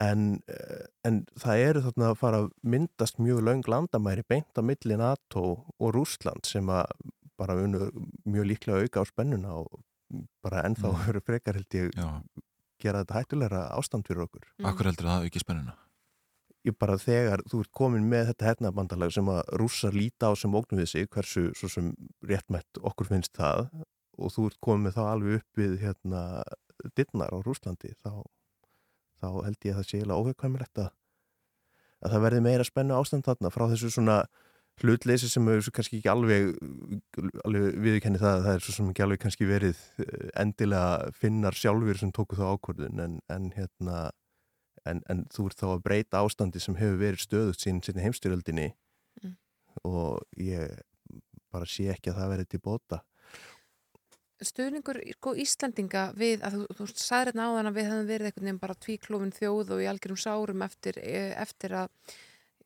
[0.00, 4.62] En, eh, en það eru þarna að fara að myndast mjög löng landamæri beint á
[4.64, 5.42] milli NATO
[5.78, 6.86] og Rússland sem að
[7.40, 7.90] bara unur
[8.28, 9.80] mjög líklega auka á spennuna og
[10.42, 11.04] bara ennþá Mm.
[11.06, 12.22] verður frekar held ég Já,
[12.80, 14.42] gera þetta hættulegra ástand fyrir okkur.
[14.64, 15.74] akkur heldur það ekki spennuna?
[16.66, 20.52] Ég bara þegar þú ert komin með þetta hernabandalag sem að rússar líta á sem
[20.52, 21.94] ógnum við sig, hversu svo sem
[22.26, 23.70] réttmætt okkur finnst það
[24.18, 26.42] og þú ert komin með þá alveg upp við hérna
[26.96, 28.20] dittnar á Rússlandi þá,
[29.20, 30.92] þá held ég að það sé eiginlega óhegkvæmilegt að,
[32.00, 34.16] að það verði meira spennu ástand þarna frá þessu svona
[34.80, 36.54] hlutleysi sem hefur svo kannski ekki alveg,
[37.44, 41.58] alveg viðkenni það að það er svo sem ekki alveg kannski verið eh, endilega finnar
[41.58, 43.98] sjálfur sem tóku þá ákvörðun en, en hérna
[44.88, 48.70] en, en þú ert þá að breyta ástandi sem hefur verið stöðut sín sinni heimstyrjöldinni
[49.20, 49.32] Mm.
[49.84, 50.76] og ég
[51.50, 52.98] bara sé ekki að það verði til bóta
[54.46, 58.48] stuðningur sko, Íslandinga við að þú, þú sagði hérna áðan að við hefum verið einhvern
[58.48, 62.14] veginn bara tvíklófin þjóð og í algjörum sárum eftir, eh, eftir að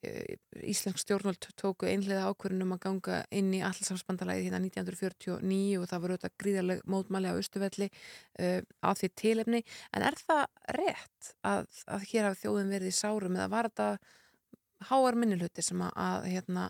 [0.04, 0.36] eh,
[0.70, 6.16] Íslensk stjórnvöld tóku einlega ákvörunum að ganga inn í allarsamsbandalæði hérna 1949 og það voru
[6.16, 9.62] auðvitað gríðarleg mótmæli á Östuvelli uh, á því tilefni.
[9.96, 10.44] En er það
[10.78, 13.88] rétt að, að hér hafi þjóðin verið í sárum eða var þetta
[14.90, 16.68] háar minnilhuti sem að, að hérna,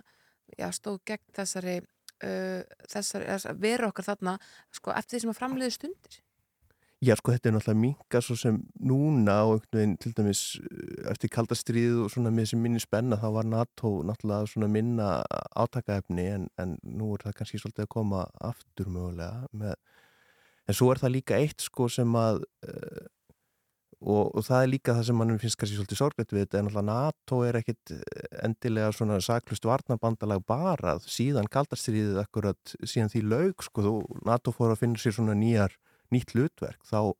[0.54, 1.80] já, stóð gegn þessari
[2.22, 4.38] þessar, þessar veru okkar þarna
[4.72, 6.20] sko, eftir því sem að framleiði stundir.
[7.04, 8.58] Já, sko, þetta er náttúrulega minka svo sem
[8.88, 13.18] núna og einhvern veginn til dæmis uh, eftir kaldastriðið og svona með þessi minni spenna
[13.20, 15.08] þá var NATO náttúrulega svona minna
[15.58, 19.74] átakaefni en, en nú er það kannski svolítið að koma aftur mögulega með,
[20.64, 23.04] en svo er það líka eitt sko sem að uh,
[24.04, 26.66] og, og það er líka það sem mannum finnst kannski svolítið sorgleitt við þetta en
[26.68, 27.94] náttúrulega NATO er ekkit
[28.44, 33.94] endilega svona saklust varnabandalag barað síðan kaldastriðið akkurat síðan því laug sko, þú
[34.28, 35.78] NATO fór að finna sér svona nýjar
[36.12, 37.14] nýtt hlutverk þá,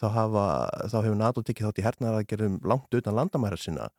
[0.00, 0.46] þá, hafa,
[0.88, 3.90] þá hefur NATO tekið þátt í hernaðaraðgerðum langt utan landamæra sinna.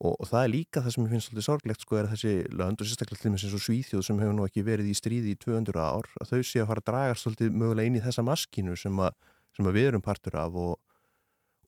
[0.00, 2.30] Og, og það er líka það sem ég finnst svolítið sorglegt sko er að þessi
[2.56, 5.76] lönd og sérstaklega til og Svíþjóð sem hefur nú ekki verið í stríði í 200
[5.76, 9.02] ár að þau sé að fara að draga svolítið mögulega inn í þessa maskínu sem,
[9.04, 9.10] a,
[9.58, 10.78] sem að við erum partur af og,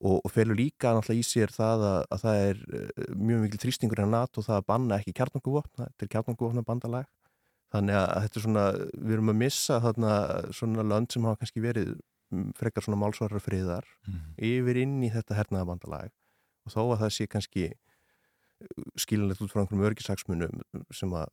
[0.02, 3.60] og, og felur líka náttúrulega í sér það að, að það er uh, mjög mikil
[3.64, 7.10] þrýstingur en NATO það að banna ekki kjarnanguvopna þetta er kjarnanguvopna bandalag
[7.72, 8.62] Þannig að þetta er svona,
[9.00, 10.10] við erum að missa þarna
[10.52, 11.94] svona lönd sem hafa kannski verið
[12.58, 14.34] frekar svona málsvarar friðar Mhm.
[14.36, 16.10] yfir inn í þetta hernaðabandalag
[16.66, 17.64] og þó að það sé kannski
[19.00, 20.60] skilinlegt út frá einhverjum örgisaksmunum
[20.94, 21.32] sem að,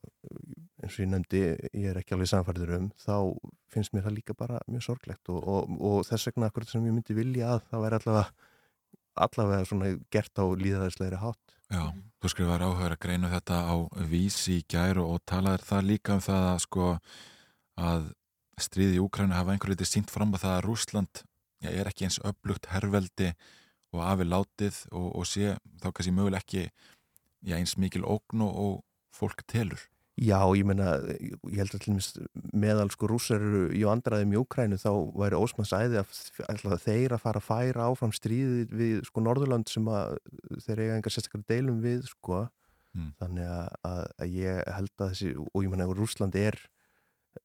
[0.82, 1.42] eins og ég nefndi,
[1.78, 3.14] ég er ekki alveg samfærður um, þá
[3.70, 6.96] finnst mér það líka bara mjög sorglegt og, og, og þess vegna akkurat sem ég
[6.96, 8.48] myndi vilja að það væri allavega,
[9.14, 11.56] allavega svona gert á líðaðislegri hátt.
[11.70, 11.84] Já,
[12.18, 13.74] þú skrifar áhugaður að greina þetta á
[14.10, 16.86] vísi í gær og, talaður það líka um það að sko
[17.80, 18.08] að
[18.60, 21.22] stríði í Úkrænu hafa einhver litið sínt fram að það að Rúsland
[21.62, 23.30] já, er ekki eins öflugt herrveldi
[23.94, 28.58] og afi látið og, og sé þá kannski möguleg ekki já, eins mikil ógn og,
[28.64, 28.74] og
[29.14, 29.80] fólk telur.
[30.20, 32.10] Já, ég meina, ég held að til dæmis
[32.52, 36.10] meðal sko rússar eru í vandraðum í Úkrænu þá væri ósmanns æði að,
[36.50, 40.18] að þeir að fara að færa áfram stríði við sko Norðurland sem að
[40.66, 42.46] þeir eiga engar sérstaklega deilum við sko
[42.90, 43.12] Mm.
[43.20, 46.56] þannig að, að, að ég held að þessi og ég meina, Rússland er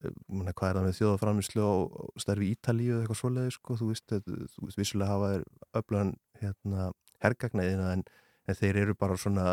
[0.02, 3.90] ég meina, hvað er það með þjóðaframislu og starfi Ítalíu eða eitthvað svoleiði sko, þú
[3.92, 5.30] veist, þú veist, vissulega hafa
[5.78, 6.88] öflagan hérna
[7.22, 8.02] hergagnaðina en,
[8.50, 9.46] en þeir eru bara svona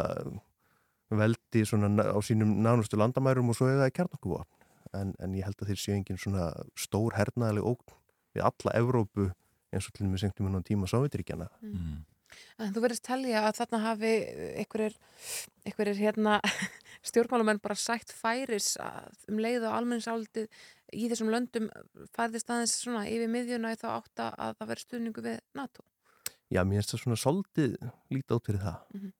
[1.20, 5.60] veldi svona á sínum nánustu landamærum og svo er það kjarnokuvopn en, en ég held
[5.60, 7.98] að þeir séu engin svona stór hernaðaleg ógn
[8.36, 9.28] við alla Evrópu
[9.72, 12.02] eins og til og með sengt um tíma Sovjetiríkjana Mm.
[12.62, 14.12] En þú verðist telja að þarna hafi
[14.62, 14.94] einhverjir,
[15.66, 16.38] einhverjir hérna,
[17.08, 18.74] stjórnmálumenn bara sætt færis
[19.28, 20.46] um leið og almenningsáldið
[20.92, 21.70] í þessum löndum
[22.16, 25.84] færðist aðeins svona yfir miðjuna í þá átta að það veri stuðningu við NATO.
[26.52, 27.76] Já, mér finnst það svona soldið
[28.12, 28.80] lítið át fyrir það.
[28.92, 29.10] Og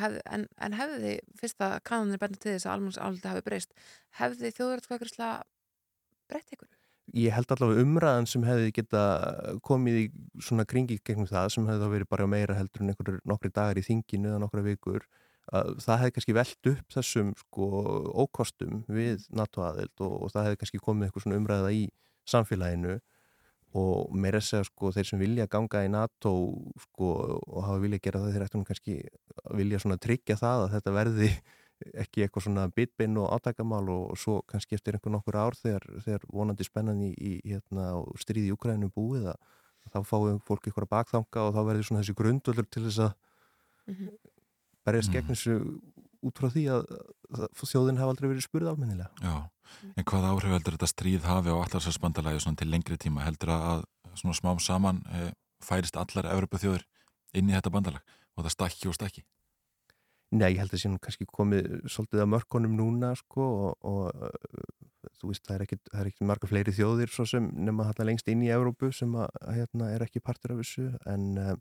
[0.00, 3.74] Hef, en, en hefði fyrst að kannanir benda til þess að almenningsáldið hafi breyst,
[4.20, 5.42] hefði þjóðrættkvækrislega
[6.30, 6.70] breytt ykkur?
[7.14, 9.02] Ég held allavega umræðan sem hefði geta
[9.66, 10.04] komið í
[10.42, 13.78] svona kringi gegnum það sem hefði þá verið bara meira heldur en einhverjur nokkri dagar
[13.78, 15.04] í þinginu eða nokkra vikur
[15.52, 17.66] að það hefði kannski velt upp þessum sko
[18.24, 21.82] ókostum við NATO-aðild og, og það hefði kannski komið eitthvað svona umræða í
[22.30, 22.96] samfélaginu
[23.74, 26.30] og meira að segja sko þeir sem vilja ganga í NATO
[26.84, 27.08] sko
[27.42, 28.96] og hafa vilja gera það þeir ættum kannski
[29.44, 31.30] að vilja svona tryggja það að þetta verði
[32.04, 35.82] ekki eitthvað svona bitbinn og átakamál og, og svo kannski eftir einhver nokkur ár þegar,
[36.06, 39.40] þegar vonandi spennan í, í hérna, og stríði í Ukraínu búið að,
[39.88, 43.16] að þá fáum fólk eitthvað bakþanga og þá verður svona þessi grundvöldur til þess að
[44.84, 45.14] berjast Mhm.
[45.18, 45.56] gegn þessu
[46.24, 46.86] út frá því að,
[47.36, 49.10] að þjóðin hafa aldrei verið spurð almennilega.
[49.20, 49.34] Já,
[49.94, 53.84] en hvað áhrif heldur þetta stríð hafi á allarsvarsbandalagi svona til lengri tíma heldur að
[54.14, 55.30] smám saman e,
[55.64, 56.84] færist allar Evropa þjóður
[57.34, 59.24] inn í þetta bandalag og það stakki og stakki?
[60.34, 65.12] Nei, ég held að sé nú kannski komið svolítið að mörkunum núna sko og, og
[65.20, 68.08] þú veist, það er ekkit, það er ekkit marga fleiri þjóðir svo sem nema þarna
[68.08, 71.54] lengst inn í Evrópu sem að hérna er ekki partur af þessu en uh,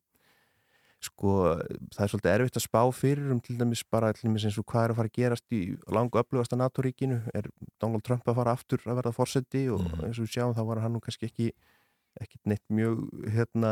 [1.04, 1.34] sko
[1.94, 4.66] það er svolítið erfitt að spá fyrir um til dæmis bara til dæmis eins og
[4.72, 5.62] hvað er að fara að gerast í
[5.92, 7.20] langu öflugasta NATO-ríkinu.
[7.36, 7.50] Er
[7.84, 10.06] Donald Trump að fara aftur að verða fórseti og Mhm.
[10.08, 11.52] eins og við sjáum þá var hann nú kannski ekki
[12.22, 13.72] ekki neitt mjög hérna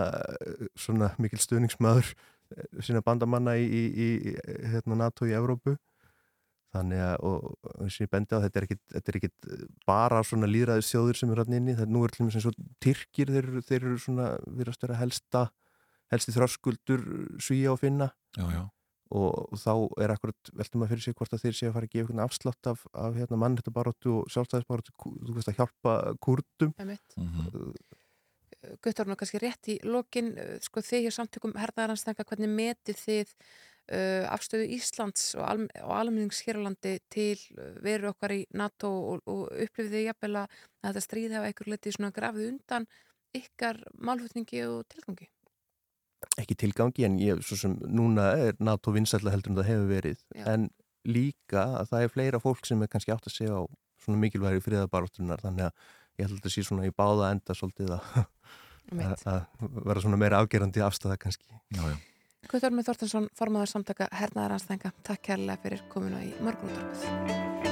[0.75, 2.13] svona mikil stuðningsmaður
[2.81, 4.35] sína bandamanna í, í, í
[4.73, 5.77] hérna, NATO í Evrópu.
[6.71, 9.47] Þannig að, og eins og ég bendi á þetta er ekkit, þetta er ekkit
[9.85, 12.55] bara svona líðræðis þjóður sem er hann inni, þetta nú er til með eins og
[12.79, 15.41] Tyrkir, þeir, þeir eru svona virðast vera helsta,
[16.11, 17.07] helsti þröskuldur
[17.41, 18.61] svíja og finna Já, já.
[19.11, 19.73] og þá
[20.03, 22.25] er akkurat, veltum að fyrir sig hvort að þeir sé að fara að gefa einhvern
[22.25, 27.17] afslátt af, af hérna, mannréttabaróttu og sjálfstæðisbaróttu þú veist að hjálpa kurdum Einmitt.
[27.17, 27.75] Mhm.
[28.83, 33.31] Guttorn og kannski rétt í lokin sko þið hjá samtökum herðaranstenga hvernig metið þið
[33.89, 37.39] uh, afstöðu Íslands og, al og almennings hér á landi til
[37.81, 41.97] veru okkar í NATO og, og upplifið þið jafnvel að þetta stríð hafa einhver letið
[41.97, 42.87] svona grafið undan
[43.41, 45.29] ykkar málfutningi og tilgangi
[46.41, 50.19] ekki tilgangi en ég, svo sem núna er NATO vinsætla heldur en það hefur verið
[50.35, 50.45] Já.
[50.53, 50.69] en
[51.07, 53.61] líka að það er fleira fólk sem er kannski átt að segja á
[54.01, 55.89] svona mikilværi friðabaróttunar þannig að
[56.19, 59.43] ég held að þetta sé svona í báða enda svolítið að,
[59.89, 61.97] vera svona meira afgerandi afstæða kannski Já, já.
[62.49, 67.70] Guttorn með Þortinsson, formaður samtaka hernaðaranstenga, takk kærlega fyrir komuna í morgunúttarpið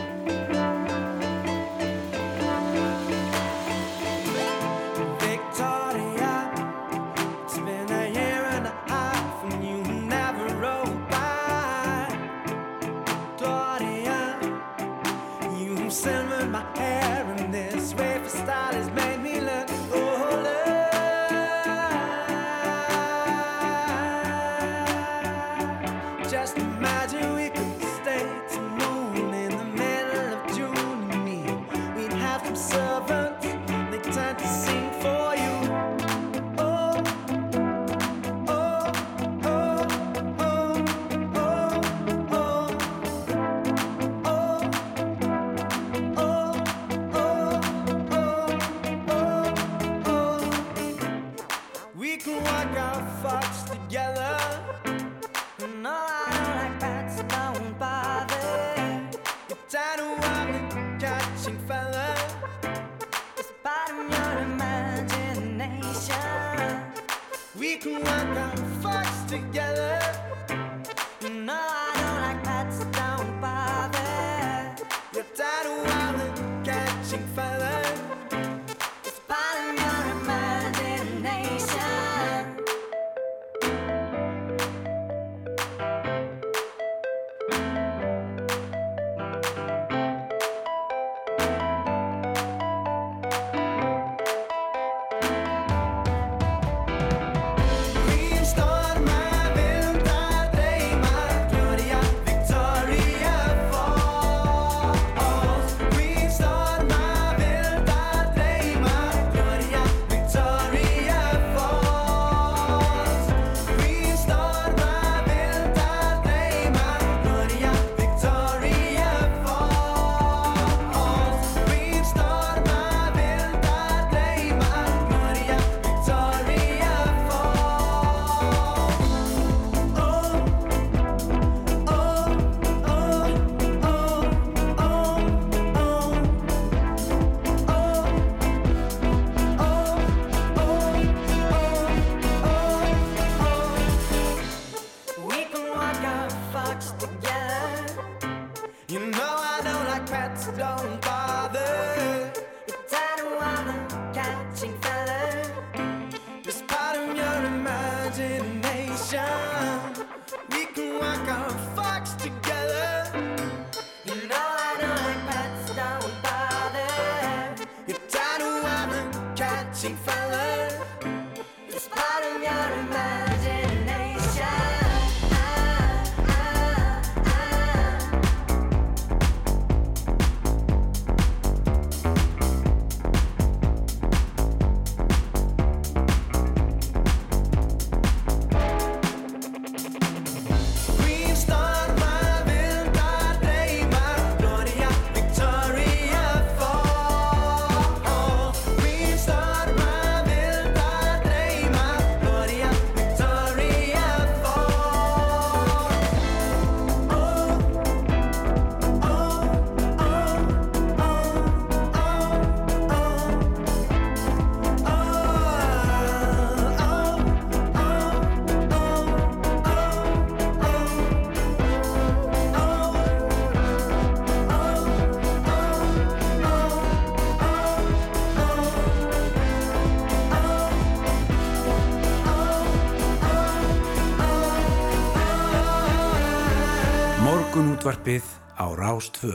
[237.90, 239.34] Morgunútvarpið á Rástvö.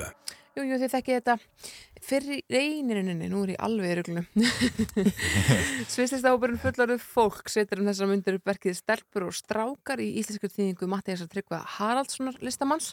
[0.55, 1.35] Jú, jú, þið þekkið þetta.
[2.07, 4.45] Fyrir reynirinninni, nú er ég alveg í ruglunum
[5.91, 10.47] Svislista hópurinn fullarðu fólk setur um þessar myndir upp verkið Stelpur og strákar í íslensku
[10.53, 12.93] þýðingu Mattiasar Tryggva Haraldssonar listamanns.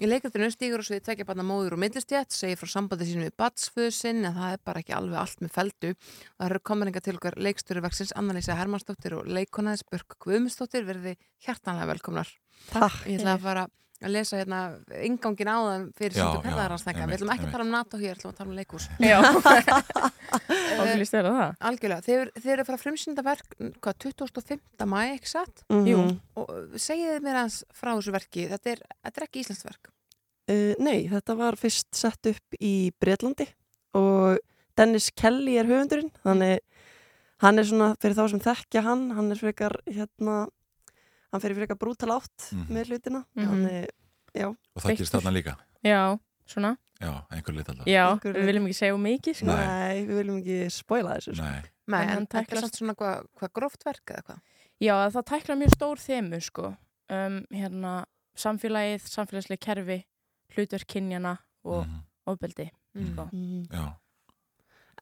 [0.00, 3.36] Í leikritinu stígur og svið tvekja barna móður og millistjætt, segir frá sambandi sínu við
[3.36, 7.18] batsföðu sinn en það er bara ekki alveg allt með feldu það eru kominninga til
[7.18, 12.38] okkar leikstöru verksins Anna-Lísa Hermannsdóttir og leikonaðis Börk Guðmundsdóttir verði hjartanlega velkomnar.
[12.72, 14.60] Takk Ég ætla að fara að lesa hérna
[15.06, 18.18] ingangin á það fyrir síndu já, kærðaransnækka Við ætlum ekki að tala um NATO hér,
[18.18, 19.18] ætlum að tala um leikús Já.
[20.76, 21.54] Það.
[21.70, 24.86] Algjörlega, þeir, þeir eru að fara að frumsynda verk hvað, 25.
[24.90, 25.62] mæ, ekki satt?
[25.72, 25.86] Mhm.
[25.88, 26.00] Jú.
[26.42, 29.92] Og segið mér hans frá þessu verki, þetta er, þetta er ekki íslenskt verk
[30.46, 33.48] Uh, nei, þetta var fyrst sett upp í Breitlandi
[33.98, 34.36] og
[34.78, 36.60] Dennis Kelly er höfundurinn þannig
[37.42, 40.44] hann er svona fyrir þá sem þekkja hann hann er frekar hérna
[41.36, 42.66] hann fyrir frekar brútal átt Mhm.
[42.72, 43.46] með hlutina Mhm.
[43.46, 43.88] þannig,
[44.34, 45.56] já Og það gerist þarna líka?
[45.84, 46.18] Já,
[46.48, 46.76] svona.
[47.00, 47.86] Já, einhver lit alltaf.
[47.86, 49.34] Já, Einhver við viljum ekki segja mikið.
[49.36, 49.46] Sko.
[49.46, 49.66] Nei.
[49.66, 51.44] Nei, við viljum ekki spoila þessu sko.
[51.44, 51.62] Nei.
[51.88, 54.40] Nei, En en, hann þetta er samt svona hvað hva gróft verk eða hvað
[54.80, 56.76] Já, það tækla mjög stór þemu, sko.
[57.08, 58.04] Um, hérna,
[58.36, 60.04] samfélagið, samfélagslega kerfi,
[60.56, 62.00] hlutverk kynjana og Mhm.
[62.26, 63.28] ofbeldi, sko.
[63.32, 63.68] Mhm.
[63.70, 63.96] Já.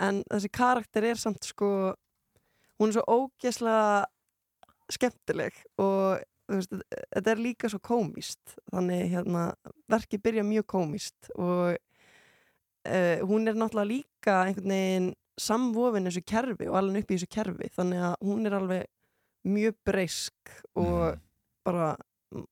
[0.00, 1.94] en þessi karakter er samt sko
[2.80, 4.06] hún er svo ógeðslega
[4.92, 6.74] skemmtileg og þú veist,
[7.14, 9.44] þetta er líka svo komist þannig hérna
[9.88, 16.68] verkið byrja mjög komist og uh, hún er náttúrulega líka einhvern veginn samvofin þessu kerfi
[16.70, 18.84] og alveg upp í þessu kerfi þannig að hún er alveg
[19.44, 21.16] mjög breysk og
[21.66, 21.94] bara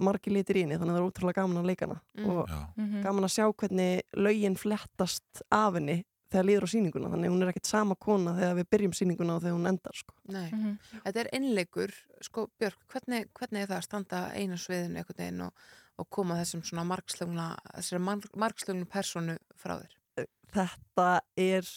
[0.03, 2.27] margir litir í henni þannig að það er ótrúlega gaman að leika hana Mm.
[2.31, 2.59] og Já.
[2.77, 3.03] Mhm.
[3.03, 6.03] gaman að sjá hvernig lögin flettast af henni
[6.33, 9.37] þegar líður á sýninguna þannig að hún er ekkert sama kona þegar við byrjum sýninguna
[9.37, 10.15] og þegar hún endar sko.
[10.33, 10.75] Nei, Mhm.
[11.05, 11.93] þetta er innleikur
[12.25, 15.53] sko Björk, hvernig, hvernig er það að standa einu sviðinu einhvern veginn og,
[15.99, 20.27] og koma þessum svona margslögna þessari marg, margslögnu personu frá þér?
[20.53, 21.69] Þetta er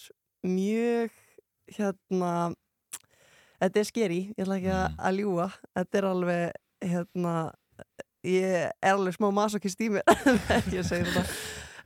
[0.46, 1.12] mjög
[1.78, 2.32] hérna
[3.62, 5.46] þetta er skeri, ég ætla ekki að, að ljúa
[5.78, 7.36] þetta er alveg hérna,
[8.26, 10.04] ég er alveg smá masokist í mér
[10.48, 11.24] þegar ég segi þetta.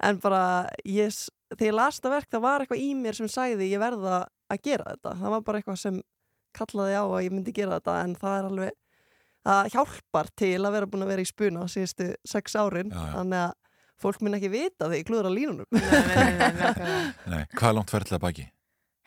[0.10, 0.41] En bara
[0.88, 1.14] ég,
[1.55, 4.19] þegar ég las þetta verk það var eitthvað í mér sem sagði ég verða
[4.49, 6.01] að gera þetta, það var bara eitthvað sem
[6.57, 8.77] kallaði á að ég myndi gera þetta en það er alveg,
[9.49, 13.11] það hjálpar til að vera búin að vera í spuna síðustu sex árin, Já, já.
[13.17, 13.57] þannig að
[13.99, 15.67] fólk mun ekki vita þegar ég klúður á línunum
[17.31, 18.45] Nei, hvað er langt ferðlega baki?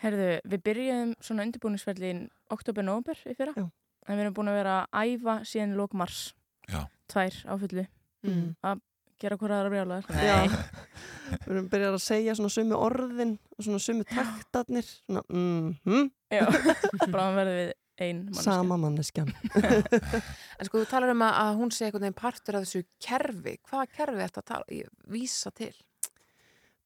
[0.02, 3.52] Herðu, við byrjuðum svona undirbúningsferðlin oktober-nóber í fyrra.
[3.55, 3.69] Já.
[4.10, 6.23] En við erum búin að vera að æfa síðan lók mars.
[6.66, 6.81] Já.
[7.12, 7.85] Tvær á fullu.
[8.27, 8.48] Mm.
[8.66, 8.81] Að
[9.23, 10.24] gera hvora aðra brjálaðar.
[10.27, 10.39] Já,
[11.44, 14.90] við erum byrjað að segja svona sömu orðin og svona sömu taktarnir.
[15.07, 16.44] Svona mhm, Já,
[17.15, 17.73] bráðum verðum við
[18.03, 18.44] ein manneskja.
[18.49, 19.32] sama manneskjan.
[20.59, 23.57] En sko, þú talar um að, að hún sé einhvern veginn partur af þessu kerfi.
[23.69, 25.74] Hvaða kerfi þetta tala, ég, vísa til?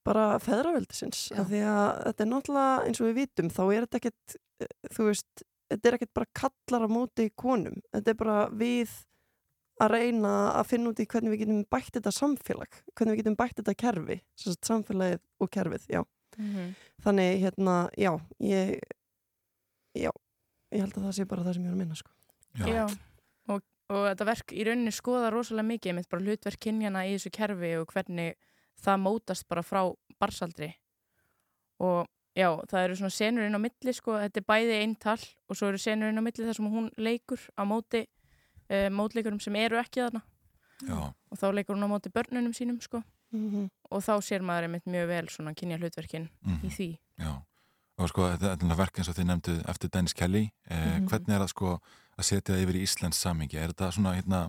[0.07, 4.01] bara feðraveldisins af því að þetta er náttúrulega eins og við vitum þá er þetta
[4.01, 8.39] ekkert eh, þú veist, þetta er ekkert bara kallar á móti konum, þetta er bara
[8.55, 8.95] við
[9.81, 13.37] að reyna að finna út í hvernig við getum bætt þetta samfélag hvernig við getum
[13.37, 16.03] bætt þetta kerfi sem sagt samfélagið og kerfið, já
[16.37, 16.75] Mhm.
[17.01, 18.11] þannig hérna, já
[18.45, 18.79] ég
[19.97, 20.11] já,
[20.73, 22.11] ég held að það sé bara það sem ég er að minna sko.
[22.61, 22.85] Já.
[23.49, 27.33] Og, og þetta verk í rauninni skoða rosalega mikið með bara hlutverk kynjana í þessu
[27.33, 28.35] kerfi og hvernig
[28.85, 29.81] það mótast bara frá
[30.21, 30.75] barsaldri
[31.81, 35.17] og já, það eru svona senur inn á milli sko, þetta er bæði eintal
[35.49, 38.05] og svo eru senur inn á milli þar sem hún leikur á móti
[38.71, 40.23] uh, mótleikurum sem eru ekki þarna
[40.87, 41.13] Já.
[41.31, 43.03] og þá leikur hún á móti börnunum sínum sko
[43.33, 43.69] Mhm.
[43.91, 46.61] og þá sér maður einmitt mjög vel svona kynja hlutverkin Mhm.
[46.65, 47.43] í því Já,
[47.99, 51.09] og sko þetta er verk eins og þið nefndu eftir Dennis Kelly eh, Mhm.
[51.09, 51.81] hvernig er það sko
[52.19, 54.49] að setja það yfir í Íslands samingi, er þetta svona hérna,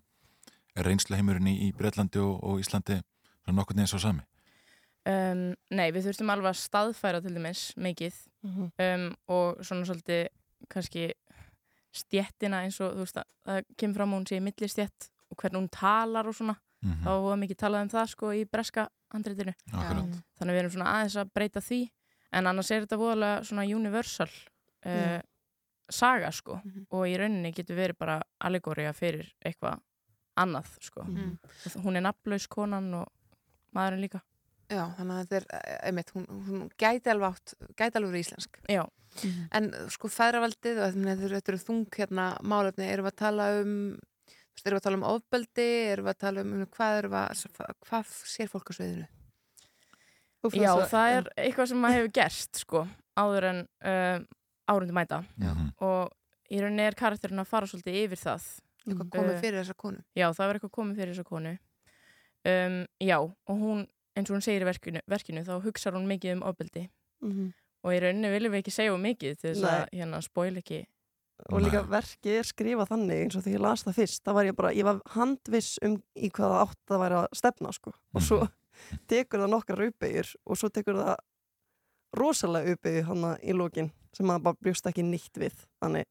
[0.77, 3.01] reynsluheimurinn í, í Breitlandi og, og Íslandi
[3.45, 4.21] svona nokkurn eins og sami?
[5.07, 8.13] Um, nei, við þurftum alveg að staðfæra til dæmis mikið
[8.43, 8.71] Mhm.
[8.77, 10.27] um, og svona svolítið
[10.69, 11.13] kannski
[11.97, 15.37] stjettina eins og þú veist að það kemur fram að hún sé í millistjett og
[15.41, 17.03] hvernig hún talar og svona Mhm.
[17.03, 19.53] þá var mikið talað um það sko í breska handreitinu
[20.37, 21.79] þannig við erum svona aðeins að breyta því.
[22.37, 24.27] En annars er þetta voðalega svona universal
[24.85, 25.21] uh, Já.
[25.89, 26.59] saga sko.
[26.91, 29.79] Og í rauninni getur verið bara allegória fyrir eitthvað
[30.37, 31.03] annað sko.
[31.03, 31.37] Mhm.
[31.41, 33.07] Og hún er nafnlaus konan og
[33.73, 34.21] maðurinn líka
[34.67, 38.25] Já, þannig að þetta er, eh, einmitt, hún, hún gæti alveg átt, gæti alveg verið
[38.25, 38.57] íslensk.
[38.67, 38.83] Já.
[39.55, 43.75] En eh, sko feðravaldið, og þetta eru- þung hérna málefni, erum við að tala um,
[44.27, 47.15] þú veist, erum við að tala um ofbeldi, erum við að tala um, hvað erum
[47.15, 49.07] við að, hvað sér fólk á sviðinu?
[50.53, 52.83] Já, það er eitthvað sem maður hefur gerst sko,
[53.19, 53.57] áður en
[53.89, 54.19] uh,
[54.69, 55.51] árundi mæta Já.
[55.83, 58.45] og í rauninni er karakterinn að fara svolítið yfir það
[58.87, 60.03] Eitthvað komið Uh, fyrir þessa konu?
[60.15, 61.51] Já, það var eitthvað komið fyrir þessa konu
[62.47, 63.81] um, Já, og hún
[64.17, 66.87] eins og hún segir í verkinu, verkinu þá hugsar hún mikið um ofbeldi.
[67.23, 67.53] Mhm.
[67.87, 69.99] og í rauninni viljum við ekki segja of mikið til þess að Nei.
[70.01, 70.79] hérna spoil ekki.
[71.53, 74.47] Og líka verkið er skrifað þannig eins og þegar ég las það fyrst, það var
[74.49, 78.25] ég bara, ég var handviss um í hvaða átt það væri að stefna sko, og
[78.25, 78.39] svo
[79.11, 81.15] tekur það nokkrar uppeyjur og svo tekur það
[82.17, 85.55] rosalega uppeyju hann í lokin sem maður bara brjóst ekki nýtt við.
[85.79, 86.09] Þannig,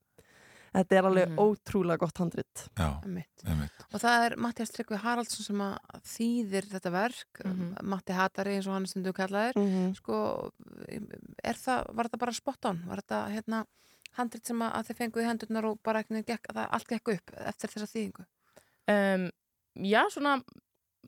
[0.76, 1.38] þetta er alveg Mhm.
[1.40, 3.44] ótrúlega gott handrit Já, Einmitt.
[3.46, 3.84] einmitt.
[3.92, 7.82] Og það er Mattias Tryggvi Haraldsson sem að þýðir þetta verk, Mhm.
[7.82, 9.54] Matti Hatari eins og hann stundu kallaðir.
[9.56, 9.94] Mhm.
[9.96, 10.50] Sko,
[11.44, 12.82] er það, var þetta bara spot on?
[12.86, 13.64] Var þetta hérna
[14.18, 17.14] handrit sem að, þið fenguð í hendurnar og bara ekki gekk, að það allt gekk
[17.14, 18.26] upp eftir þessa þýðingu?
[18.88, 19.30] um,
[19.76, 20.42] Já, svona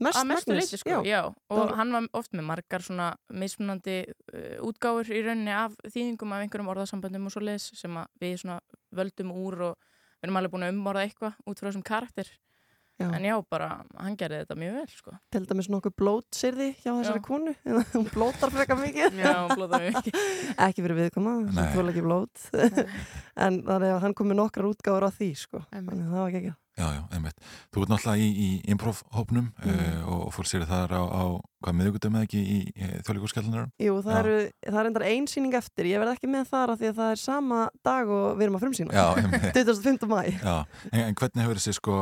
[0.01, 1.03] Mest að mestu leiti sko, já.
[1.05, 1.21] já.
[1.51, 6.33] og var- hann var oft með margar svona mismunandi uh, útgáfur í rauninni af þýðingum
[6.37, 8.61] af einhverjum orðasamböndum og svo leis sem við svona
[8.95, 9.77] völdum úr og
[10.21, 12.31] við erum alveg búin að umorða eitthvað út frá þessum karakter
[12.99, 13.09] Já.
[13.15, 15.13] en já, bara, hann gerði þetta mjög vel sko.
[15.31, 17.27] til dæmis nokkuð blótsirði hjá þessari Já.
[17.29, 17.55] konu
[17.95, 20.19] hún blótar frekar mikið Já, hún blótar mikið.
[20.67, 22.49] ekki fyrir viðkoma, sem þóla ekki blót
[23.47, 26.41] en þannig að hann kom með nokkrar útgáfur af því sko, þannig að það var
[26.41, 27.41] ekki Já, já, einmitt.
[27.75, 29.97] Þú ert náttúrulega í, í improv-hópnum Mhm.
[29.99, 31.23] uh, og, sér þar á, á
[31.67, 33.73] hvað miðugundum eða ekki í, í þjóðleikurskjallunarum?
[33.83, 34.19] Jú, það, Já.
[34.21, 34.37] eru,
[34.69, 37.23] það er endar einsýning eftir ég verð ekki með þar af því að það er
[37.25, 39.59] sama dag og við erum að frumsýna Já, einmitt.
[39.59, 40.07] 25.
[40.07, 40.55] mæ Já,
[40.93, 41.99] en, en hvernig hefur þessi sko,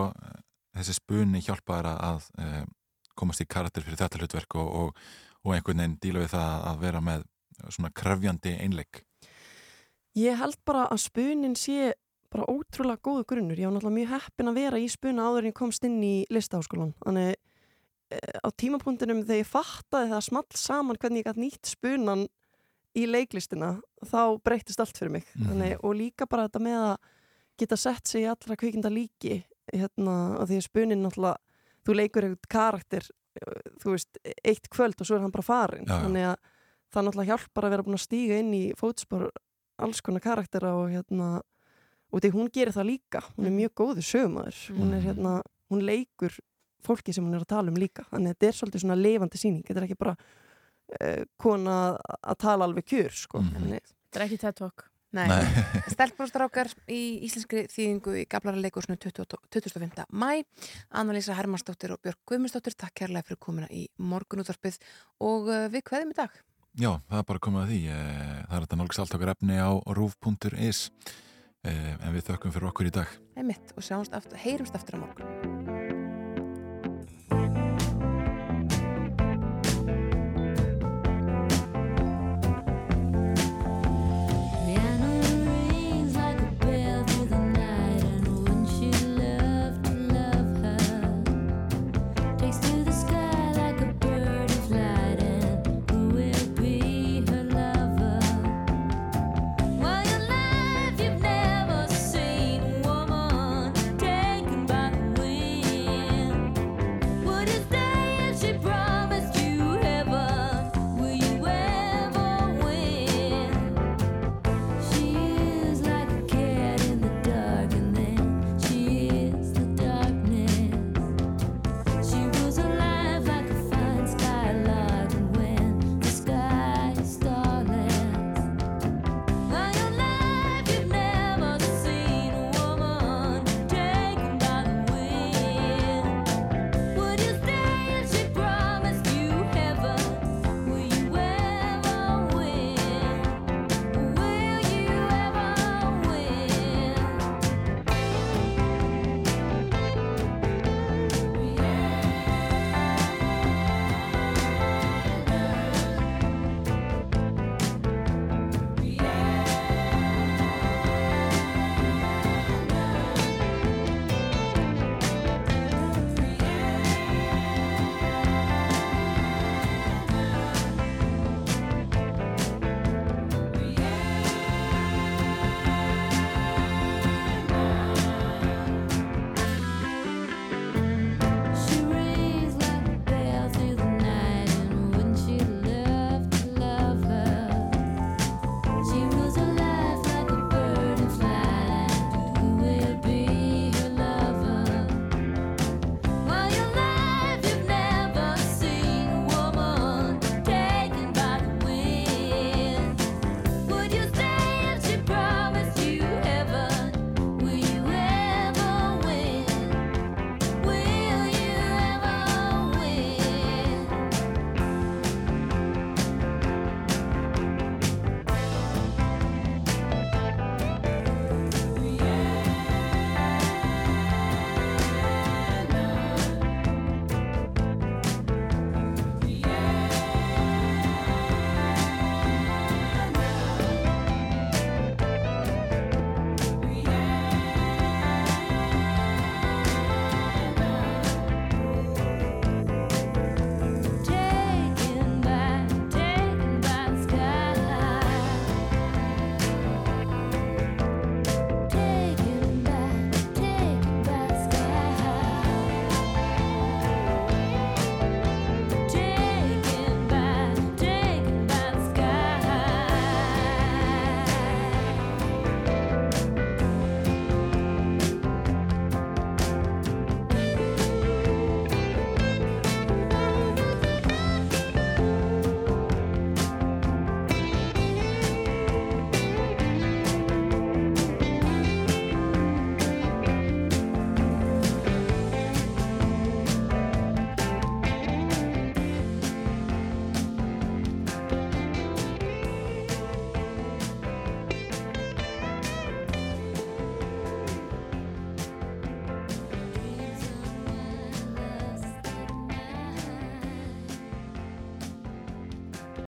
[0.81, 2.65] þessi spunni hjálpaðar að, að uh,
[3.17, 5.03] komast í karakter fyrir þetta hlutverk og, og,
[5.45, 7.27] og einhvern veginn díla við það að vera með
[7.73, 9.03] svona krefjandi einleik?
[10.17, 11.93] Ég held bara að spunin sé
[12.33, 13.59] bara ótrúlega góðu grunnur.
[13.59, 16.15] Ég var náttúrulega mjög heppin að vera í spuna áður en ég komst inn í
[16.33, 16.95] listaháskólan.
[17.05, 22.27] Þannig eh, á tímapunktinum þegar ég fattaði það small saman hvernig ég gætt nýtt spunan
[22.97, 23.75] í leiklistina,
[24.09, 25.29] þá breytist allt fyrir mig.
[25.37, 25.51] Mhm.
[25.51, 26.97] Þannig, og líka bara þetta með að
[27.61, 31.37] geta sett sig í allra kvikinda líki hérna, og því að spunin náttúrulega,
[31.87, 33.09] þú leikur eitthvað karakter
[33.41, 35.87] eh, þú veist, eitt kvöld og svo er hann bara farin.
[35.87, 36.01] Já, já.
[36.07, 36.37] Þannig að
[36.95, 39.29] það náttúrulega hjálpar að vera búin að stíga inn í fótspor
[39.83, 41.31] alls konar karaktera og hérna
[42.15, 45.33] og því hún gerir það líka, hún er mjög góðu sögumæður, hún er hérna
[45.69, 46.33] hún leikur
[46.87, 48.05] fólki sem hún er að tala um líka.
[48.13, 51.77] Þannig að þetta er svolítið svona lifandi síning þetta er ekki bara uh, kona
[52.23, 53.43] að tala alveg kjur sko.
[53.43, 54.85] Þannig- Þetta er ekki TED Talk
[55.15, 55.29] Nei,
[55.95, 60.03] stelpbróstrákar í íslenskri þýðingu í Gablara leikursinu 25.
[60.11, 60.43] mæ
[60.91, 64.81] Anna-Lísa Hermannsdóttir og Björk Guðmundsdóttir takk kærlega fyrir komuna í morgunútvarpið
[65.23, 66.35] og uh, við kveðum í dag
[66.77, 67.79] Já, það er bara komið að því.
[67.89, 70.83] Eh, Það er þetta nálgst allt okkar efni á rúf.is
[71.65, 73.17] eh, en við þökkum fyrir okkur í dag.
[73.37, 75.76] Einmitt, og sjáumst aftur, heyrumst aftur á morgun